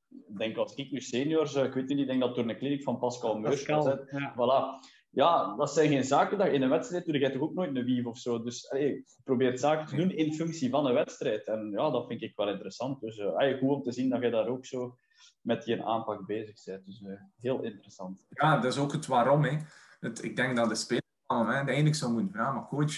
Ik 0.08 0.38
denk 0.38 0.56
als 0.56 0.74
ik 0.74 0.90
nu 0.90 1.00
seniors, 1.00 1.54
ik 1.54 1.72
weet 1.72 1.88
niet, 1.88 1.98
ik 1.98 2.06
denk 2.06 2.20
dat 2.20 2.34
door 2.34 2.48
een 2.48 2.58
kliniek 2.58 2.82
van 2.82 2.98
Pascal 2.98 3.38
Meurs 3.38 3.66
ja. 3.66 4.32
Voilà 4.34 4.94
ja, 5.16 5.56
dat 5.56 5.72
zijn 5.72 5.88
geen 5.88 6.04
zaken 6.04 6.38
dat 6.38 6.46
je 6.46 6.52
in 6.52 6.62
een 6.62 6.68
wedstrijd 6.68 7.04
doe 7.04 7.18
je 7.18 7.30
toch 7.30 7.42
ook 7.42 7.54
nooit 7.54 7.76
een 7.76 7.84
wief 7.84 8.06
of 8.06 8.18
zo. 8.18 8.42
Dus 8.42 8.70
allee, 8.70 8.86
je 8.86 9.04
probeert 9.24 9.60
zaken 9.60 9.86
te 9.86 9.96
doen 9.96 10.10
in 10.10 10.34
functie 10.34 10.70
van 10.70 10.86
een 10.86 10.94
wedstrijd. 10.94 11.46
En 11.46 11.70
ja, 11.70 11.90
dat 11.90 12.06
vind 12.06 12.22
ik 12.22 12.36
wel 12.36 12.48
interessant. 12.48 13.00
Dus 13.00 13.18
uh, 13.18 13.34
allee, 13.34 13.58
goed 13.58 13.68
om 13.68 13.82
te 13.82 13.92
zien 13.92 14.08
dat 14.08 14.22
je 14.22 14.30
daar 14.30 14.48
ook 14.48 14.66
zo 14.66 14.96
met 15.40 15.64
die 15.64 15.84
aanpak 15.84 16.26
bezig 16.26 16.64
bent. 16.64 16.86
Dus 16.86 17.00
uh, 17.00 17.20
heel 17.40 17.62
interessant. 17.62 18.26
Ja, 18.28 18.56
dat 18.56 18.72
is 18.72 18.78
ook 18.78 18.92
het 18.92 19.06
waarom. 19.06 19.44
Hè. 19.44 19.58
Het, 20.00 20.22
ik 20.22 20.36
denk 20.36 20.56
dat 20.56 20.68
de 20.68 20.74
speler 20.74 21.02
van 21.26 21.50
eigenlijk 21.50 21.94
zou 21.94 22.12
moeten 22.12 22.32
vragen, 22.32 22.54
maar 22.54 22.66
coach, 22.66 22.94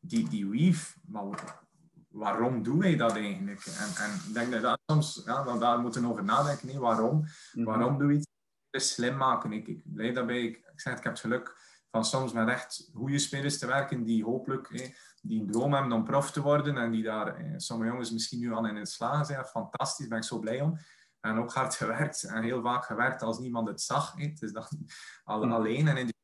die, 0.00 0.28
die 0.28 0.48
weave, 0.48 0.98
maar 1.06 1.58
waarom 2.08 2.62
doen 2.62 2.78
wij 2.78 2.96
dat 2.96 3.16
eigenlijk? 3.16 3.66
En, 3.66 4.04
en 4.04 4.10
ik 4.28 4.34
denk 4.34 4.52
dat, 4.52 4.62
dat 4.62 4.80
soms, 4.86 5.22
ja, 5.24 5.42
dat 5.42 5.60
daar 5.60 5.80
moeten 5.80 6.04
over 6.04 6.24
nadenken. 6.24 6.66
Nee, 6.66 6.78
waarom? 6.78 7.24
Mhm. 7.52 7.64
Waarom 7.64 7.98
doe 7.98 8.12
je 8.12 8.18
iets? 8.18 8.28
slim 8.72 9.16
maken. 9.16 9.52
Ik, 9.52 9.68
ik 9.68 9.82
blij 9.84 10.12
daarbij. 10.12 10.42
Ik, 10.42 10.56
ik 10.56 10.80
zeg, 10.80 10.96
ik 10.96 11.04
heb 11.04 11.12
het 11.12 11.20
geluk 11.20 11.56
van 11.90 12.04
soms 12.04 12.32
met 12.32 12.48
echt 12.48 12.90
goede 12.94 13.18
spelers 13.18 13.58
te 13.58 13.66
werken 13.66 14.04
die 14.04 14.24
hopelijk 14.24 14.94
die 15.22 15.40
een 15.40 15.50
droom 15.50 15.72
hebben 15.72 15.92
om 15.92 16.04
prof 16.04 16.30
te 16.30 16.42
worden 16.42 16.78
en 16.78 16.90
die 16.90 17.02
daar, 17.02 17.44
sommige 17.56 17.90
jongens 17.90 18.10
misschien 18.10 18.40
nu 18.40 18.52
al 18.52 18.66
in 18.66 18.76
het 18.76 18.88
slagen 18.88 19.26
zijn. 19.26 19.44
Fantastisch, 19.44 19.98
daar 19.98 20.08
ben 20.08 20.18
ik 20.18 20.24
zo 20.24 20.38
blij 20.38 20.60
om. 20.60 20.78
En 21.20 21.38
ook 21.38 21.52
hard 21.52 21.74
gewerkt 21.74 22.22
en 22.22 22.42
heel 22.42 22.62
vaak 22.62 22.84
gewerkt 22.84 23.22
als 23.22 23.38
niemand 23.38 23.68
het 23.68 23.80
zag. 23.80 24.14
Hè. 24.14 24.24
Het 24.24 24.42
is 24.42 24.52
dan 24.52 24.66
hmm. 25.24 25.52
alleen. 25.52 25.88
En 25.88 25.96
in 25.96 26.06
die... 26.06 26.18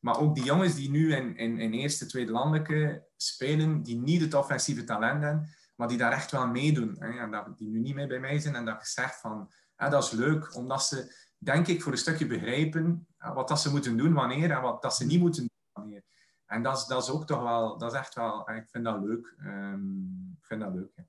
Maar 0.00 0.18
ook 0.18 0.34
die 0.34 0.44
jongens 0.44 0.74
die 0.74 0.90
nu 0.90 1.14
in, 1.14 1.36
in, 1.36 1.58
in 1.58 1.72
eerste, 1.72 2.06
tweede 2.06 2.32
landelijke 2.32 3.06
spelen, 3.16 3.82
die 3.82 3.98
niet 3.98 4.20
het 4.20 4.34
offensieve 4.34 4.84
talent 4.84 5.22
hebben, 5.22 5.48
maar 5.76 5.88
die 5.88 5.98
daar 5.98 6.12
echt 6.12 6.30
wel 6.30 6.46
meedoen. 6.46 6.96
Hè. 6.98 7.18
En 7.18 7.30
dat, 7.30 7.58
die 7.58 7.68
nu 7.68 7.78
niet 7.78 7.94
meer 7.94 8.08
bij 8.08 8.20
mij 8.20 8.38
zijn 8.38 8.54
en 8.54 8.64
dat 8.64 8.74
ik 8.74 8.84
zeg 8.84 9.18
van, 9.20 9.52
ja, 9.76 9.88
dat 9.88 10.04
is 10.04 10.10
leuk, 10.10 10.56
omdat 10.56 10.84
ze 10.84 11.30
denk 11.38 11.66
ik, 11.66 11.82
voor 11.82 11.92
een 11.92 11.98
stukje 11.98 12.26
begrijpen 12.26 13.06
wat 13.18 13.48
dat 13.48 13.60
ze 13.60 13.70
moeten 13.70 13.96
doen 13.96 14.12
wanneer 14.12 14.50
en 14.50 14.62
wat 14.62 14.82
dat 14.82 14.96
ze 14.96 15.06
niet 15.06 15.20
moeten 15.20 15.40
doen 15.40 15.82
wanneer. 15.82 16.04
En 16.46 16.62
dat 16.62 16.76
is, 16.76 16.84
dat 16.84 17.02
is 17.02 17.10
ook 17.10 17.26
toch 17.26 17.42
wel, 17.42 17.78
dat 17.78 17.92
is 17.92 17.98
echt 17.98 18.14
wel, 18.14 18.50
ik 18.50 18.68
vind 18.68 18.84
dat 18.84 19.02
leuk. 19.02 19.34
Um, 19.38 20.36
ik 20.38 20.46
vind 20.46 20.60
dat 20.60 20.74
leuk. 20.74 20.92
Ja. 20.94 21.06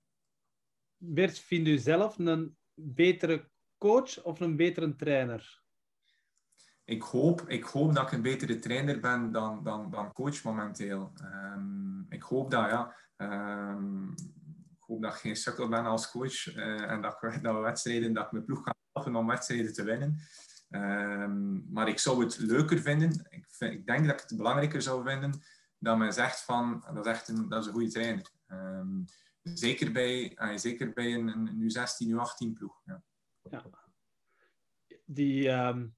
Bert, 0.98 1.40
vind 1.40 1.68
u 1.68 1.78
zelf 1.78 2.18
een 2.20 2.58
betere 2.74 3.50
coach 3.78 4.24
of 4.24 4.40
een 4.40 4.56
betere 4.56 4.96
trainer? 4.96 5.62
Ik 6.86 7.02
hoop, 7.02 7.42
ik 7.48 7.64
hoop 7.64 7.94
dat 7.94 8.04
ik 8.04 8.12
een 8.12 8.22
betere 8.22 8.60
trainer 8.60 9.00
ben 9.00 9.32
dan, 9.32 9.64
dan, 9.64 9.92
dan 9.92 10.14
coach 10.14 10.44
momenteel. 10.44 11.12
Um, 11.24 12.06
ik 12.10 12.22
hoop 12.22 12.52
dat, 12.52 12.70
ja. 12.70 12.96
Um, 13.18 14.10
ik 14.72 14.84
hoop 14.88 15.02
dat 15.02 15.14
ik 15.14 15.20
geen 15.20 15.36
sukkel 15.36 15.68
ben 15.68 15.86
als 15.86 16.12
coach 16.12 16.56
uh, 16.56 16.92
en 16.92 17.02
dat, 17.02 17.24
ik, 17.24 17.44
dat 17.44 17.56
we 17.56 17.62
wedstrijden, 17.62 18.14
dat 18.14 18.32
mijn 18.32 18.46
ploeg 18.46 18.64
ga 18.64 18.74
om 19.12 19.28
wedstrijden 19.28 19.74
te 19.74 19.84
winnen. 19.84 20.20
Um, 20.70 21.66
maar 21.70 21.88
ik 21.88 22.00
zou 22.00 22.24
het 22.24 22.38
leuker 22.38 22.80
vinden. 22.80 23.28
Ik, 23.30 23.46
ik, 23.60 23.86
denk 23.86 24.06
dat 24.06 24.14
ik 24.14 24.28
het 24.28 24.38
belangrijker 24.38 24.82
zou 24.82 25.04
vinden 25.04 25.42
dat 25.78 25.98
men 25.98 26.14
zegt 26.14 26.42
van 26.42 26.86
dat 26.94 27.08
echt 27.08 27.28
een, 27.28 27.50
dat 27.50 27.62
is 27.62 27.68
een 27.68 27.74
goede 27.74 27.92
trainer. 27.92 28.32
Zeker 29.44 29.92
bij, 29.92 30.38
zeker 30.56 30.94
bij 30.94 31.14
een, 31.14 31.28
een 31.28 31.72
U16, 31.72 32.08
U18 32.10 32.58
ploeg. 32.58 32.82
Ja. 32.86 33.04
ja. 33.50 33.66
Die, 35.06 35.50
um, 35.50 35.96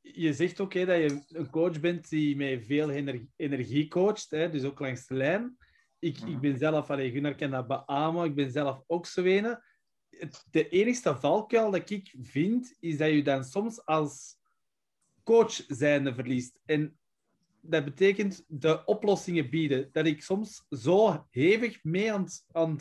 je 0.00 0.32
zegt 0.32 0.60
ook 0.60 0.72
dat 0.72 0.86
je 0.86 1.22
een 1.28 1.50
coach 1.50 1.80
bent 1.80 2.08
die 2.08 2.36
met 2.36 2.66
veel 2.66 2.90
energie, 2.90 3.30
energie 3.36 3.88
coacht, 3.88 4.30
hè, 4.30 4.50
dus 4.50 4.64
ook 4.64 4.78
langs 4.78 5.06
de 5.06 5.14
lijn. 5.14 5.56
Ik, 5.98 6.16
ik 6.16 6.24
mhm. 6.24 6.40
ben 6.40 6.58
zelf, 6.58 6.90
allee, 6.90 7.10
Gunnar 7.10 7.34
kan 7.34 7.50
dat 7.50 7.66
beamen, 7.66 8.24
ik 8.24 8.34
ben 8.34 8.50
zelf 8.50 8.82
ook 8.86 9.06
Zwenen 9.06 9.62
de 10.50 10.68
enige 10.68 11.16
valkuil 11.16 11.70
dat 11.70 11.90
ik 11.90 12.14
vind, 12.22 12.76
is 12.80 12.96
dat 12.96 13.10
je 13.10 13.22
dan 13.22 13.44
soms 13.44 13.84
als 13.84 14.38
coach 15.24 15.52
zijnde 15.66 16.14
verliest. 16.14 16.58
En 16.64 16.98
dat 17.60 17.84
betekent 17.84 18.44
de 18.46 18.84
oplossingen 18.84 19.50
bieden. 19.50 19.88
Dat 19.92 20.06
ik 20.06 20.22
soms 20.22 20.66
zo 20.70 21.26
hevig 21.30 21.84
mee 21.84 22.12
aan 22.12 22.22
het, 22.22 22.44
aan, 22.52 22.78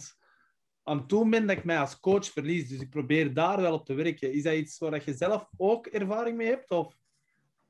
aan 0.84 1.04
doen 1.08 1.30
ben 1.30 1.48
dat 1.48 1.58
ik 1.58 1.64
mij 1.64 1.80
als 1.80 2.00
coach 2.00 2.26
verlies. 2.26 2.70
Dus 2.70 2.80
ik 2.80 2.90
probeer 2.90 3.34
daar 3.34 3.62
wel 3.62 3.74
op 3.74 3.86
te 3.86 3.94
werken. 3.94 4.34
Is 4.34 4.44
dat 4.44 4.54
iets 4.54 4.78
waar 4.78 5.02
je 5.06 5.14
zelf 5.14 5.50
ook 5.58 5.88
ervaring 5.88 6.38
mee 6.38 6.48
hebt? 6.48 6.72
Of? 6.72 6.98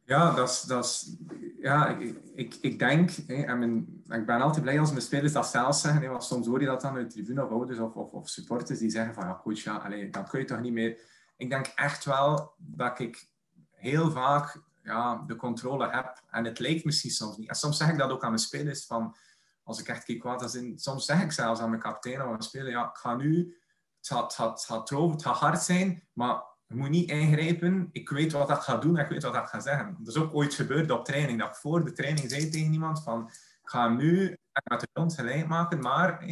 Ja, 0.06 0.36
dat 0.36 0.50
is, 0.50 0.62
dat 0.62 1.17
ja 1.60 1.88
ik, 1.88 2.15
ik, 2.36 2.58
ik 2.62 2.80
denk, 2.80 3.12
hè, 3.28 3.43
en 3.43 3.60
mijn, 3.60 4.04
ik 4.08 4.26
ben 4.26 4.41
altijd 4.41 4.63
blij 4.63 4.80
als 4.80 4.89
mijn 4.89 5.02
spelers 5.02 5.34
dat 5.34 5.48
zelf 5.48 5.76
zeggen. 5.76 6.02
Hè, 6.02 6.08
want 6.08 6.24
soms 6.24 6.48
hoor 6.48 6.60
je 6.60 6.65
dat 6.65 6.82
dan 6.82 6.95
uit 6.95 7.08
de 7.08 7.13
tribune 7.13 7.45
of 7.45 7.52
ouders 7.52 7.80
of, 7.80 7.93
of, 7.93 8.12
of, 8.12 8.30
supporters 8.30 8.80
die 8.80 8.89
zeggen 8.89 9.13
van 9.13 9.26
ja, 9.28 9.39
coach, 9.43 9.60
ja, 9.60 9.76
allez, 9.76 10.12
dat 10.12 10.30
kun 10.30 10.39
je 10.39 10.45
toch 10.45 10.62
niet 10.62 10.74
meer. 10.74 11.00
Ik 11.38 11.50
denk 11.50 11.65
echt 11.76 12.06
wel 12.06 12.54
dat 12.58 13.00
ik 13.00 13.28
heel 13.72 14.12
vaak 14.12 14.62
ja, 14.84 15.24
de 15.28 15.36
controle 15.36 15.89
heb. 15.89 16.24
En 16.30 16.46
het 16.46 16.60
lijkt 16.60 16.86
misschien 16.86 17.12
soms 17.12 17.38
niet. 17.38 17.50
En 17.50 17.56
soms 17.56 17.78
zeg 17.78 17.89
ik 17.89 17.98
dat 17.98 18.12
ook 18.12 18.24
aan 18.24 18.30
mijn 18.30 18.42
spelers 18.42 18.86
van 18.86 19.15
als 19.63 19.80
ik 19.80 19.88
echt 19.88 20.04
kijk 20.04 20.20
kwaad 20.20 20.56
in. 20.56 20.80
Soms 20.80 21.06
zeg 21.06 21.22
ik 21.22 21.32
zelfs 21.32 21.60
aan 21.60 21.70
mijn 21.70 21.82
kapitein 21.82 22.22
of 22.22 22.54
aan 22.54 22.65
ja, 22.65 22.89
ik 22.89 22.98
ga 22.98 23.15
nu, 23.15 23.58
het 23.98 24.08
gaat, 24.08 24.38
het 24.38 24.65
gaat, 24.65 24.89
het 24.89 25.22
gaat 25.22 25.38
hard 25.38 25.62
zijn, 25.62 26.08
maar 26.13 26.44
je 26.68 26.76
moet 26.76 26.89
niet 26.89 27.10
ingrijpen. 27.10 27.89
Ik 27.92 28.10
weet 28.10 28.32
wat 28.32 28.50
ik 28.50 28.56
ga 28.56 28.78
doen 28.78 28.98
en 28.98 29.04
ik 29.04 29.10
weet 29.10 29.24
wat 29.24 29.36
ik 29.36 29.46
ga 29.46 29.60
zeggen. 29.60 29.96
Dat 30.00 30.15
is 30.15 30.22
ook 30.22 30.34
ooit 30.34 30.54
gebeurd 30.54 30.92
op 30.92 31.06
training. 31.06 31.39
Dat 31.39 31.50
ik 31.50 31.56
voor 31.56 31.86
de 31.86 31.92
training 31.92 32.30
zei 32.30 32.50
tegen 32.50 32.74
iemand 32.74 33.04
van... 33.04 33.28
Ik 33.63 33.76
ga 33.76 33.89
nu 33.89 34.38
met 34.63 34.80
de 34.80 34.88
grond 34.94 35.13
gelijk 35.13 35.48
maken, 35.48 35.80
maar 35.80 36.26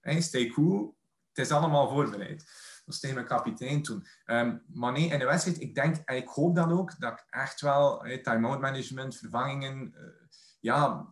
hey, 0.00 0.20
stay 0.20 0.46
cool. 0.48 0.96
Het 1.28 1.46
is 1.46 1.50
allemaal 1.50 1.88
voorbereid. 1.88 2.44
Is 2.86 3.00
tegen 3.00 3.16
mijn 3.16 3.26
kapitein 3.26 3.82
toen. 3.82 4.06
Um, 4.26 4.62
maar 4.66 4.92
nee, 4.92 5.08
in 5.08 5.18
de 5.18 5.24
wedstrijd, 5.24 5.60
ik 5.60 5.74
denk, 5.74 5.96
en 5.96 6.16
ik 6.16 6.28
hoop 6.28 6.54
dan 6.54 6.72
ook, 6.72 7.00
dat 7.00 7.12
ik 7.12 7.24
echt 7.28 7.60
wel 7.60 8.02
hey, 8.02 8.18
time-out 8.18 8.60
management, 8.60 9.16
vervangingen... 9.16 9.94
Uh, 9.94 10.26
ja, 10.60 11.06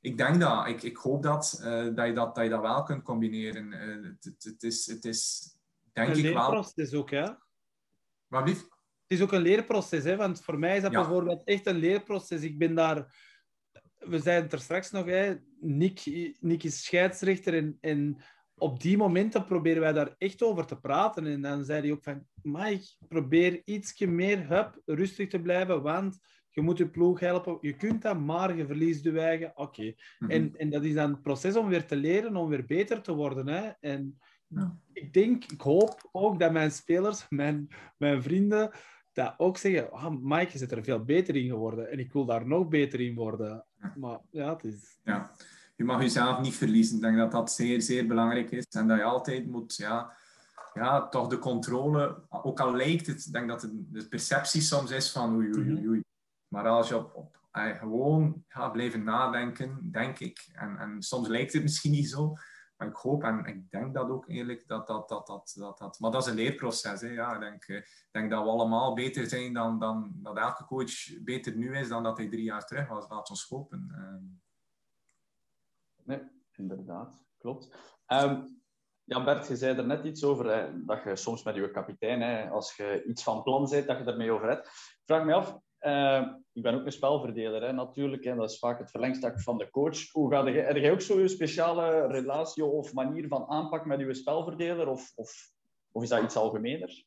ik 0.00 0.16
denk 0.16 0.40
dat. 0.40 0.66
Ik, 0.66 0.82
ik 0.82 0.96
hoop 0.96 1.22
dat, 1.22 1.60
uh, 1.64 1.94
dat, 1.94 2.06
je 2.06 2.12
dat, 2.12 2.34
dat 2.34 2.44
je 2.44 2.50
dat 2.50 2.60
wel 2.60 2.82
kunt 2.82 3.02
combineren. 3.02 3.72
Uh, 3.72 4.04
het, 4.04 4.24
het, 4.24 4.44
het, 4.44 4.62
is, 4.62 4.86
het 4.86 5.04
is, 5.04 5.50
denk 5.92 6.16
ik 6.16 6.34
wel... 6.34 6.72
is 6.74 6.94
ook, 6.94 7.10
hè? 7.10 7.28
Wat 8.26 8.48
lief? 8.48 8.66
is 9.06 9.20
ook 9.20 9.32
een 9.32 9.40
leerproces, 9.40 10.04
hè? 10.04 10.16
want 10.16 10.42
voor 10.42 10.58
mij 10.58 10.76
is 10.76 10.82
dat 10.82 10.92
bijvoorbeeld 10.92 11.44
echt 11.44 11.66
een 11.66 11.76
leerproces. 11.76 12.42
Ik 12.42 12.58
ben 12.58 12.74
daar... 12.74 13.26
We 13.98 14.18
zeiden 14.18 14.50
er 14.50 14.60
straks 14.60 14.90
nog, 14.90 15.06
hè? 15.06 15.36
Nick, 15.60 16.04
Nick 16.40 16.62
is 16.62 16.84
scheidsrechter 16.84 17.54
en, 17.54 17.78
en 17.80 18.22
op 18.58 18.80
die 18.80 18.96
momenten 18.96 19.44
proberen 19.44 19.80
wij 19.80 19.92
daar 19.92 20.14
echt 20.18 20.42
over 20.42 20.66
te 20.66 20.80
praten. 20.80 21.26
En 21.26 21.42
dan 21.42 21.64
zei 21.64 21.80
hij 21.80 21.92
ook 21.92 22.02
van, 22.02 22.26
Mike, 22.42 22.86
probeer 23.08 23.62
ietsje 23.64 24.06
meer 24.06 24.48
hup, 24.48 24.80
rustig 24.84 25.28
te 25.28 25.40
blijven, 25.40 25.82
want 25.82 26.18
je 26.50 26.60
moet 26.60 26.78
je 26.78 26.88
ploeg 26.88 27.20
helpen. 27.20 27.58
Je 27.60 27.76
kunt 27.76 28.02
dat, 28.02 28.18
maar 28.18 28.56
je 28.56 28.66
verliest 28.66 29.04
je 29.04 29.20
eigen. 29.20 29.52
Oké. 29.54 29.94
Mhm. 30.18 30.30
en, 30.30 30.56
en 30.56 30.70
dat 30.70 30.84
is 30.84 30.94
dan 30.94 31.10
het 31.10 31.22
proces 31.22 31.56
om 31.56 31.68
weer 31.68 31.86
te 31.86 31.96
leren, 31.96 32.36
om 32.36 32.48
weer 32.48 32.64
beter 32.64 33.02
te 33.02 33.14
worden. 33.14 33.46
Hè? 33.46 33.70
En 33.80 34.18
ik 34.92 35.12
denk, 35.12 35.44
ik 35.44 35.60
hoop 35.60 36.08
ook 36.12 36.38
dat 36.38 36.52
mijn 36.52 36.70
spelers, 36.70 37.26
mijn, 37.28 37.68
mijn 37.96 38.22
vrienden, 38.22 38.70
dat 39.12 39.34
ook 39.36 39.56
zeggen, 39.56 39.92
oh, 39.92 40.10
Mike, 40.20 40.52
je 40.52 40.58
zit 40.58 40.72
er 40.72 40.84
veel 40.84 41.04
beter 41.04 41.36
in 41.36 41.48
geworden. 41.48 41.90
En 41.90 41.98
ik 41.98 42.12
wil 42.12 42.24
daar 42.24 42.46
nog 42.46 42.68
beter 42.68 43.00
in 43.00 43.14
worden. 43.14 43.66
Maar 43.94 44.20
ja, 44.30 44.54
het 44.54 44.64
is... 44.64 44.98
Ja. 45.04 45.30
Je 45.78 45.84
mag 45.84 46.00
jezelf 46.00 46.40
niet 46.40 46.54
verliezen. 46.54 46.96
Ik 46.96 47.02
denk 47.02 47.16
dat 47.16 47.32
dat 47.32 47.52
zeer, 47.52 47.82
zeer 47.82 48.06
belangrijk 48.06 48.50
is. 48.50 48.64
En 48.64 48.88
dat 48.88 48.98
je 48.98 49.04
altijd 49.04 49.46
moet... 49.46 49.76
Ja, 49.76 50.16
ja, 50.74 51.08
toch 51.08 51.28
de 51.28 51.38
controle, 51.38 52.22
ook 52.28 52.60
al 52.60 52.74
lijkt 52.74 53.06
het, 53.06 53.26
ik 53.26 53.32
denk 53.32 53.48
dat 53.48 53.60
de 53.60 54.08
perceptie 54.08 54.60
soms 54.60 54.90
is 54.90 55.12
van 55.12 55.34
oei, 55.34 55.54
oei, 55.54 55.70
oei, 55.70 55.88
oei. 55.88 56.02
Maar 56.48 56.68
als 56.68 56.88
je 56.88 56.96
op, 56.96 57.14
op 57.14 57.38
gewoon 57.52 58.44
gaat 58.48 58.72
blijven 58.72 59.04
nadenken, 59.04 59.90
denk 59.90 60.18
ik, 60.18 60.50
en, 60.52 60.78
en 60.78 61.02
soms 61.02 61.28
lijkt 61.28 61.52
het 61.52 61.62
misschien 61.62 61.90
niet 61.90 62.10
zo, 62.10 62.34
maar 62.76 62.88
ik 62.88 62.96
hoop 62.96 63.24
en 63.24 63.44
ik 63.44 63.70
denk 63.70 63.94
dat 63.94 64.08
ook 64.08 64.28
eerlijk, 64.28 64.68
dat 64.68 64.86
dat, 64.86 65.08
dat, 65.08 65.26
dat, 65.26 65.54
dat, 65.56 65.78
dat 65.78 65.98
maar 65.98 66.10
dat 66.10 66.22
is 66.22 66.30
een 66.30 66.36
leerproces. 66.36 67.00
Hè. 67.00 67.08
Ja, 67.08 67.34
ik 67.34 67.40
denk, 67.40 67.64
ik 67.64 68.08
denk 68.10 68.30
dat 68.30 68.42
we 68.42 68.48
allemaal 68.48 68.94
beter 68.94 69.26
zijn 69.26 69.52
dan, 69.52 69.78
dan 69.78 70.12
dat 70.14 70.36
elke 70.36 70.64
coach 70.64 71.22
beter 71.22 71.56
nu 71.56 71.76
is 71.76 71.88
dan 71.88 72.02
dat 72.02 72.16
hij 72.16 72.28
drie 72.28 72.42
jaar 72.42 72.66
terug 72.66 72.88
was. 72.88 73.08
Laat 73.08 73.30
ons 73.30 73.48
hopen. 73.48 73.90
Ehm. 76.08 76.18
Nee, 76.20 76.28
inderdaad, 76.56 77.24
klopt. 77.38 77.76
Um, 78.06 78.60
ja, 79.04 79.24
Bert, 79.24 79.48
je 79.48 79.56
zei 79.56 79.76
er 79.76 79.86
net 79.86 80.04
iets 80.04 80.24
over 80.24 80.56
hè, 80.56 80.84
dat 80.84 81.02
je 81.04 81.16
soms 81.16 81.42
met 81.42 81.54
je 81.54 81.70
kapitein, 81.70 82.20
hè, 82.20 82.48
als 82.48 82.76
je 82.76 83.04
iets 83.04 83.22
van 83.22 83.42
plan 83.42 83.68
bent, 83.70 83.86
dat 83.86 83.98
je 83.98 84.04
ermee 84.04 84.32
over 84.32 84.48
hebt. 84.48 84.70
Vraag 85.04 85.24
me 85.24 85.34
af, 85.34 85.58
uh, 85.80 86.26
ik 86.52 86.62
ben 86.62 86.74
ook 86.74 86.84
een 86.84 86.92
spelverdeler 86.92 87.62
hè, 87.62 87.72
natuurlijk, 87.72 88.24
en 88.24 88.36
dat 88.36 88.50
is 88.50 88.58
vaak 88.58 88.78
het 88.78 88.90
verlengstuk 88.90 89.40
van 89.40 89.58
de 89.58 89.70
coach. 89.70 90.10
Hoe 90.10 90.30
gaat 90.30 90.46
je, 90.46 90.52
heb 90.52 90.76
jij 90.76 90.92
ook 90.92 91.00
zo'n 91.00 91.28
speciale 91.28 92.06
relatie 92.06 92.64
of 92.64 92.92
manier 92.92 93.28
van 93.28 93.48
aanpak 93.48 93.84
met 93.84 94.00
je 94.00 94.14
spelverdeler, 94.14 94.88
of, 94.88 95.12
of, 95.14 95.50
of 95.92 96.02
is 96.02 96.08
dat 96.08 96.22
iets 96.22 96.36
algemener? 96.36 97.04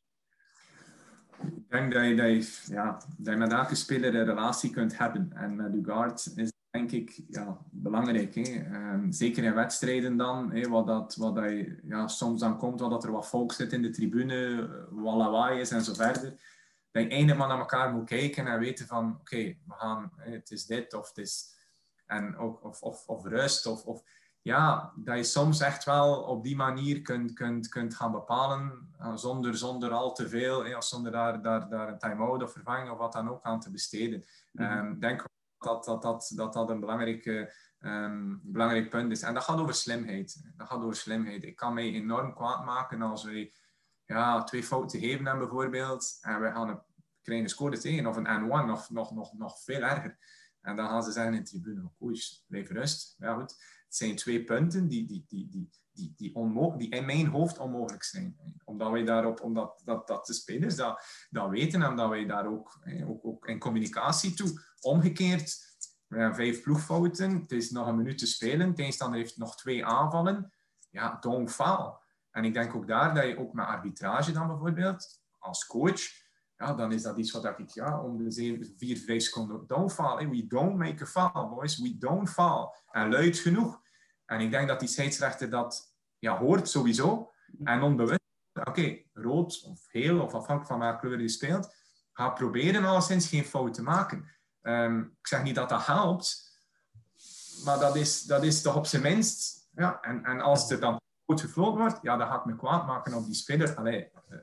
Ik 1.44 1.70
denk 1.70 1.94
dat 1.94 2.06
je, 2.06 2.16
dat 2.16 2.26
je, 2.26 2.74
ja, 2.74 3.02
dat 3.18 3.34
je 3.34 3.40
met 3.40 3.52
elke 3.52 3.76
speler 3.76 4.16
een 4.16 4.26
relatie 4.26 4.70
kunt 4.70 4.98
hebben. 4.98 5.32
En 5.34 5.56
met 5.56 5.74
Ugard 5.74 6.32
is 6.36 6.52
denk 6.70 6.92
ik 6.92 7.22
ja, 7.30 7.58
belangrijk. 7.72 8.36
Hè? 8.36 8.42
Ehm, 8.42 9.12
zeker 9.12 9.44
in 9.44 9.54
wedstrijden 9.54 10.18
dan, 10.18 10.52
hè, 10.52 10.70
wat 10.70 10.88
dat, 10.88 11.16
wat 11.16 11.36
dat 11.36 11.52
ja, 11.84 12.08
soms 12.08 12.40
dan 12.40 12.58
komt, 12.58 12.80
wat 12.80 12.90
dat 12.90 13.04
er 13.04 13.12
wat 13.12 13.28
volk 13.28 13.54
zit 13.54 13.74
in 13.74 13.82
de 13.82 13.90
tribune, 13.90 14.70
wat 14.90 15.16
lawaai 15.16 15.60
is 15.60 15.72
en 15.72 15.84
zo 15.84 15.94
verder. 15.94 16.30
Dat 16.92 17.04
je 17.04 17.10
eindelijk 17.10 17.38
maar 17.38 17.48
naar 17.48 17.60
elkaar 17.60 17.94
moet 17.94 18.06
kijken 18.06 18.48
en 18.48 18.60
weten 18.60 18.88
van, 18.88 19.18
oké, 19.20 19.44
we 19.44 19.74
gaan, 19.74 20.12
het 20.16 20.52
is 20.52 20.66
dit 20.66 20.94
of 20.94 21.08
het 21.08 21.18
is... 21.18 21.60
En, 22.06 22.40
of, 22.40 22.82
of, 22.82 23.08
of, 23.08 23.26
rust, 23.26 23.66
of, 23.66 23.86
of 23.86 24.04
ja, 24.42 24.94
dat 24.96 25.18
je 25.18 25.24
soms 25.24 25.60
echt 25.60 25.84
wel 25.84 26.22
op 26.22 26.44
die 26.44 26.56
manier 26.56 27.02
kunt, 27.02 27.34
kunt, 27.34 27.68
kunt 27.70 27.96
gaan 27.96 28.12
bepalen, 28.12 28.94
uh, 29.00 29.16
zonder, 29.16 29.58
zonder 29.58 29.92
al 29.92 30.14
te 30.14 30.30
veel, 30.30 30.82
zonder 30.82 31.12
daar, 31.12 31.42
daar, 31.42 31.70
daar 31.70 31.88
een 31.88 32.00
time-out 32.00 32.44
of 32.44 32.52
vervanging 32.52 32.90
of 32.90 32.98
wat 32.98 33.14
dan 33.14 33.30
ook 33.30 33.44
aan 33.44 33.60
te 33.60 33.72
besteden. 33.72 34.26
Mm 34.52 34.66
-hmm. 34.66 35.00
denk 35.00 35.26
dat 35.58 35.86
dat, 35.86 36.02
dat, 36.02 36.32
dat, 36.36 36.54
dat 36.54 36.70
een 36.70 36.80
belangrijke, 36.80 37.54
um, 37.80 38.40
belangrijk 38.44 38.90
punt 38.90 39.12
is. 39.12 39.22
En 39.22 39.34
dat 39.34 39.44
gaat 39.44 39.60
over 39.60 39.74
slimheid. 39.74 40.52
Dat 40.58 40.68
gaat 40.68 40.82
over 40.82 40.96
slimheid. 40.96 41.44
Ik 41.44 41.56
kan 41.56 41.74
mij 41.74 41.92
enorm 41.92 42.34
kwaad 42.34 42.66
maken 42.66 43.02
als 43.02 43.24
wij 43.24 43.54
ja, 44.06 44.44
twee 44.44 44.64
fouten 44.64 45.00
geven 45.00 45.26
hebben 45.26 45.48
bijvoorbeeld. 45.48 46.18
En 46.22 46.42
we 46.42 46.52
gaan 46.52 46.70
een, 46.70 47.34
een 47.34 47.50
score 47.50 47.78
tegen 47.78 48.06
of 48.06 48.16
een 48.16 48.28
N1 48.28 48.72
of 48.72 48.90
nog, 48.90 49.12
nog, 49.12 49.34
nog 49.34 49.60
veel 49.60 49.82
erger. 49.82 50.18
En 50.62 50.76
dan 50.76 50.88
gaan 50.88 51.04
ze 51.04 51.12
zeggen 51.12 51.34
in 51.34 51.44
de 51.44 51.50
tribune, 51.50 51.90
coach, 52.00 52.46
blijf 52.48 52.70
rust. 52.70 53.16
Ja, 53.20 53.34
goed. 53.34 53.56
Het 53.92 54.00
zijn 54.00 54.16
twee 54.16 54.44
punten 54.44 54.88
die, 54.88 55.08
die, 55.08 55.26
die, 55.28 55.50
die, 55.50 55.70
die, 55.92 56.14
die, 56.16 56.78
die 56.78 56.90
in 56.90 57.06
mijn 57.06 57.28
hoofd 57.28 57.58
onmogelijk 57.58 58.04
zijn. 58.04 58.38
Omdat 58.64 58.92
wij 58.92 59.04
daarop, 59.04 59.42
omdat 59.42 59.82
dat, 59.86 60.08
dat 60.08 60.26
de 60.26 60.34
spelers 60.34 60.76
dat, 60.76 61.04
dat 61.30 61.50
weten 61.50 61.82
en 61.82 61.96
dat 61.96 62.10
wij 62.10 62.26
daar 62.26 62.48
ook, 62.48 62.80
ook, 63.08 63.26
ook 63.26 63.48
in 63.48 63.60
communicatie 63.60 64.34
toe. 64.34 64.62
Omgekeerd, 64.80 65.76
we 66.08 66.18
hebben 66.18 66.36
vijf 66.36 66.62
ploegfouten, 66.62 67.40
het 67.40 67.52
is 67.52 67.72
nog 67.72 67.88
een 67.88 67.98
minuut 67.98 68.18
te 68.18 68.28
spelen, 68.28 68.74
tegenstander 68.74 69.20
heeft 69.20 69.38
nog 69.38 69.56
twee 69.58 69.86
aanvallen. 69.86 70.54
Ja, 70.90 71.18
don't 71.20 71.52
fall. 71.52 71.94
En 72.32 72.46
ik 72.46 72.54
denk 72.54 72.76
ook 72.76 72.88
daar 72.88 73.14
dat 73.16 73.26
je 73.26 73.40
ook 73.40 73.54
met 73.54 73.66
arbitrage 73.66 74.32
dan 74.32 74.48
bijvoorbeeld, 74.48 75.22
als 75.40 75.66
coach, 75.66 76.02
ja, 76.58 76.74
dan 76.74 76.92
is 76.92 77.02
dat 77.02 77.18
iets 77.18 77.32
wat 77.32 77.46
ik 77.46 77.70
ja, 77.70 78.02
om 78.02 78.18
de 78.18 78.32
7, 78.32 78.74
4, 78.78 78.98
5 78.98 79.24
seconden 79.24 79.68
don't 79.68 79.94
fall. 79.94 80.30
We 80.30 80.48
don't 80.48 80.78
make 80.78 81.04
a 81.04 81.06
foul, 81.06 81.50
boys. 81.50 81.78
We 81.78 81.98
don't 81.98 82.30
fall. 82.30 82.70
En 82.92 83.10
luid 83.10 83.38
genoeg. 83.38 83.81
En 84.32 84.40
ik 84.40 84.52
denk 84.52 84.68
dat 84.68 84.80
die 84.80 84.90
scheidsrechter 84.90 85.50
dat 85.50 85.96
ja, 86.20 86.38
hoort 86.38 86.70
sowieso. 86.70 87.32
En 87.64 87.82
onbewust, 87.82 88.20
oké, 88.54 89.02
rood 89.14 89.64
of 89.64 89.86
geel, 89.86 90.22
of 90.22 90.34
afhankelijk 90.34 90.68
van 90.68 90.80
welke 90.80 91.00
kleur 91.00 91.22
je 91.22 91.30
speelt, 91.30 91.76
ga 92.14 92.30
proberen 92.30 92.86
alleszins 92.86 93.28
geen 93.28 93.46
fout 93.46 93.74
te 93.74 93.84
maken. 93.84 94.30
Um, 94.62 95.16
ik 95.20 95.28
zeg 95.28 95.44
niet 95.44 95.56
dat 95.56 95.70
dat 95.70 95.86
helpt, 95.86 96.58
maar 97.66 97.80
dat 97.80 97.96
is, 97.96 98.22
dat 98.22 98.44
is 98.44 98.62
toch 98.62 98.76
op 98.76 98.86
zijn 98.86 99.02
minst. 99.02 99.70
Ja, 99.76 100.00
en, 100.02 100.26
en 100.26 100.42
als 100.42 100.72
er 100.72 100.80
dan 100.80 101.02
goed 101.26 101.42
gefloten 101.42 101.80
wordt, 101.80 102.00
ja, 102.02 102.18
dan 102.18 102.28
ga 102.28 102.36
ik 102.36 102.46
me 102.46 102.56
kwaad 102.56 102.86
maken 102.88 103.14
op 103.14 103.26
die 103.26 103.36
speler. 103.36 103.76
Allee, 103.76 104.12
uh, 104.30 104.38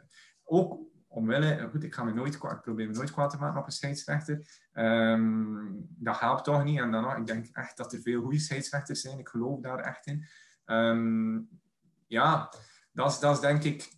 ook 0.44 0.80
omwille, 1.08 1.68
goed, 1.70 1.84
ik 1.84 1.94
ga 1.94 2.04
me 2.04 2.12
nooit 2.12 2.38
kwaad, 2.38 2.56
ik 2.56 2.60
probeer 2.60 2.86
me 2.86 2.92
nooit 2.92 3.10
kwaad 3.10 3.30
te 3.30 3.36
maken 3.36 3.60
op 3.60 3.66
een 3.66 3.72
scheidsrechter. 3.72 4.46
Um, 4.74 5.86
dat 5.88 6.20
helpt 6.20 6.44
toch 6.44 6.64
niet. 6.64 6.78
En 6.78 6.90
dan, 6.90 7.16
ik 7.16 7.26
denk 7.26 7.46
echt 7.52 7.76
dat 7.76 7.92
er 7.92 8.00
veel 8.00 8.22
goede 8.22 8.38
scheidsrechters 8.38 9.00
zijn. 9.00 9.18
Ik 9.18 9.28
geloof 9.28 9.60
daar 9.60 9.78
echt 9.78 10.06
in. 10.06 10.26
Um, 10.66 11.48
ja, 12.06 12.52
dat 12.92 13.10
is, 13.10 13.18
dat 13.18 13.34
is 13.34 13.40
denk 13.40 13.62
ik 13.62 13.96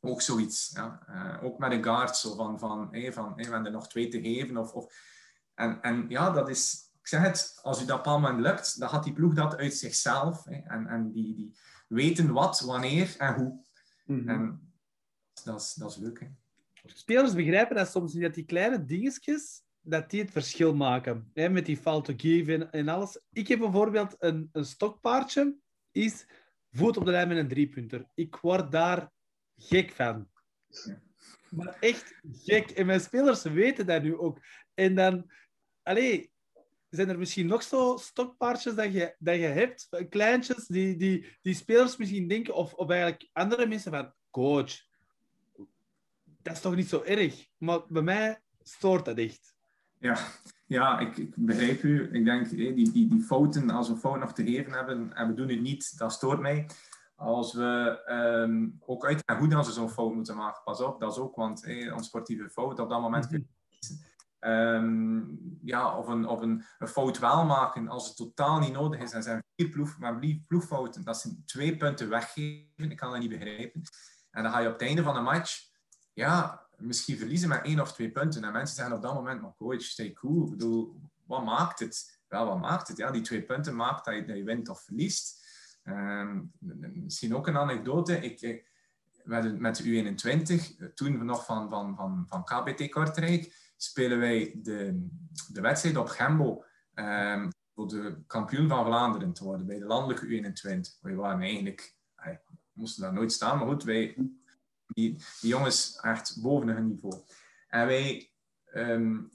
ook 0.00 0.20
zoiets. 0.20 0.70
Ja. 0.74 1.00
Uh, 1.10 1.44
ook 1.44 1.58
met 1.58 1.72
een 1.72 1.84
guard, 1.84 2.16
zo 2.16 2.34
van, 2.34 2.58
van, 2.58 2.88
hey, 2.90 3.12
van 3.12 3.24
hey, 3.24 3.44
we 3.44 3.50
hebben 3.50 3.66
er 3.66 3.72
nog 3.72 3.88
twee 3.88 4.08
te 4.08 4.20
geven. 4.20 4.56
Of, 4.56 4.72
of, 4.72 4.94
en, 5.54 5.80
en 5.82 6.04
ja, 6.08 6.30
dat 6.30 6.48
is, 6.48 6.92
ik 7.00 7.06
zeg 7.06 7.20
het, 7.20 7.58
als 7.62 7.82
u 7.82 7.84
dat 7.84 8.04
moment 8.04 8.40
lukt, 8.40 8.80
dan 8.80 8.88
gaat 8.88 9.04
die 9.04 9.12
ploeg 9.12 9.34
dat 9.34 9.56
uit 9.56 9.74
zichzelf. 9.74 10.44
Hè, 10.44 10.56
en 10.56 10.86
en 10.86 11.10
die, 11.10 11.34
die 11.34 11.56
weten 11.88 12.32
wat, 12.32 12.60
wanneer 12.60 13.14
en 13.18 13.34
hoe. 13.34 13.66
Mm 14.04 14.18
-hmm. 14.18 14.28
En 14.28 14.67
dat 15.42 15.60
is, 15.60 15.74
dat 15.74 15.90
is 15.90 15.96
leuk. 15.96 16.30
Spelers 16.84 17.34
begrijpen 17.34 17.76
dat 17.76 17.90
soms 17.90 18.12
niet, 18.12 18.22
dat 18.22 18.34
die 18.34 18.44
kleine 18.44 18.84
dingetjes, 18.84 19.62
dat 19.80 20.10
die 20.10 20.20
het 20.20 20.30
verschil 20.30 20.74
maken. 20.74 21.30
Hè, 21.34 21.48
met 21.48 21.66
die 21.66 21.76
foul 21.76 22.00
to 22.00 22.14
give 22.16 22.52
en, 22.52 22.72
en 22.72 22.88
alles. 22.88 23.20
Ik 23.32 23.48
heb 23.48 23.58
bijvoorbeeld 23.58 24.14
een, 24.18 24.48
een 24.52 24.64
stokpaardje, 24.64 25.56
is 25.92 26.26
voet 26.70 26.96
op 26.96 27.04
de 27.04 27.10
lijn 27.10 27.28
met 27.28 27.36
een 27.36 27.48
driepunter. 27.48 28.06
Ik 28.14 28.36
word 28.36 28.72
daar 28.72 29.12
gek 29.56 29.90
van. 29.90 30.28
Maar 31.50 31.76
echt 31.80 32.20
gek. 32.32 32.70
En 32.70 32.86
mijn 32.86 33.00
spelers 33.00 33.42
weten 33.42 33.86
dat 33.86 34.02
nu 34.02 34.16
ook. 34.16 34.38
En 34.74 34.94
dan, 34.94 35.30
allee, 35.82 36.30
zijn 36.90 37.08
er 37.08 37.18
misschien 37.18 37.46
nog 37.46 37.62
zo 37.62 37.96
stokpaardjes 37.96 38.74
dat 38.74 38.92
je, 38.92 39.14
dat 39.18 39.34
je 39.34 39.46
hebt, 39.46 39.88
kleintjes, 40.08 40.66
die, 40.66 40.96
die, 40.96 41.38
die 41.42 41.54
spelers 41.54 41.96
misschien 41.96 42.28
denken, 42.28 42.54
of, 42.54 42.74
of 42.74 42.90
eigenlijk 42.90 43.28
andere 43.32 43.66
mensen 43.66 43.92
van, 43.92 44.12
coach, 44.30 44.87
dat 46.42 46.54
is 46.54 46.60
toch 46.60 46.74
niet 46.74 46.88
zo 46.88 47.02
erg? 47.02 47.46
Maar 47.58 47.80
bij 47.88 48.02
mij 48.02 48.40
stoort 48.62 49.04
dat 49.04 49.16
echt. 49.16 49.54
Ja, 49.98 50.18
ja 50.66 50.98
ik, 50.98 51.16
ik 51.16 51.34
begrijp 51.36 51.82
u. 51.82 52.08
Ik 52.12 52.24
denk, 52.24 52.48
die, 52.48 52.72
die, 52.74 53.08
die 53.08 53.22
fouten, 53.22 53.70
als 53.70 53.88
we 53.88 53.96
fouten 53.96 54.22
nog 54.22 54.32
te 54.32 54.44
geven 54.44 54.72
hebben 54.72 55.12
en 55.12 55.28
we 55.28 55.34
doen 55.34 55.48
het 55.48 55.60
niet, 55.60 55.98
dat 55.98 56.12
stoort 56.12 56.40
mij. 56.40 56.70
Als 57.14 57.54
we 57.54 58.02
um, 58.46 58.76
ook 58.80 59.06
uitgaan 59.06 59.38
hoe 59.38 59.48
dan 59.48 59.64
ze 59.64 59.72
zo'n 59.72 59.90
fout 59.90 60.14
moeten 60.14 60.36
maken, 60.36 60.62
pas 60.64 60.80
op, 60.80 61.00
dat 61.00 61.12
is 61.12 61.18
ook, 61.18 61.36
want 61.36 61.66
een 61.66 62.04
sportieve 62.04 62.50
fout, 62.50 62.80
op 62.80 62.88
dat 62.88 63.00
moment 63.00 63.28
um, 64.40 65.58
ja, 65.62 65.98
of, 65.98 66.06
een, 66.06 66.26
of 66.26 66.40
een, 66.40 66.64
een, 66.78 66.88
fout 66.88 67.18
wel 67.18 67.44
maken 67.44 67.88
als 67.88 68.06
het 68.06 68.16
totaal 68.16 68.58
niet 68.58 68.72
nodig 68.72 69.00
is. 69.00 69.12
En 69.12 69.22
zijn 69.22 69.44
vier 69.56 69.68
ploeg, 69.68 69.98
maar 69.98 70.18
ploegfouten, 70.46 71.04
dat 71.04 71.20
zijn 71.20 71.42
twee 71.44 71.76
punten 71.76 72.08
weggeven. 72.08 72.90
Ik 72.90 72.96
kan 72.96 73.10
dat 73.10 73.20
niet 73.20 73.30
begrijpen. 73.30 73.82
En 74.30 74.42
dan 74.42 74.52
ga 74.52 74.58
je 74.58 74.66
op 74.66 74.72
het 74.72 74.82
einde 74.82 75.02
van 75.02 75.14
de 75.14 75.20
match 75.20 75.67
ja, 76.18 76.66
misschien 76.76 77.16
verliezen 77.16 77.48
met 77.48 77.64
één 77.64 77.80
of 77.80 77.92
twee 77.92 78.10
punten. 78.10 78.44
En 78.44 78.52
mensen 78.52 78.76
zeggen 78.76 78.96
op 78.96 79.02
dat 79.02 79.14
moment, 79.14 79.40
maar 79.40 79.54
coach, 79.56 79.82
stay 79.82 80.12
cool. 80.12 80.48
Bedoel, 80.48 81.00
wat 81.24 81.44
maakt 81.44 81.78
het? 81.78 82.20
Wel, 82.28 82.46
wat 82.46 82.60
maakt 82.60 82.88
het? 82.88 82.96
Ja, 82.96 83.10
die 83.10 83.22
twee 83.22 83.42
punten 83.42 83.76
maakt 83.76 84.04
dat 84.04 84.14
je, 84.14 84.24
dat 84.24 84.36
je 84.36 84.44
wint 84.44 84.68
of 84.68 84.82
verliest. 84.82 85.46
Um, 85.84 86.52
misschien 86.92 87.34
ook 87.36 87.46
een 87.46 87.56
anekdote. 87.56 88.20
Ik, 88.20 88.66
met 89.58 89.76
de 89.76 90.14
U21, 90.16 90.94
toen 90.94 91.24
nog 91.24 91.44
van, 91.44 91.70
van, 91.70 91.96
van, 91.96 92.24
van 92.28 92.44
KBT 92.44 92.88
Kortrijk, 92.90 93.72
spelen 93.76 94.18
wij 94.18 94.58
de, 94.62 95.08
de 95.48 95.60
wedstrijd 95.60 95.96
op 95.96 96.08
Gembo 96.08 96.64
um, 96.94 97.48
voor 97.74 97.88
de 97.88 98.22
kampioen 98.26 98.68
van 98.68 98.84
Vlaanderen 98.84 99.32
te 99.32 99.44
worden 99.44 99.66
bij 99.66 99.78
de 99.78 99.84
landelijke 99.84 100.26
U21. 100.26 101.00
Wij 101.00 101.14
waren 101.14 101.40
eigenlijk, 101.40 101.96
wij 102.14 102.40
moesten 102.72 103.02
daar 103.02 103.12
nooit 103.12 103.32
staan, 103.32 103.58
maar 103.58 103.66
goed, 103.66 103.84
wij, 103.84 104.16
die, 104.88 105.22
jongens 105.40 105.98
echt 106.00 106.42
boven 106.42 106.68
hun 106.68 106.86
niveau. 106.86 107.22
En 107.68 107.86
wij, 107.86 108.32
um, 108.74 109.30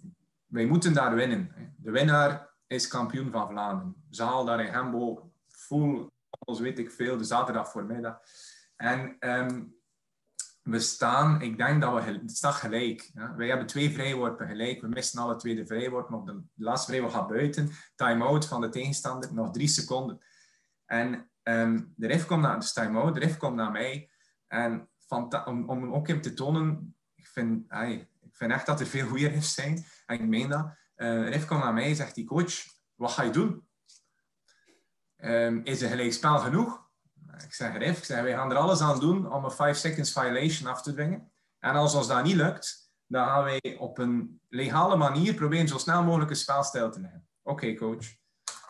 wij 0.45 0.65
moeten 0.65 0.93
daar 0.93 1.15
winnen. 1.15 1.75
De 1.77 1.91
winnaar 1.91 2.49
is 2.67 2.87
kampioen 2.87 3.31
van 3.31 3.49
Vlaanderen. 3.49 3.95
Zaal 4.09 4.45
daar 4.45 4.65
in 4.65 4.73
Gembo, 4.73 5.31
full, 5.47 6.09
als 6.29 6.59
weet 6.59 6.79
ik 6.79 6.91
veel, 6.91 7.17
de 7.17 7.23
zaterdag 7.23 7.71
voormiddag. 7.71 8.19
En 8.75 9.15
um, 9.19 9.75
we 10.63 10.79
staan, 10.79 11.41
ik 11.41 11.57
denk 11.57 11.81
dat 11.81 11.93
we, 11.93 12.11
het 12.11 12.37
staat 12.37 12.53
gelijk. 12.53 13.11
Ja. 13.13 13.35
Wij 13.35 13.47
hebben 13.47 13.67
twee 13.67 13.91
vrijworpen 13.91 14.47
gelijk. 14.47 14.81
We 14.81 14.87
missen 14.87 15.21
alle 15.21 15.35
twee 15.35 15.55
de 15.55 15.65
vrijworpen. 15.65 16.15
Maar 16.15 16.35
de 16.35 16.63
laatste 16.63 16.87
vrijworp 16.87 17.13
gaat 17.13 17.27
buiten. 17.27 17.69
Time-out 17.95 18.47
van 18.47 18.61
de 18.61 18.69
tegenstander, 18.69 19.33
nog 19.33 19.51
drie 19.51 19.67
seconden. 19.67 20.19
En 20.85 21.29
um, 21.43 21.93
de 21.95 22.07
ref 22.07 22.25
komt 22.25 22.41
naar, 22.41 22.59
de 22.59 22.71
time-out, 22.73 23.13
de 23.13 23.19
ref 23.19 23.37
komt 23.37 23.55
naar 23.55 23.71
mij. 23.71 24.09
En 24.47 24.89
om, 25.45 25.69
om 25.69 25.93
ook 25.93 26.07
hem 26.07 26.21
te 26.21 26.33
tonen, 26.33 26.95
ik 27.15 27.27
vind, 27.27 27.65
hey, 27.67 28.09
ik 28.21 28.35
vind 28.35 28.51
echt 28.51 28.65
dat 28.65 28.79
er 28.79 28.85
veel 28.85 29.07
goede 29.07 29.27
refs 29.27 29.53
zijn. 29.53 29.85
En 30.05 30.15
ik 30.15 30.27
meen 30.27 30.49
dat. 30.49 30.75
Uh, 30.95 31.29
ref 31.29 31.45
komt 31.45 31.63
naar 31.63 31.73
mij 31.73 31.85
en 31.85 31.95
zegt 31.95 32.15
die 32.15 32.25
coach, 32.25 32.53
wat 32.95 33.11
ga 33.11 33.23
je 33.23 33.31
doen? 33.31 33.67
Um, 35.17 35.61
is 35.63 35.81
er 35.81 35.89
gelijk 35.89 36.13
spel 36.13 36.39
genoeg? 36.39 36.83
Ik 37.43 37.53
zeg, 37.53 37.77
Rif, 37.77 37.97
ik 37.97 38.03
zeg, 38.03 38.21
wij 38.21 38.33
gaan 38.33 38.51
er 38.51 38.57
alles 38.57 38.81
aan 38.81 38.99
doen 38.99 39.31
om 39.31 39.43
een 39.43 39.51
5 39.51 39.77
seconds 39.77 40.11
violation 40.11 40.69
af 40.69 40.81
te 40.81 40.93
dwingen. 40.93 41.31
En 41.59 41.75
als 41.75 41.95
ons 41.95 42.07
dat 42.07 42.23
niet 42.23 42.35
lukt, 42.35 42.91
dan 43.07 43.27
gaan 43.27 43.43
wij 43.43 43.77
op 43.79 43.97
een 43.97 44.41
legale 44.49 44.95
manier 44.95 45.33
proberen 45.33 45.67
zo 45.67 45.77
snel 45.77 46.03
mogelijk 46.03 46.29
een 46.29 46.35
spelstijl 46.35 46.91
te 46.91 47.01
leggen. 47.01 47.27
Oké, 47.41 47.73
coach. 47.73 48.05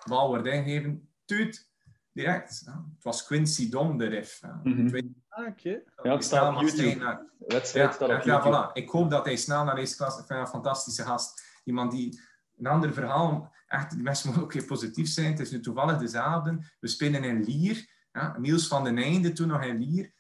Bal 0.05 0.27
wordt 0.27 0.47
ingegeven. 0.47 1.09
Tuut. 1.25 1.71
Direct. 2.11 2.61
Ja. 2.65 2.85
Het 2.95 3.03
was 3.03 3.25
Quincy 3.25 3.69
Dom, 3.69 3.97
de 3.97 4.05
ref. 4.05 4.39
Ja. 4.41 4.59
Mm 4.63 4.73
-hmm. 4.73 5.22
Ah, 5.33 5.47
okay. 5.47 5.83
Ja, 6.03 6.21
staat 6.21 6.55
op 6.55 6.61
YouTube. 6.61 6.95
Naar... 6.95 7.21
Wedstrijd 7.47 7.89
ja, 7.89 7.93
staat 7.95 8.09
op 8.09 8.23
ja, 8.23 8.41
YouTube. 8.41 8.69
Voilà. 8.69 8.73
Ik 8.73 8.89
hoop 8.89 9.09
dat 9.09 9.25
hij 9.25 9.35
snel 9.35 9.63
naar 9.63 9.75
deze 9.75 9.95
klas... 9.95 10.19
Ik 10.19 10.25
vind 10.25 10.39
een 10.39 10.47
fantastische 10.47 11.03
gast. 11.03 11.43
Iemand 11.63 11.91
die... 11.91 12.21
Een 12.57 12.67
ander 12.67 12.93
verhaal, 12.93 13.53
echt, 13.67 13.91
die 13.91 14.03
mensen 14.03 14.27
moeten 14.27 14.43
ook 14.45 14.53
heel 14.53 14.65
positief 14.65 15.07
zijn. 15.07 15.31
Het 15.31 15.39
is 15.39 15.51
nu 15.51 15.59
toevallig 15.59 15.97
dezelfde. 15.97 16.65
We 16.79 16.87
spelen 16.87 17.23
in 17.23 17.43
Lier. 17.43 17.87
Ja, 18.11 18.37
Niels 18.37 18.67
van 18.67 18.83
den 18.83 18.97
Einde, 18.97 19.31
toen 19.31 19.47
nog 19.47 19.63
in 19.63 19.77
Lier. 19.77 20.13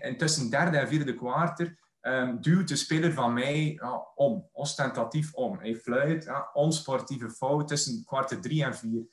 En 0.00 0.16
tussen 0.16 0.50
derde 0.50 0.76
en 0.76 0.88
vierde 0.88 1.14
kwartier 1.14 1.78
um, 2.02 2.40
duwt 2.40 2.68
de 2.68 2.76
speler 2.76 3.12
van 3.12 3.32
mij 3.32 3.72
ja, 3.80 4.06
om, 4.14 4.48
ostentatief 4.52 5.34
om. 5.34 5.58
Hij 5.58 5.76
fluit, 5.76 6.24
ja, 6.24 6.50
onsportieve 6.52 7.30
fout 7.30 7.68
tussen 7.68 8.04
kwartier 8.04 8.40
drie 8.40 8.64
en 8.64 8.76
vier. 8.76 9.06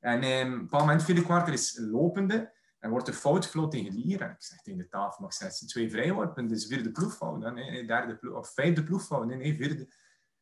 En 0.00 0.24
um, 0.24 0.52
op 0.52 0.52
een 0.52 0.60
bepaald 0.60 0.82
moment, 0.82 1.02
vierde 1.04 1.22
kwartier 1.22 1.52
is 1.52 1.78
lopende, 1.80 2.52
en 2.82 2.90
wordt 2.90 3.06
de 3.06 3.12
fout 3.12 3.44
gefloten 3.44 3.70
tegen 3.70 4.00
Lier. 4.00 4.20
En 4.20 4.30
ik 4.30 4.42
zeg 4.42 4.62
tegen 4.62 4.78
de 4.78 4.88
tafel, 4.88 5.22
maar 5.22 5.50
ik 5.50 5.68
twee 5.68 5.90
vrijworpen, 5.90 6.48
dus 6.48 6.66
vierde 6.66 6.90
ploegfout. 6.90 7.52
Nee, 7.54 7.86
derde 7.86 8.16
ploeg, 8.16 8.34
of 8.34 8.52
vijfde 8.54 8.82
ploegfout, 8.82 9.26
nee, 9.26 9.36
nee, 9.36 9.56
vierde. 9.56 9.88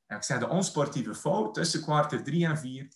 En 0.07 0.16
ik 0.16 0.22
zeg, 0.22 0.38
de 0.38 0.49
onsportieve 0.49 1.14
fout 1.14 1.55
tussen 1.55 1.82
kwartier 1.82 2.22
drie 2.22 2.47
en 2.47 2.59
vier. 2.59 2.88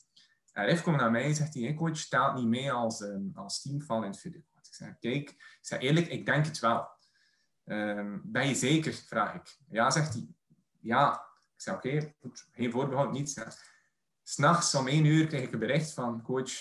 En 0.53 0.64
Rif 0.64 0.82
komt 0.82 0.97
naar 0.97 1.11
mij 1.11 1.24
en 1.24 1.34
zegt 1.34 1.55
hij, 1.55 1.62
hey 1.62 1.74
coach, 1.74 1.99
telt 1.99 2.34
niet 2.34 2.47
mee 2.47 2.72
als, 2.72 3.01
um, 3.01 3.30
als 3.34 3.62
teamval 3.62 4.03
in 4.03 4.11
het 4.11 4.20
vierde 4.20 4.42
kwart. 4.51 4.66
Ik 4.66 4.74
zeg, 4.74 4.99
kijk, 4.99 5.30
ik 5.30 5.59
zeg, 5.61 5.80
eerlijk, 5.80 6.07
ik 6.07 6.26
denk 6.26 6.47
het 6.47 6.59
wel. 6.59 6.88
Um, 7.64 8.22
ben 8.24 8.49
je 8.49 8.55
zeker, 8.55 8.92
vraag 8.92 9.34
ik. 9.34 9.59
Ja, 9.68 9.90
zegt 9.90 10.12
hij. 10.12 10.28
Ja. 10.80 11.12
Ik 11.55 11.61
zeg, 11.61 11.74
oké, 11.74 12.14
geen 12.53 12.70
voorbehoud, 12.70 13.12
niets. 13.12 13.40
S'nachts 14.22 14.74
om 14.74 14.88
één 14.88 15.05
uur 15.05 15.26
kreeg 15.26 15.42
ik 15.42 15.53
een 15.53 15.59
bericht 15.59 15.92
van 15.92 16.22
coach, 16.22 16.53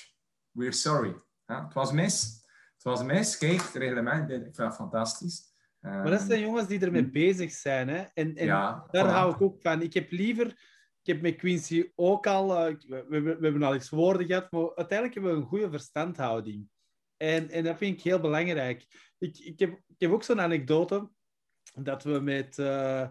we're 0.51 0.71
sorry. 0.71 1.15
Het 1.45 1.73
was 1.73 1.91
mis. 1.91 2.42
Mis. 2.83 3.37
Kijk, 3.37 3.61
het 3.61 3.75
reglement, 3.75 4.29
ik 4.29 4.41
vind 4.41 4.55
dat 4.55 4.75
fantastisch. 4.75 5.51
Maar 5.79 6.09
dat 6.09 6.21
zijn 6.21 6.39
jongens 6.39 6.67
die 6.67 6.79
ermee 6.79 7.09
bezig 7.09 7.51
zijn. 7.51 7.87
Hè? 7.89 8.03
En, 8.13 8.35
en 8.35 8.45
ja, 8.45 8.87
daar 8.91 9.05
voilà. 9.05 9.09
hou 9.09 9.33
ik 9.33 9.41
ook 9.41 9.61
van. 9.61 9.81
Ik 9.81 9.93
heb 9.93 10.11
liever 10.11 10.55
ik 11.03 11.13
heb 11.13 11.21
met 11.21 11.35
Quincy 11.35 11.91
ook 11.95 12.27
al, 12.27 12.69
uh, 12.69 12.75
we, 12.87 13.05
we, 13.07 13.21
we, 13.21 13.37
hebben 13.41 13.63
al 13.63 13.73
eens 13.73 13.89
woorden 13.89 14.27
gehad, 14.27 14.51
maar 14.51 14.75
uiteindelijk 14.75 15.13
hebben 15.13 15.31
we 15.31 15.41
een 15.41 15.47
goede 15.47 15.69
verstandhouding. 15.69 16.69
En, 17.17 17.49
en 17.49 17.63
dat 17.63 17.77
vind 17.77 17.97
ik 17.97 18.03
heel 18.03 18.19
belangrijk. 18.19 19.11
Ik, 19.17 19.37
ik, 19.37 19.59
heb, 19.59 19.69
ik 19.69 19.95
heb 19.97 20.11
ook 20.11 20.23
zo'n 20.23 20.41
anekdote 20.41 21.09
dat 21.73 22.03
we 22.03 22.19
met, 22.19 22.57
uh, 22.57 23.07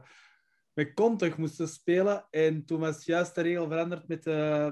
met 0.72 0.94
Contug 0.94 1.36
moesten 1.36 1.68
spelen. 1.68 2.26
En 2.30 2.64
toen 2.64 2.80
was 2.80 3.04
juist 3.04 3.34
de 3.34 3.40
regel 3.40 3.68
veranderd 3.68 4.08
met 4.08 4.26
uh, 4.26 4.70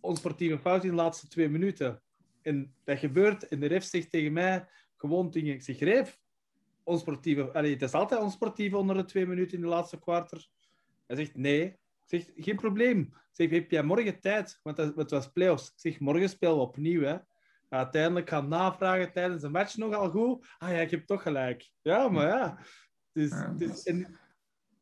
onsportieve 0.00 0.58
fout 0.58 0.84
in 0.84 0.90
de 0.90 0.96
laatste 0.96 1.28
twee 1.28 1.48
minuten. 1.48 2.02
En 2.42 2.74
dat 2.84 2.98
gebeurt 2.98 3.48
en 3.48 3.60
de 3.60 3.66
ref 3.66 3.84
zegt 3.84 4.10
tegen 4.10 4.32
mij 4.32 4.68
gewoon 4.96 5.30
dingen. 5.30 5.54
Ik 5.54 5.62
zeg, 5.62 5.78
ref, 5.78 6.20
onsportieve, 6.82 7.52
allee, 7.52 7.72
het 7.72 7.82
is 7.82 7.92
altijd 7.92 8.20
onsportief 8.20 8.74
onder 8.74 8.96
de 8.96 9.04
twee 9.04 9.26
minuten 9.26 9.54
in 9.56 9.60
de 9.60 9.68
laatste 9.68 9.98
kwartier. 9.98 10.46
Hij 11.06 11.16
zegt, 11.16 11.36
nee, 11.36 11.64
ik 11.64 11.78
zeg, 12.04 12.30
geen 12.36 12.56
probleem. 12.56 13.00
Ik 13.00 13.28
zeg, 13.32 13.50
heb 13.50 13.70
jij 13.70 13.82
morgen 13.82 14.20
tijd? 14.20 14.60
Want 14.62 14.76
het 14.76 15.10
was 15.10 15.32
play-offs. 15.32 15.66
Ik 15.66 15.72
zeg, 15.76 16.00
morgen 16.00 16.28
spelen 16.28 16.54
we 16.54 16.60
opnieuw. 16.60 17.02
Hè. 17.02 17.16
Uiteindelijk 17.68 18.28
gaan 18.28 18.48
navragen 18.48 19.12
tijdens 19.12 19.42
de 19.42 19.48
match 19.48 19.76
nogal 19.76 20.10
goed. 20.10 20.46
Ah 20.58 20.70
ja, 20.70 20.78
ik 20.78 20.90
heb 20.90 21.06
toch 21.06 21.22
gelijk. 21.22 21.70
Ja, 21.82 22.08
maar 22.08 22.26
ja. 22.26 22.58
Dus, 23.12 23.30
dus, 23.56 23.82
en 23.82 24.18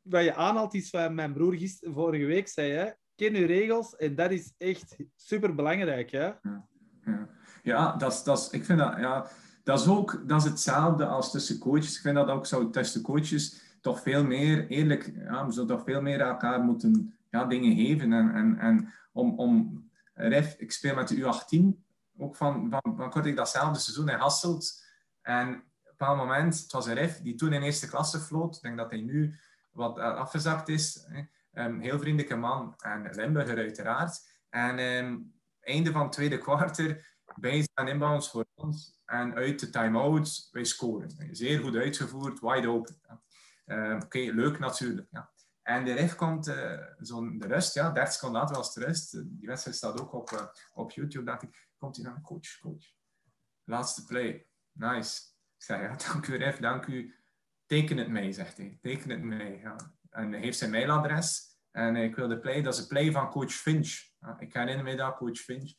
wat 0.02 0.24
je 0.24 0.34
aanhaalt 0.34 0.74
is 0.74 0.90
wat 0.90 1.12
mijn 1.12 1.32
broer 1.32 1.54
gister, 1.54 1.92
vorige 1.92 2.24
week 2.24 2.48
zei. 2.48 2.70
Hè. 2.72 2.90
Ken 3.14 3.34
je 3.34 3.46
regels 3.46 3.96
en 3.96 4.14
dat 4.14 4.30
is 4.30 4.54
echt 4.58 4.96
super 5.16 5.54
belangrijk. 5.54 6.10
Hè. 6.10 6.24
Ja, 6.24 6.68
ja. 7.04 7.28
Ja 7.62 7.96
dat 7.96 8.22
dat 8.24 8.48
ik 8.50 8.64
vind 8.64 8.78
dat, 8.78 8.94
ja, 8.98 9.26
dat 9.64 9.80
is 9.80 9.86
ook 9.86 10.28
dat 10.28 10.44
is 10.44 10.50
hetzelfde 10.50 11.06
als 11.06 11.30
tussen 11.30 11.58
coaches. 11.58 11.96
Ik 11.96 12.02
vind 12.02 12.14
dat 12.14 12.28
ook 12.28 12.46
zo 12.46 12.70
tussen 12.70 13.02
coaches 13.02 13.68
toch 13.80 14.00
veel 14.00 14.24
meer, 14.24 14.66
eerlijk, 14.66 15.12
ja, 15.14 15.46
we 15.46 15.52
zullen 15.52 15.68
toch 15.68 15.84
veel 15.84 16.02
meer 16.02 16.20
elkaar 16.20 16.60
moeten 16.60 17.18
ja, 17.30 17.44
dingen 17.44 17.76
geven. 17.76 18.12
En, 18.12 18.34
en, 18.34 18.58
en 18.58 18.92
om, 19.12 19.38
om 19.38 19.84
ref, 20.14 20.54
ik 20.58 20.72
speel 20.72 20.94
met 20.94 21.08
de 21.08 21.16
U18, 21.16 21.88
ook 22.18 22.36
van, 22.36 22.70
van, 22.70 22.96
van 22.96 23.10
kort 23.10 23.26
ik 23.26 23.36
datzelfde 23.36 23.78
seizoen 23.78 24.08
in 24.08 24.18
Hasselt. 24.18 24.84
En 25.22 25.48
op 25.48 25.54
een 25.54 25.62
bepaald 25.84 26.16
moment, 26.16 26.60
het 26.60 26.72
was 26.72 26.86
een 26.86 26.94
ref 26.94 27.20
die 27.20 27.34
toen 27.34 27.52
in 27.52 27.62
eerste 27.62 27.88
klasse 27.88 28.18
floot. 28.18 28.56
Ik 28.56 28.62
denk 28.62 28.76
dat 28.76 28.90
hij 28.90 29.00
nu 29.00 29.38
wat 29.70 29.98
afgezakt 29.98 30.68
is. 30.68 31.06
Um, 31.52 31.80
heel 31.80 31.98
vriendelijke 31.98 32.36
man 32.36 32.74
en 32.78 33.08
Limburger 33.10 33.56
uiteraard. 33.56 34.28
En 34.48 34.78
um, 34.78 35.32
einde 35.60 35.92
van 35.92 36.02
het 36.02 36.12
tweede 36.12 36.38
kwartier, 36.48 37.09
bij 37.36 37.66
zijn 37.74 37.88
inbounds 37.88 38.30
voor 38.30 38.46
ons. 38.54 39.00
En 39.04 39.34
uit 39.34 39.60
de 39.60 39.70
time-out, 39.70 40.48
wij 40.50 40.64
scoren. 40.64 41.28
Zeer 41.30 41.60
goed 41.60 41.76
uitgevoerd, 41.76 42.40
wide 42.40 42.68
open. 42.68 43.00
Uh, 43.66 43.98
Oké, 44.04 44.18
leuk 44.18 44.58
natuurlijk. 44.58 45.08
Ja. 45.10 45.32
En 45.62 45.84
de 45.84 45.92
ref 45.92 46.14
komt 46.14 46.48
uh, 46.48 46.80
zo'n 46.98 47.38
de 47.38 47.46
rust, 47.46 47.74
ja, 47.74 47.90
30 47.90 48.12
seconden 48.12 48.40
later 48.40 48.56
was 48.56 48.74
de 48.74 48.84
rust. 48.84 49.12
Die 49.12 49.46
wedstrijd 49.46 49.76
staat 49.76 50.00
ook 50.00 50.12
op, 50.12 50.30
uh, 50.30 50.46
op 50.72 50.90
YouTube. 50.90 51.24
Dacht 51.24 51.42
ik, 51.42 51.68
komt 51.78 51.96
hij 51.96 52.04
naar 52.04 52.20
coach, 52.20 52.58
coach. 52.60 52.84
Laatste 53.64 54.04
play. 54.04 54.46
Nice. 54.72 55.20
Ik 55.56 55.62
zei, 55.62 55.82
ja, 55.82 55.96
dank 56.12 56.26
u 56.26 56.36
ref, 56.36 56.56
dank 56.56 56.86
u. 56.86 57.14
Teken 57.66 57.96
het 57.96 58.08
mee, 58.08 58.32
zegt 58.32 58.56
hij. 58.56 58.78
Teken 58.80 59.10
het 59.10 59.22
mee. 59.22 59.58
Ja. 59.58 59.76
En 60.10 60.32
hij 60.32 60.40
heeft 60.40 60.58
zijn 60.58 60.70
mailadres. 60.70 61.58
En 61.70 61.96
ik 61.96 62.16
wil 62.16 62.28
de 62.28 62.38
play, 62.38 62.62
dat 62.62 62.74
is 62.74 62.80
de 62.80 62.86
play 62.86 63.12
van 63.12 63.30
coach 63.30 63.52
Finch. 63.52 64.08
Ja, 64.18 64.40
ik 64.40 64.54
herinner 64.54 64.84
me 64.84 64.96
dat, 64.96 65.16
coach 65.16 65.38
Finch. 65.38 65.72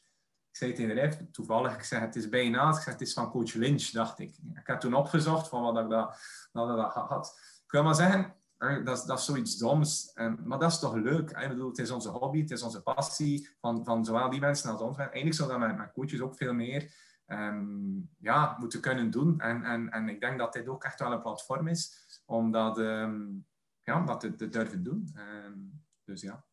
Ik 0.51 0.57
zei 0.57 0.73
tegen 0.73 0.95
de 0.95 1.01
ref, 1.01 1.17
toevallig, 1.31 1.75
ik 1.75 1.83
zei, 1.83 2.01
het 2.01 2.15
is 2.15 2.29
bijna, 2.29 2.69
ik 2.69 2.75
zei, 2.81 2.91
het 2.91 3.01
is 3.01 3.13
van 3.13 3.31
coach 3.31 3.53
Lynch, 3.53 3.89
dacht 3.89 4.19
ik. 4.19 4.35
Ik 4.53 4.67
had 4.67 4.81
toen 4.81 4.93
opgezocht 4.93 5.47
van 5.47 5.61
wat 5.61 5.83
ik 5.83 5.89
dat, 5.89 6.17
dat, 6.51 6.67
dat 6.67 6.93
had. 6.93 7.39
Ik 7.65 7.71
wil 7.71 7.83
maar 7.83 7.95
zeggen, 7.95 8.35
dat 8.57 8.97
is, 8.97 9.03
dat 9.03 9.19
is 9.19 9.25
zoiets 9.25 9.57
doms. 9.57 10.11
maar 10.43 10.59
dat 10.59 10.71
is 10.71 10.79
toch 10.79 10.95
leuk? 10.95 11.29
Ik 11.29 11.47
bedoel, 11.47 11.69
het 11.69 11.77
is 11.77 11.91
onze 11.91 12.09
hobby, 12.09 12.39
het 12.39 12.51
is 12.51 12.61
onze 12.61 12.81
passie 12.81 13.49
van, 13.61 13.85
van 13.85 14.05
zowel 14.05 14.29
die 14.29 14.39
mensen 14.39 14.71
als 14.71 14.81
ons. 14.81 14.97
Eigenlijk 14.97 15.33
zou 15.33 15.49
dat 15.49 15.59
met, 15.59 15.77
met 15.77 15.91
coaches 15.91 16.21
ook 16.21 16.35
veel 16.35 16.53
meer 16.53 16.93
um, 17.27 18.09
ja, 18.17 18.57
moeten 18.59 18.81
kunnen 18.81 19.11
doen. 19.11 19.39
En, 19.39 19.63
en, 19.63 19.89
en 19.89 20.09
ik 20.09 20.19
denk 20.19 20.37
dat 20.37 20.53
dit 20.53 20.67
ook 20.67 20.83
echt 20.83 20.99
wel 20.99 21.11
een 21.11 21.21
platform 21.21 21.67
is 21.67 22.05
om 22.25 22.51
dat, 22.51 22.77
um, 22.77 23.47
ja, 23.83 24.05
dat 24.05 24.19
te, 24.19 24.35
te, 24.35 24.47
durven 24.47 24.83
doen. 24.83 25.15
Um, 25.45 25.83
dus 26.03 26.21
ja. 26.21 26.45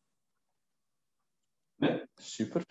Nee, 1.75 2.09
super. 2.15 2.65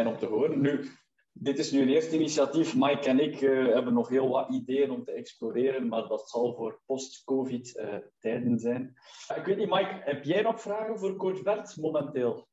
En 0.00 0.06
om 0.06 0.18
te 0.18 0.26
horen. 0.26 0.60
Nu, 0.60 0.88
dit 1.32 1.58
is 1.58 1.70
nu 1.70 1.80
een 1.80 1.88
eerste 1.88 2.14
initiatief. 2.14 2.76
Mike 2.76 3.08
en 3.08 3.20
ik 3.20 3.40
uh, 3.40 3.74
hebben 3.74 3.94
nog 3.94 4.08
heel 4.08 4.28
wat 4.28 4.50
ideeën 4.50 4.90
om 4.90 5.04
te 5.04 5.12
exploreren, 5.12 5.88
maar 5.88 6.08
dat 6.08 6.30
zal 6.30 6.54
voor 6.54 6.80
post-COVID 6.86 7.76
uh, 7.76 7.94
tijden 8.18 8.58
zijn. 8.58 8.94
Ik 9.36 9.44
weet 9.44 9.56
niet, 9.56 9.70
Mike, 9.70 10.00
heb 10.04 10.24
jij 10.24 10.42
nog 10.42 10.60
vragen 10.60 10.98
voor 10.98 11.16
coach 11.16 11.42
Bert 11.42 11.76
momenteel? 11.76 12.48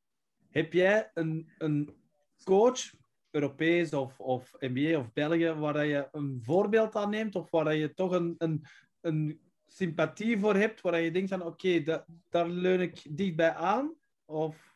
Heb 0.49 0.73
jij 0.73 1.11
een, 1.13 1.49
een 1.57 1.95
coach, 2.43 2.79
Europees 3.31 3.93
of, 3.93 4.19
of 4.19 4.55
NBA 4.59 4.99
of 4.99 5.13
België, 5.13 5.51
waar 5.51 5.85
je 5.85 6.07
een 6.11 6.39
voorbeeld 6.43 6.95
aan 6.95 7.09
neemt 7.09 7.35
of 7.35 7.51
waar 7.51 7.75
je 7.75 7.93
toch 7.93 8.11
een, 8.11 8.35
een, 8.37 8.65
een 9.01 9.39
sympathie 9.67 10.39
voor 10.39 10.55
hebt, 10.55 10.81
waar 10.81 10.99
je 11.01 11.11
denkt 11.11 11.29
van 11.29 11.45
oké, 11.45 12.03
daar 12.29 12.47
leun 12.49 12.81
ik 12.81 13.17
dichtbij 13.17 13.53
aan? 13.53 13.93
Of... 14.25 14.66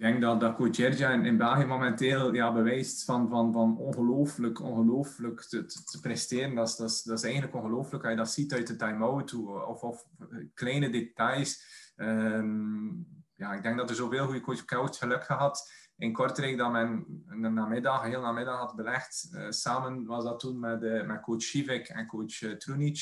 Ik 0.00 0.06
denk 0.06 0.20
dat, 0.20 0.40
dat 0.40 0.56
Coach 0.56 0.76
Gerja 0.76 1.10
in, 1.10 1.36
België 1.36 1.64
momenteel 1.64 2.34
ja, 2.34 2.52
bewijst 2.52 3.04
van, 3.04 3.28
van, 3.28 3.52
van 3.52 3.78
ongelooflijk, 3.78 4.60
ongelooflijk 4.60 5.40
te, 5.40 5.64
te, 5.64 6.00
presteren. 6.00 6.54
Dat 6.54 6.68
is, 6.68 7.02
dat, 7.02 7.18
is, 7.18 7.24
eigenlijk 7.24 7.54
ongelooflijk 7.54 8.02
als 8.02 8.12
je 8.12 8.18
dat 8.18 8.30
ziet 8.30 8.52
uit 8.52 8.66
de 8.66 8.76
time-out 8.76 9.34
of, 9.34 9.82
of 9.82 10.06
kleine 10.54 10.90
details. 10.90 11.64
Ehm, 11.96 12.88
ja, 13.34 13.52
ik 13.52 13.62
denk 13.62 13.76
dat 13.76 13.90
er 13.90 13.96
zoveel 13.96 14.24
goede 14.24 14.64
coach, 14.64 14.98
geluk 14.98 15.24
gehad 15.24 15.72
in 15.96 16.12
Kortrijk 16.12 16.58
dat 16.58 16.72
men 16.72 17.22
een 17.26 17.54
namiddag, 17.54 18.02
heel 18.02 18.20
namiddag 18.20 18.58
had 18.58 18.76
belegd. 18.76 19.28
Uh, 19.32 19.50
samen 19.50 20.06
was 20.06 20.24
dat 20.24 20.40
toen 20.40 20.58
met, 20.58 20.82
uh, 20.82 21.06
met 21.06 21.20
coach 21.20 21.42
Shivek 21.42 21.88
en 21.88 22.06
coach 22.06 22.40
uh, 22.40 22.52
Trunic. 22.52 22.98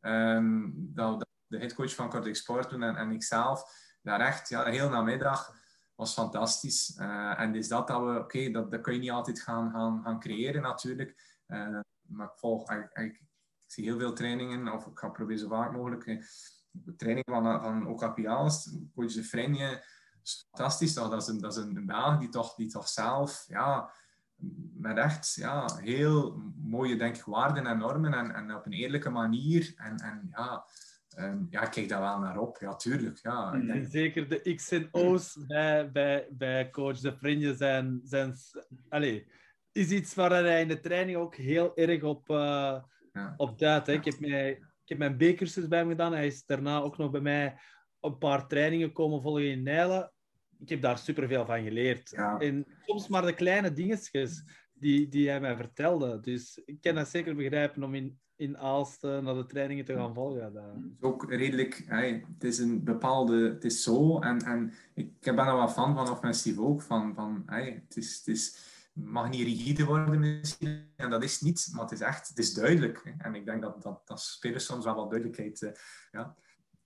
Um, 0.00 0.74
dat, 0.76 1.26
de 1.46 1.58
headcoach 1.58 1.94
van 1.94 2.08
Kortrijk 2.08 2.36
Sport 2.36 2.68
toen 2.68 2.82
en, 2.82 2.96
en 2.96 3.10
ikzelf. 3.12 3.62
Daar 4.02 4.20
echt, 4.20 4.48
ja, 4.48 4.64
de 4.64 4.70
hele 4.70 4.88
namiddag 4.88 5.60
was 5.94 6.12
fantastisch. 6.12 6.96
en 7.36 7.54
is 7.54 7.68
dat 7.68 7.86
dat 7.86 8.00
we, 8.00 8.18
oké, 8.18 8.50
dat, 8.50 8.70
dat 8.70 8.80
kun 8.80 8.92
je 8.92 8.98
niet 8.98 9.10
altijd 9.10 9.40
gaan, 9.40 9.70
gaan, 9.70 10.02
gaan 10.02 10.20
creëren 10.20 10.62
natuurlijk. 10.62 11.40
maar 12.02 12.26
ik 12.26 12.38
volg, 12.38 12.70
ik, 12.70 12.90
ik, 12.92 13.22
zie 13.66 13.84
heel 13.84 13.98
veel 13.98 14.12
trainingen, 14.12 14.72
of 14.72 14.86
ik 14.86 14.98
ga 14.98 15.08
proberen 15.08 15.40
zo 15.40 15.48
vaak 15.48 15.72
mogelijk. 15.72 16.26
training 16.96 17.26
van, 17.30 17.62
van 17.62 17.86
Okapiaals, 17.86 18.76
coach 18.94 19.12
de 19.12 19.24
Frenje 19.24 19.84
is 20.22 20.46
fantastisch. 20.50 20.94
Dat 20.94 21.12
is 21.12 21.26
een, 21.26 21.40
dat 21.40 21.56
is 21.56 21.62
een 21.62 21.86
Belg 21.86 22.18
die 22.18 22.28
toch, 22.28 22.54
die 22.54 22.70
toch 22.70 22.88
zelf 22.88 23.44
ja, 23.48 23.92
met 24.74 24.96
echt 24.96 25.34
ja, 25.34 25.76
heel 25.76 26.42
mooie 26.56 26.96
denk 26.96 27.16
ik, 27.16 27.24
waarden 27.24 27.66
en 27.66 27.78
normen 27.78 28.14
en, 28.14 28.34
en 28.34 28.54
op 28.54 28.66
een 28.66 28.72
eerlijke 28.72 29.10
manier. 29.10 29.72
En, 29.76 29.96
en 29.96 30.28
ja, 30.30 30.64
um, 31.18 31.46
ja, 31.50 31.62
ik 31.62 31.70
kijk 31.70 31.88
daar 31.88 32.00
wel 32.00 32.18
naar 32.18 32.38
op. 32.38 32.58
Ja, 32.60 32.76
tuurlijk. 32.76 33.18
Ja. 33.22 33.52
En 33.52 33.86
zeker 33.90 34.28
de 34.28 34.54
X 34.54 34.70
en 34.70 34.88
O's 34.90 35.38
bij, 35.46 35.90
bij, 35.90 36.28
bij 36.30 36.70
coach 36.70 36.98
De 36.98 37.16
Frinje 37.16 37.54
zijn... 37.54 38.00
zijn 38.04 38.34
allez, 38.88 39.22
is 39.72 39.90
iets 39.90 40.14
waar 40.14 40.30
hij 40.30 40.60
in 40.60 40.68
de 40.68 40.80
training 40.80 41.18
ook 41.18 41.36
heel 41.36 41.76
erg 41.76 42.02
op, 42.02 42.28
uh, 42.30 42.36
ja. 43.12 43.34
op 43.36 43.58
duidt. 43.58 43.86
Hè. 43.86 43.92
Ik, 43.92 44.04
heb 44.04 44.20
mij, 44.20 44.50
ik 44.50 44.88
heb 44.88 44.98
mijn 44.98 45.16
B-cursus 45.16 45.68
bij 45.68 45.78
hem 45.78 45.88
gedaan. 45.88 46.12
Hij 46.12 46.26
is 46.26 46.44
daarna 46.44 46.80
ook 46.80 46.96
nog 46.96 47.10
bij 47.10 47.20
mij 47.20 47.58
een 48.00 48.18
paar 48.18 48.46
trainingen 48.46 48.92
komen 48.92 49.22
volgen 49.22 49.50
in 49.50 49.62
Nijlen. 49.62 50.12
Ik 50.58 50.68
heb 50.68 50.80
daar 50.80 50.98
superveel 50.98 51.46
van 51.46 51.62
geleerd. 51.62 52.12
En 52.38 52.66
soms 52.86 53.08
maar 53.08 53.26
de 53.26 53.34
kleine 53.34 53.72
dingetjes 53.72 54.44
die, 54.72 55.08
die 55.08 55.28
hij 55.28 55.40
mij 55.40 55.56
vertelde. 55.56 56.20
Dus 56.20 56.62
ik 56.64 56.80
kan 56.80 56.94
dat 56.94 57.08
zeker 57.08 57.36
begrijpen 57.36 57.82
om 57.82 57.94
in, 57.94 58.20
in 58.42 58.58
Aalst 58.58 59.02
naar 59.02 59.34
de 59.34 59.46
trainingen 59.46 59.84
te 59.84 59.94
gaan 59.94 60.14
volgen. 60.14 60.52
Dat... 60.52 60.64
Het 60.64 60.84
is 60.98 61.02
ook 61.02 61.30
redelijk... 61.30 61.84
Hey, 61.86 62.24
het 62.34 62.44
is 62.44 62.58
een 62.58 62.84
bepaalde... 62.84 63.48
Het 63.48 63.64
is 63.64 63.82
zo. 63.82 64.18
En, 64.18 64.38
en 64.38 64.72
ik 64.94 65.20
ben 65.20 65.38
er 65.38 65.56
wel 65.56 65.68
fan 65.68 65.94
van, 65.94 66.10
offensief 66.10 66.58
ook. 66.58 66.82
Van, 66.82 67.14
van, 67.14 67.42
hey, 67.46 67.82
het 67.86 67.96
is... 67.96 68.16
Het 68.16 68.26
is 68.26 68.70
mag 68.92 69.30
niet 69.30 69.46
rigide 69.46 69.84
worden 69.84 70.20
misschien, 70.20 70.92
en 70.96 71.10
dat 71.10 71.22
is 71.22 71.40
niet, 71.40 71.68
maar 71.72 71.82
het 71.82 71.92
is 71.92 72.00
echt, 72.00 72.28
het 72.28 72.38
is 72.38 72.54
duidelijk. 72.54 73.14
En 73.18 73.34
ik 73.34 73.44
denk 73.44 73.62
dat, 73.62 73.82
dat, 73.82 74.06
dat 74.06 74.20
spelers 74.20 74.64
soms 74.64 74.84
wel 74.84 74.94
wat 74.94 75.10
duidelijkheid 75.10 75.60
uh, 75.62 75.70
ja, 76.10 76.36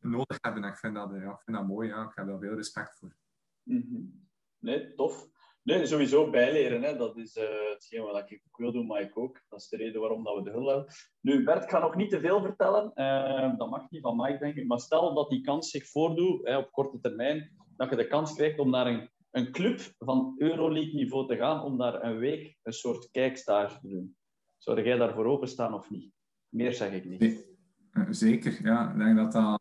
nodig 0.00 0.38
hebben. 0.40 0.64
ik 0.64 0.76
vind 0.76 0.94
dat, 0.94 1.10
ja, 1.10 1.30
ik 1.30 1.40
vind 1.44 1.56
dat 1.56 1.66
mooi, 1.66 1.88
ja. 1.88 2.02
ik 2.02 2.12
heb 2.14 2.26
daar 2.26 2.38
veel 2.38 2.54
respect 2.54 2.98
voor. 2.98 3.16
Mm 3.62 4.24
Nee, 4.58 4.94
tof. 4.94 5.28
Nee, 5.66 5.86
sowieso 5.86 6.30
bijleren. 6.30 6.82
Hè. 6.82 6.96
Dat 6.96 7.16
is 7.16 7.36
uh, 7.36 7.44
hetgeen 7.72 8.02
wat 8.02 8.30
ik 8.30 8.42
ook 8.46 8.56
wil 8.56 8.72
doen, 8.72 8.86
maar 8.86 9.00
ik 9.00 9.18
ook. 9.18 9.42
Dat 9.48 9.60
is 9.60 9.68
de 9.68 9.76
reden 9.76 10.00
waarom 10.00 10.24
dat 10.24 10.34
we 10.34 10.42
de 10.42 10.50
hul 10.50 10.66
hebben. 10.66 10.86
Nu, 11.20 11.44
Bert, 11.44 11.62
ik 11.62 11.70
ga 11.70 11.78
nog 11.78 11.96
niet 11.96 12.10
te 12.10 12.20
veel 12.20 12.40
vertellen. 12.40 12.92
Uh, 12.94 13.58
dat 13.58 13.70
mag 13.70 13.90
niet 13.90 14.02
van 14.02 14.16
Mike, 14.16 14.38
denk 14.38 14.56
ik. 14.56 14.66
Maar 14.66 14.80
stel 14.80 15.14
dat 15.14 15.30
die 15.30 15.40
kans 15.40 15.70
zich 15.70 15.88
voordoet 15.88 16.46
hè, 16.46 16.56
op 16.56 16.72
korte 16.72 17.00
termijn, 17.00 17.50
dat 17.76 17.90
je 17.90 17.96
de 17.96 18.06
kans 18.06 18.34
krijgt 18.34 18.58
om 18.58 18.70
naar 18.70 18.86
een, 18.86 19.10
een 19.30 19.52
club 19.52 19.80
van 19.98 20.34
Euroleague-niveau 20.38 21.26
te 21.26 21.36
gaan, 21.36 21.62
om 21.62 21.78
daar 21.78 22.02
een 22.02 22.18
week 22.18 22.56
een 22.62 22.72
soort 22.72 23.10
kijkstage 23.10 23.80
te 23.80 23.88
doen. 23.88 24.16
Zou 24.58 24.82
jij 24.82 24.96
daarvoor 24.96 25.26
openstaan 25.26 25.74
of 25.74 25.90
niet? 25.90 26.12
Meer 26.48 26.74
zeg 26.74 26.92
ik 26.92 27.04
niet. 27.04 27.46
Eh, 27.90 28.06
zeker, 28.10 28.58
ja. 28.62 28.90
Ik 28.90 28.98
denk 28.98 29.16
dat 29.16 29.32
dat 29.32 29.60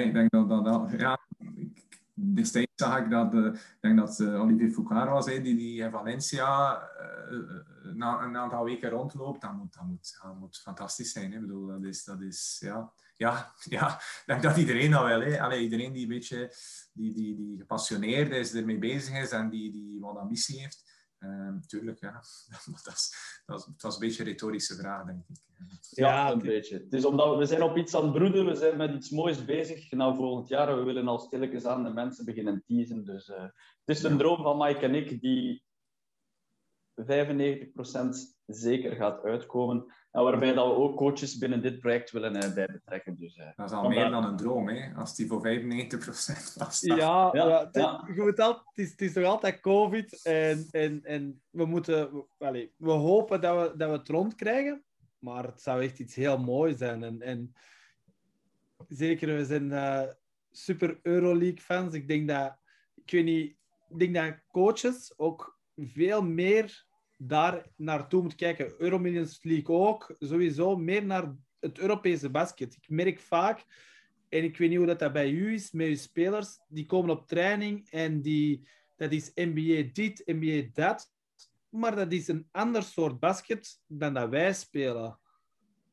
ik 0.00 0.12
denk 0.12 0.30
dat 0.30 0.48
dat... 0.48 0.90
ja, 0.98 1.18
destijds 2.14 2.72
zag 2.74 2.98
ik 2.98 3.10
dat, 3.10 3.34
uh, 3.34 3.46
ik 3.46 3.78
denk 3.80 3.98
dat 3.98 4.18
uh, 4.18 4.40
Olivier 4.40 4.70
Foucault 4.70 5.08
was, 5.08 5.26
die, 5.26 5.42
die 5.42 5.82
in 5.82 5.90
Valencia 5.90 6.82
uh, 7.30 7.92
na 7.94 8.22
een 8.22 8.36
aantal 8.36 8.64
weken 8.64 8.90
rondloopt. 8.90 9.40
Dat 9.40 9.52
moet, 9.52 9.74
dat 9.74 9.84
moet, 9.84 10.20
moet 10.40 10.58
fantastisch 10.58 11.12
zijn. 11.12 11.30
Hè. 11.30 11.36
Ik 11.36 11.46
bedoel, 11.46 11.66
dat 11.66 11.84
is, 11.84 12.04
dat 12.04 12.20
is 12.20 12.56
ja, 12.60 12.92
ja, 13.16 13.52
ja, 13.78 14.00
denk 14.26 14.42
dat 14.42 14.56
iedereen 14.56 14.90
dat 14.90 15.04
wel. 15.04 15.20
Hè. 15.20 15.40
Allee, 15.40 15.62
iedereen 15.62 15.92
die 15.92 16.02
een 16.02 16.08
beetje 16.08 16.54
die, 16.92 17.14
die, 17.14 17.36
die 17.36 17.58
gepassioneerd 17.58 18.30
is, 18.30 18.54
ermee 18.54 18.78
bezig 18.78 19.22
is 19.22 19.30
en 19.30 19.50
die, 19.50 19.72
die 19.72 20.00
wat 20.00 20.16
ambitie 20.16 20.60
heeft. 20.60 20.91
Uh, 21.24 21.56
tuurlijk, 21.66 22.00
ja. 22.00 22.12
dat, 22.84 22.94
is, 22.94 23.14
dat, 23.46 23.68
was 23.78 23.94
een 23.94 24.00
beetje 24.00 24.22
een 24.22 24.28
retorische 24.28 24.74
vraag, 24.74 25.04
denk 25.04 25.24
ik. 25.28 25.36
Ja, 25.90 26.30
een 26.30 26.38
beetje. 26.38 26.74
Het 26.74 26.92
is 26.92 27.04
omdat 27.04 27.38
we 27.38 27.46
zijn 27.46 27.62
op 27.62 27.76
iets 27.76 27.94
aan 27.94 28.02
het 28.02 28.12
broeden, 28.12 28.46
we 28.46 28.54
zijn 28.54 28.76
met 28.76 28.94
iets 28.94 29.10
moois 29.10 29.44
bezig. 29.44 29.90
Nou, 29.90 30.16
volgend 30.16 30.48
jaar, 30.48 30.76
we 30.78 30.82
willen 30.82 31.08
al 31.08 31.18
stilletjes 31.18 31.64
aan 31.64 31.84
de 31.84 31.90
mensen 31.90 32.24
beginnen 32.24 32.62
teasen. 32.66 33.04
Dus 33.04 33.28
uh, 33.28 33.42
het 33.84 33.96
is 33.96 34.02
een 34.02 34.18
droom 34.18 34.42
van 34.42 34.58
Mike 34.58 34.80
en 34.80 34.94
ik 34.94 35.20
die 35.20 35.62
95% 37.04 37.08
zeker 38.46 38.96
gaat 38.96 39.22
uitkomen. 39.22 39.92
En 40.10 40.22
waarbij 40.22 40.52
dat 40.52 40.66
we 40.66 40.72
ook 40.72 40.96
coaches 40.96 41.38
binnen 41.38 41.62
dit 41.62 41.80
project 41.80 42.10
willen 42.10 42.44
uh, 42.44 42.54
bij 42.54 42.66
betrekken. 42.66 43.16
Dus, 43.18 43.36
uh, 43.36 43.46
dat 43.56 43.70
is 43.70 43.76
al 43.76 43.88
meer 43.88 44.10
dan 44.10 44.24
een 44.24 44.36
droom, 44.36 44.68
hè? 44.68 44.94
als 44.94 45.16
die 45.16 45.26
voor 45.26 45.46
95% 45.46 46.56
was. 46.56 46.80
Ja, 46.80 46.96
ja, 46.96 47.30
ja, 47.32 47.68
ja. 47.72 48.04
Het, 48.06 48.36
het, 48.36 48.62
is, 48.74 48.90
het 48.90 49.00
is 49.00 49.14
nog 49.14 49.24
altijd 49.24 49.60
COVID 49.60 50.22
en, 50.22 50.66
en, 50.70 51.04
en 51.04 51.42
we, 51.50 51.64
moeten, 51.64 52.26
allez, 52.38 52.68
we 52.76 52.90
hopen 52.90 53.40
dat 53.40 53.70
we, 53.70 53.76
dat 53.76 53.90
we 53.90 53.96
het 53.96 54.08
rondkrijgen, 54.08 54.84
maar 55.18 55.44
het 55.44 55.62
zou 55.62 55.82
echt 55.82 55.98
iets 55.98 56.14
heel 56.14 56.38
moois 56.38 56.78
zijn. 56.78 57.02
En, 57.02 57.20
en 57.20 57.54
zeker, 58.88 59.36
we 59.36 59.44
zijn 59.44 59.70
uh, 59.70 60.02
super 60.50 60.98
Euroleague-fans. 61.02 61.94
Ik 61.94 62.08
denk 62.08 62.28
dat, 62.28 62.56
ik 63.04 63.10
weet 63.10 63.24
niet, 63.24 63.56
ik 63.88 63.98
denk 63.98 64.14
dat 64.14 64.42
coaches 64.50 65.12
ook 65.16 65.58
veel 65.76 66.22
meer 66.22 66.84
daar 67.26 67.66
naartoe 67.76 68.22
moet 68.22 68.34
kijken. 68.34 68.74
Euromillions 68.78 69.38
League 69.42 69.76
ook, 69.76 70.14
sowieso 70.18 70.76
meer 70.76 71.04
naar 71.04 71.34
het 71.60 71.78
Europese 71.78 72.30
basket. 72.30 72.74
Ik 72.74 72.88
merk 72.88 73.20
vaak, 73.20 73.64
en 74.28 74.44
ik 74.44 74.56
weet 74.56 74.68
niet 74.68 74.78
hoe 74.78 74.86
dat, 74.86 74.98
dat 74.98 75.12
bij 75.12 75.30
u 75.30 75.52
is, 75.52 75.72
met 75.72 75.86
uw 75.86 75.96
spelers, 75.96 76.58
die 76.68 76.86
komen 76.86 77.10
op 77.10 77.28
training 77.28 77.90
en 77.90 78.22
die, 78.22 78.68
dat 78.96 79.12
is 79.12 79.30
NBA 79.34 79.90
dit, 79.92 80.22
NBA 80.26 80.68
dat, 80.72 81.12
maar 81.68 81.96
dat 81.96 82.12
is 82.12 82.28
een 82.28 82.48
ander 82.50 82.82
soort 82.82 83.18
basket 83.18 83.80
dan 83.86 84.14
dat 84.14 84.28
wij 84.28 84.52
spelen. 84.52 85.18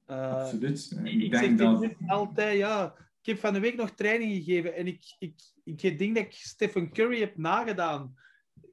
Uh, 0.07 0.33
Absoluut. 0.33 0.99
Ik, 1.03 1.21
ik 1.21 1.31
denk 1.31 1.57
dat... 1.57 1.91
altijd, 2.07 2.57
ja, 2.57 2.95
ik 3.21 3.25
heb 3.25 3.37
van 3.37 3.53
de 3.53 3.59
week 3.59 3.75
nog 3.75 3.91
training 3.91 4.33
gegeven 4.33 4.75
en 4.75 4.87
ik, 4.87 5.15
ik, 5.19 5.33
ik 5.63 5.97
denk 5.97 6.15
dat 6.15 6.25
ik 6.25 6.33
Stephen 6.33 6.91
Curry 6.91 7.19
heb 7.19 7.37
nagedaan 7.37 8.15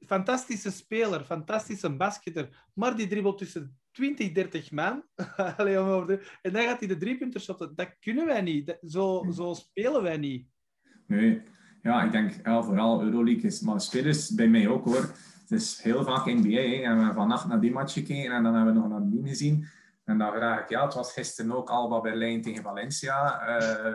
fantastische 0.07 0.71
speler, 0.71 1.23
fantastische 1.23 1.89
basketter, 1.89 2.69
maar 2.73 2.95
die 2.95 3.07
dribbelt 3.07 3.37
tussen 3.37 3.79
20, 3.91 4.31
30 4.31 4.71
man. 4.71 5.03
en 6.41 6.51
dan 6.51 6.61
gaat 6.61 6.79
hij 6.79 6.87
de 6.87 6.97
driepunter 6.97 7.41
shotten. 7.41 7.75
Dat 7.75 7.95
kunnen 7.99 8.25
wij 8.25 8.41
niet. 8.41 8.77
Zo, 8.87 9.25
zo 9.31 9.53
spelen 9.53 10.03
wij 10.03 10.17
niet. 10.17 10.47
Nee, 11.07 11.41
ja, 11.81 12.03
ik 12.03 12.11
denk 12.11 12.33
ja, 12.43 12.63
vooral 12.63 13.01
Euroleague 13.01 13.43
is, 13.43 13.61
maar 13.61 13.81
spelers 13.81 14.29
bij 14.29 14.47
mij 14.47 14.67
ook 14.67 14.85
hoor. 14.85 15.11
Het 15.41 15.51
is 15.51 15.81
heel 15.81 16.03
vaak 16.03 16.25
NBA. 16.25 16.49
Hè. 16.49 16.81
En 16.81 16.95
we 16.95 17.03
hebben 17.03 17.13
vannacht 17.13 17.47
naar 17.47 17.59
die 17.59 17.71
match 17.71 17.93
gekeken 17.93 18.31
en 18.31 18.43
dan 18.43 18.55
hebben 18.55 18.73
we 18.73 18.79
nog 18.79 18.89
naar 18.89 19.09
die 19.09 19.27
gezien. 19.27 19.67
En 20.03 20.17
dan 20.17 20.33
vraag 20.33 20.61
ik, 20.61 20.69
ja, 20.69 20.85
het 20.85 20.93
was 20.93 21.13
gisteren 21.13 21.51
ook 21.51 21.69
Alba 21.69 22.01
Berlijn 22.01 22.41
tegen 22.41 22.63
Valencia. 22.63 23.47
Uh, 23.59 23.91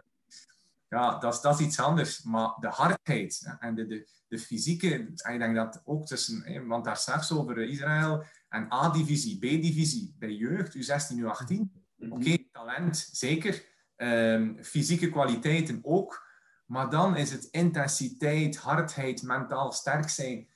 ja, 0.92 1.18
dat 1.18 1.34
is, 1.34 1.40
dat 1.40 1.60
is 1.60 1.66
iets 1.66 1.80
anders. 1.80 2.22
Maar 2.22 2.56
de 2.60 2.68
hardheid 2.68 3.56
en 3.58 3.74
de, 3.74 3.86
de, 3.86 4.08
de 4.28 4.38
fysieke, 4.38 4.88
ik 5.30 5.38
denk 5.38 5.54
dat 5.54 5.82
ook 5.84 6.06
tussen, 6.06 6.66
want 6.66 6.84
daar 6.84 6.96
straks 6.96 7.32
over 7.32 7.58
Israël 7.58 8.24
en 8.48 8.72
A-divisie, 8.72 9.38
B-divisie, 9.38 10.14
bij 10.18 10.32
jeugd, 10.32 10.76
U16, 10.76 11.16
U18. 11.16 11.56
Mhm. 11.96 12.12
Oké, 12.12 12.36
talent, 12.52 13.08
zeker. 13.12 13.64
Um, 13.96 14.64
fysieke 14.64 15.10
kwaliteiten 15.10 15.80
ook. 15.82 16.30
Maar 16.66 16.90
dan 16.90 17.16
is 17.16 17.30
het 17.30 17.44
intensiteit, 17.44 18.56
hardheid, 18.56 19.22
mentaal 19.22 19.72
sterk 19.72 20.08
zijn. 20.08 20.48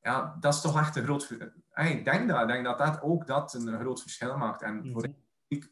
Ja, 0.00 0.36
dat 0.40 0.54
is 0.54 0.60
toch 0.60 0.78
echt 0.78 0.96
een 0.96 1.04
groot... 1.04 1.30
Ik 1.74 2.04
denk 2.04 2.28
dat, 2.28 2.40
ik 2.40 2.48
denk 2.48 2.64
dat 2.64 2.78
dat 2.78 3.02
ook 3.02 3.26
dat 3.26 3.54
een 3.54 3.80
groot 3.80 4.02
verschil 4.02 4.36
maakt. 4.36 4.62
En 4.62 4.76
mhm. 4.76 4.92
voor 4.92 5.08
ik, 5.48 5.70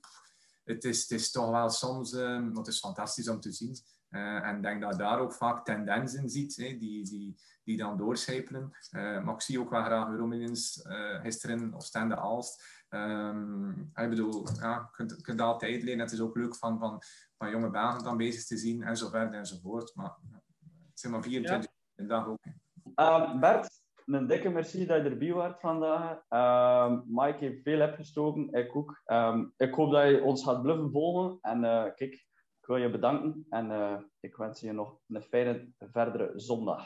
het 0.65 0.85
is, 0.85 1.01
het 1.01 1.11
is 1.11 1.31
toch 1.31 1.51
wel 1.51 1.71
soms... 1.71 2.13
Um, 2.13 2.57
het 2.57 2.67
is 2.67 2.79
fantastisch 2.79 3.29
om 3.29 3.41
te 3.41 3.53
zien. 3.53 3.77
Uh, 4.11 4.47
en 4.47 4.57
ik 4.57 4.63
denk 4.63 4.81
dat 4.81 4.99
daar 4.99 5.19
ook 5.19 5.33
vaak 5.33 5.65
tendensen 5.65 6.31
ziet, 6.31 6.57
hè, 6.57 6.77
die, 6.79 7.05
die, 7.05 7.37
die 7.65 7.77
dan 7.77 7.97
doorcijpelen. 7.97 8.71
maar 8.91 9.35
ik 9.35 9.41
zie 9.41 9.61
ook 9.61 9.71
wel 9.71 9.85
graag 9.85 10.09
Euromillions 10.09 10.87
gisteren, 11.23 11.75
Oostende, 11.75 12.17
Aalst. 12.17 12.77
Um, 12.91 13.91
ik 13.95 14.09
bedoel, 14.09 14.47
ja, 14.61 14.75
je 14.75 14.97
kunt, 14.97 15.23
kunt 15.23 15.41
altijd 15.41 15.83
leren. 15.83 16.01
Het 16.01 16.13
is 16.13 16.21
ook 16.21 16.37
leuk 16.37 16.57
van, 16.57 16.79
van, 16.79 17.03
van 17.39 17.51
jonge 17.51 17.71
banen 17.71 18.05
dan 18.05 18.17
bezig 18.17 18.45
te 18.45 18.57
zien 18.57 18.83
en 18.83 18.97
zo 18.97 19.09
verder 19.09 19.39
enzovoort. 19.39 19.95
Maar 19.95 20.17
het 20.91 21.01
zijn 21.01 21.13
maar 21.13 21.23
24 21.23 21.71
ja. 21.95 22.05
dag 22.05 22.27
ook. 22.27 22.39
Uh, 22.97 23.39
Bert, 23.41 23.83
een 24.05 24.27
dikke 24.27 24.49
merci 24.49 24.87
dat 24.87 25.03
je 25.03 25.11
erbij 25.11 25.33
was 25.33 25.53
vandaag. 25.59 26.19
Uh, 26.29 27.01
Mike 27.07 27.39
heeft 27.39 27.63
veel 27.63 27.89
opgestoken, 27.89 28.53
ik 28.53 28.77
ook. 28.77 29.03
Um, 29.07 29.53
ik 29.57 29.75
hoop 29.75 29.93
dat 29.93 30.09
je 30.09 30.23
ons 30.23 30.45
gaat 30.45 30.63
blijven 30.63 30.91
volgen. 30.91 31.39
En 31.41 31.65
uh, 31.65 31.85
kijk, 31.95 32.27
ik 32.67 32.73
wil 32.73 32.83
je 32.83 32.91
bedanken 32.91 33.47
en 33.51 33.71
uh, 33.71 33.93
ik 34.21 34.37
wens 34.37 34.61
je 34.61 34.73
nog 34.73 34.99
een 35.09 35.23
fijne 35.23 35.69
verdere 35.93 36.33
zondag. 36.35 36.83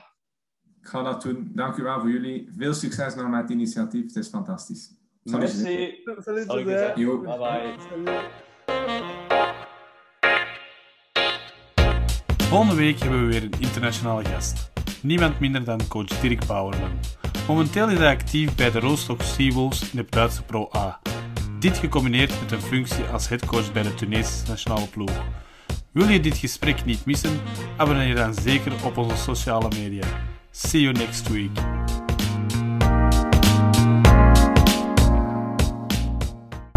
Ik 0.81 0.87
ga 0.87 1.03
dat 1.03 1.23
doen. 1.23 1.51
Dank 1.55 1.77
u 1.77 1.83
wel 1.83 2.01
voor 2.01 2.11
jullie. 2.11 2.49
Veel 2.57 2.75
succes 2.75 3.15
nog 3.15 3.29
met 3.29 3.41
het 3.41 3.51
initiatief. 3.51 4.03
Het 4.07 4.17
is 4.17 4.29
fantastisch. 4.29 4.95
Merci. 5.23 6.03
Salut. 6.05 6.45
Salut. 6.47 6.95
Bye 6.95 7.23
bye. 7.39 7.75
Volgende 12.37 12.75
week 12.75 12.99
hebben 12.99 13.21
we 13.21 13.27
weer 13.27 13.43
een 13.43 13.61
internationale 13.61 14.25
gast. 14.25 14.73
Niemand 15.03 15.41
minder 15.41 15.65
dan 15.65 15.89
coach 15.89 16.21
Dirk 16.21 16.47
Bauerman. 16.47 16.99
Momenteel 17.49 17.89
is 17.89 17.99
hij 17.99 18.15
actief 18.15 18.57
bij 18.57 18.71
de 18.71 18.81
Rostock 18.81 19.23
Seawolves 19.23 19.93
in 19.93 19.99
de 19.99 20.07
Duitse 20.11 20.45
Pro 20.45 20.69
A. 20.77 21.01
Dit 21.59 21.79
gecombineerd 21.79 22.41
met 22.41 22.53
een 22.53 22.61
functie 22.61 23.05
als 23.05 23.29
headcoach 23.29 23.73
bij 23.73 23.83
de 23.83 23.95
Tunesische 23.95 24.49
nationale 24.49 24.89
ploeg. 24.89 25.23
Wil 25.93 26.09
je 26.09 26.21
dit 26.21 26.37
gesprek 26.37 26.85
niet 26.85 27.05
missen? 27.05 27.41
Abonneer 27.77 28.15
dan 28.15 28.35
zeker 28.35 28.85
op 28.85 28.97
onze 28.97 29.17
sociale 29.17 29.69
media. 29.69 30.07
See 30.51 30.81
you 30.81 30.93
next 30.93 31.29
week. 31.29 31.80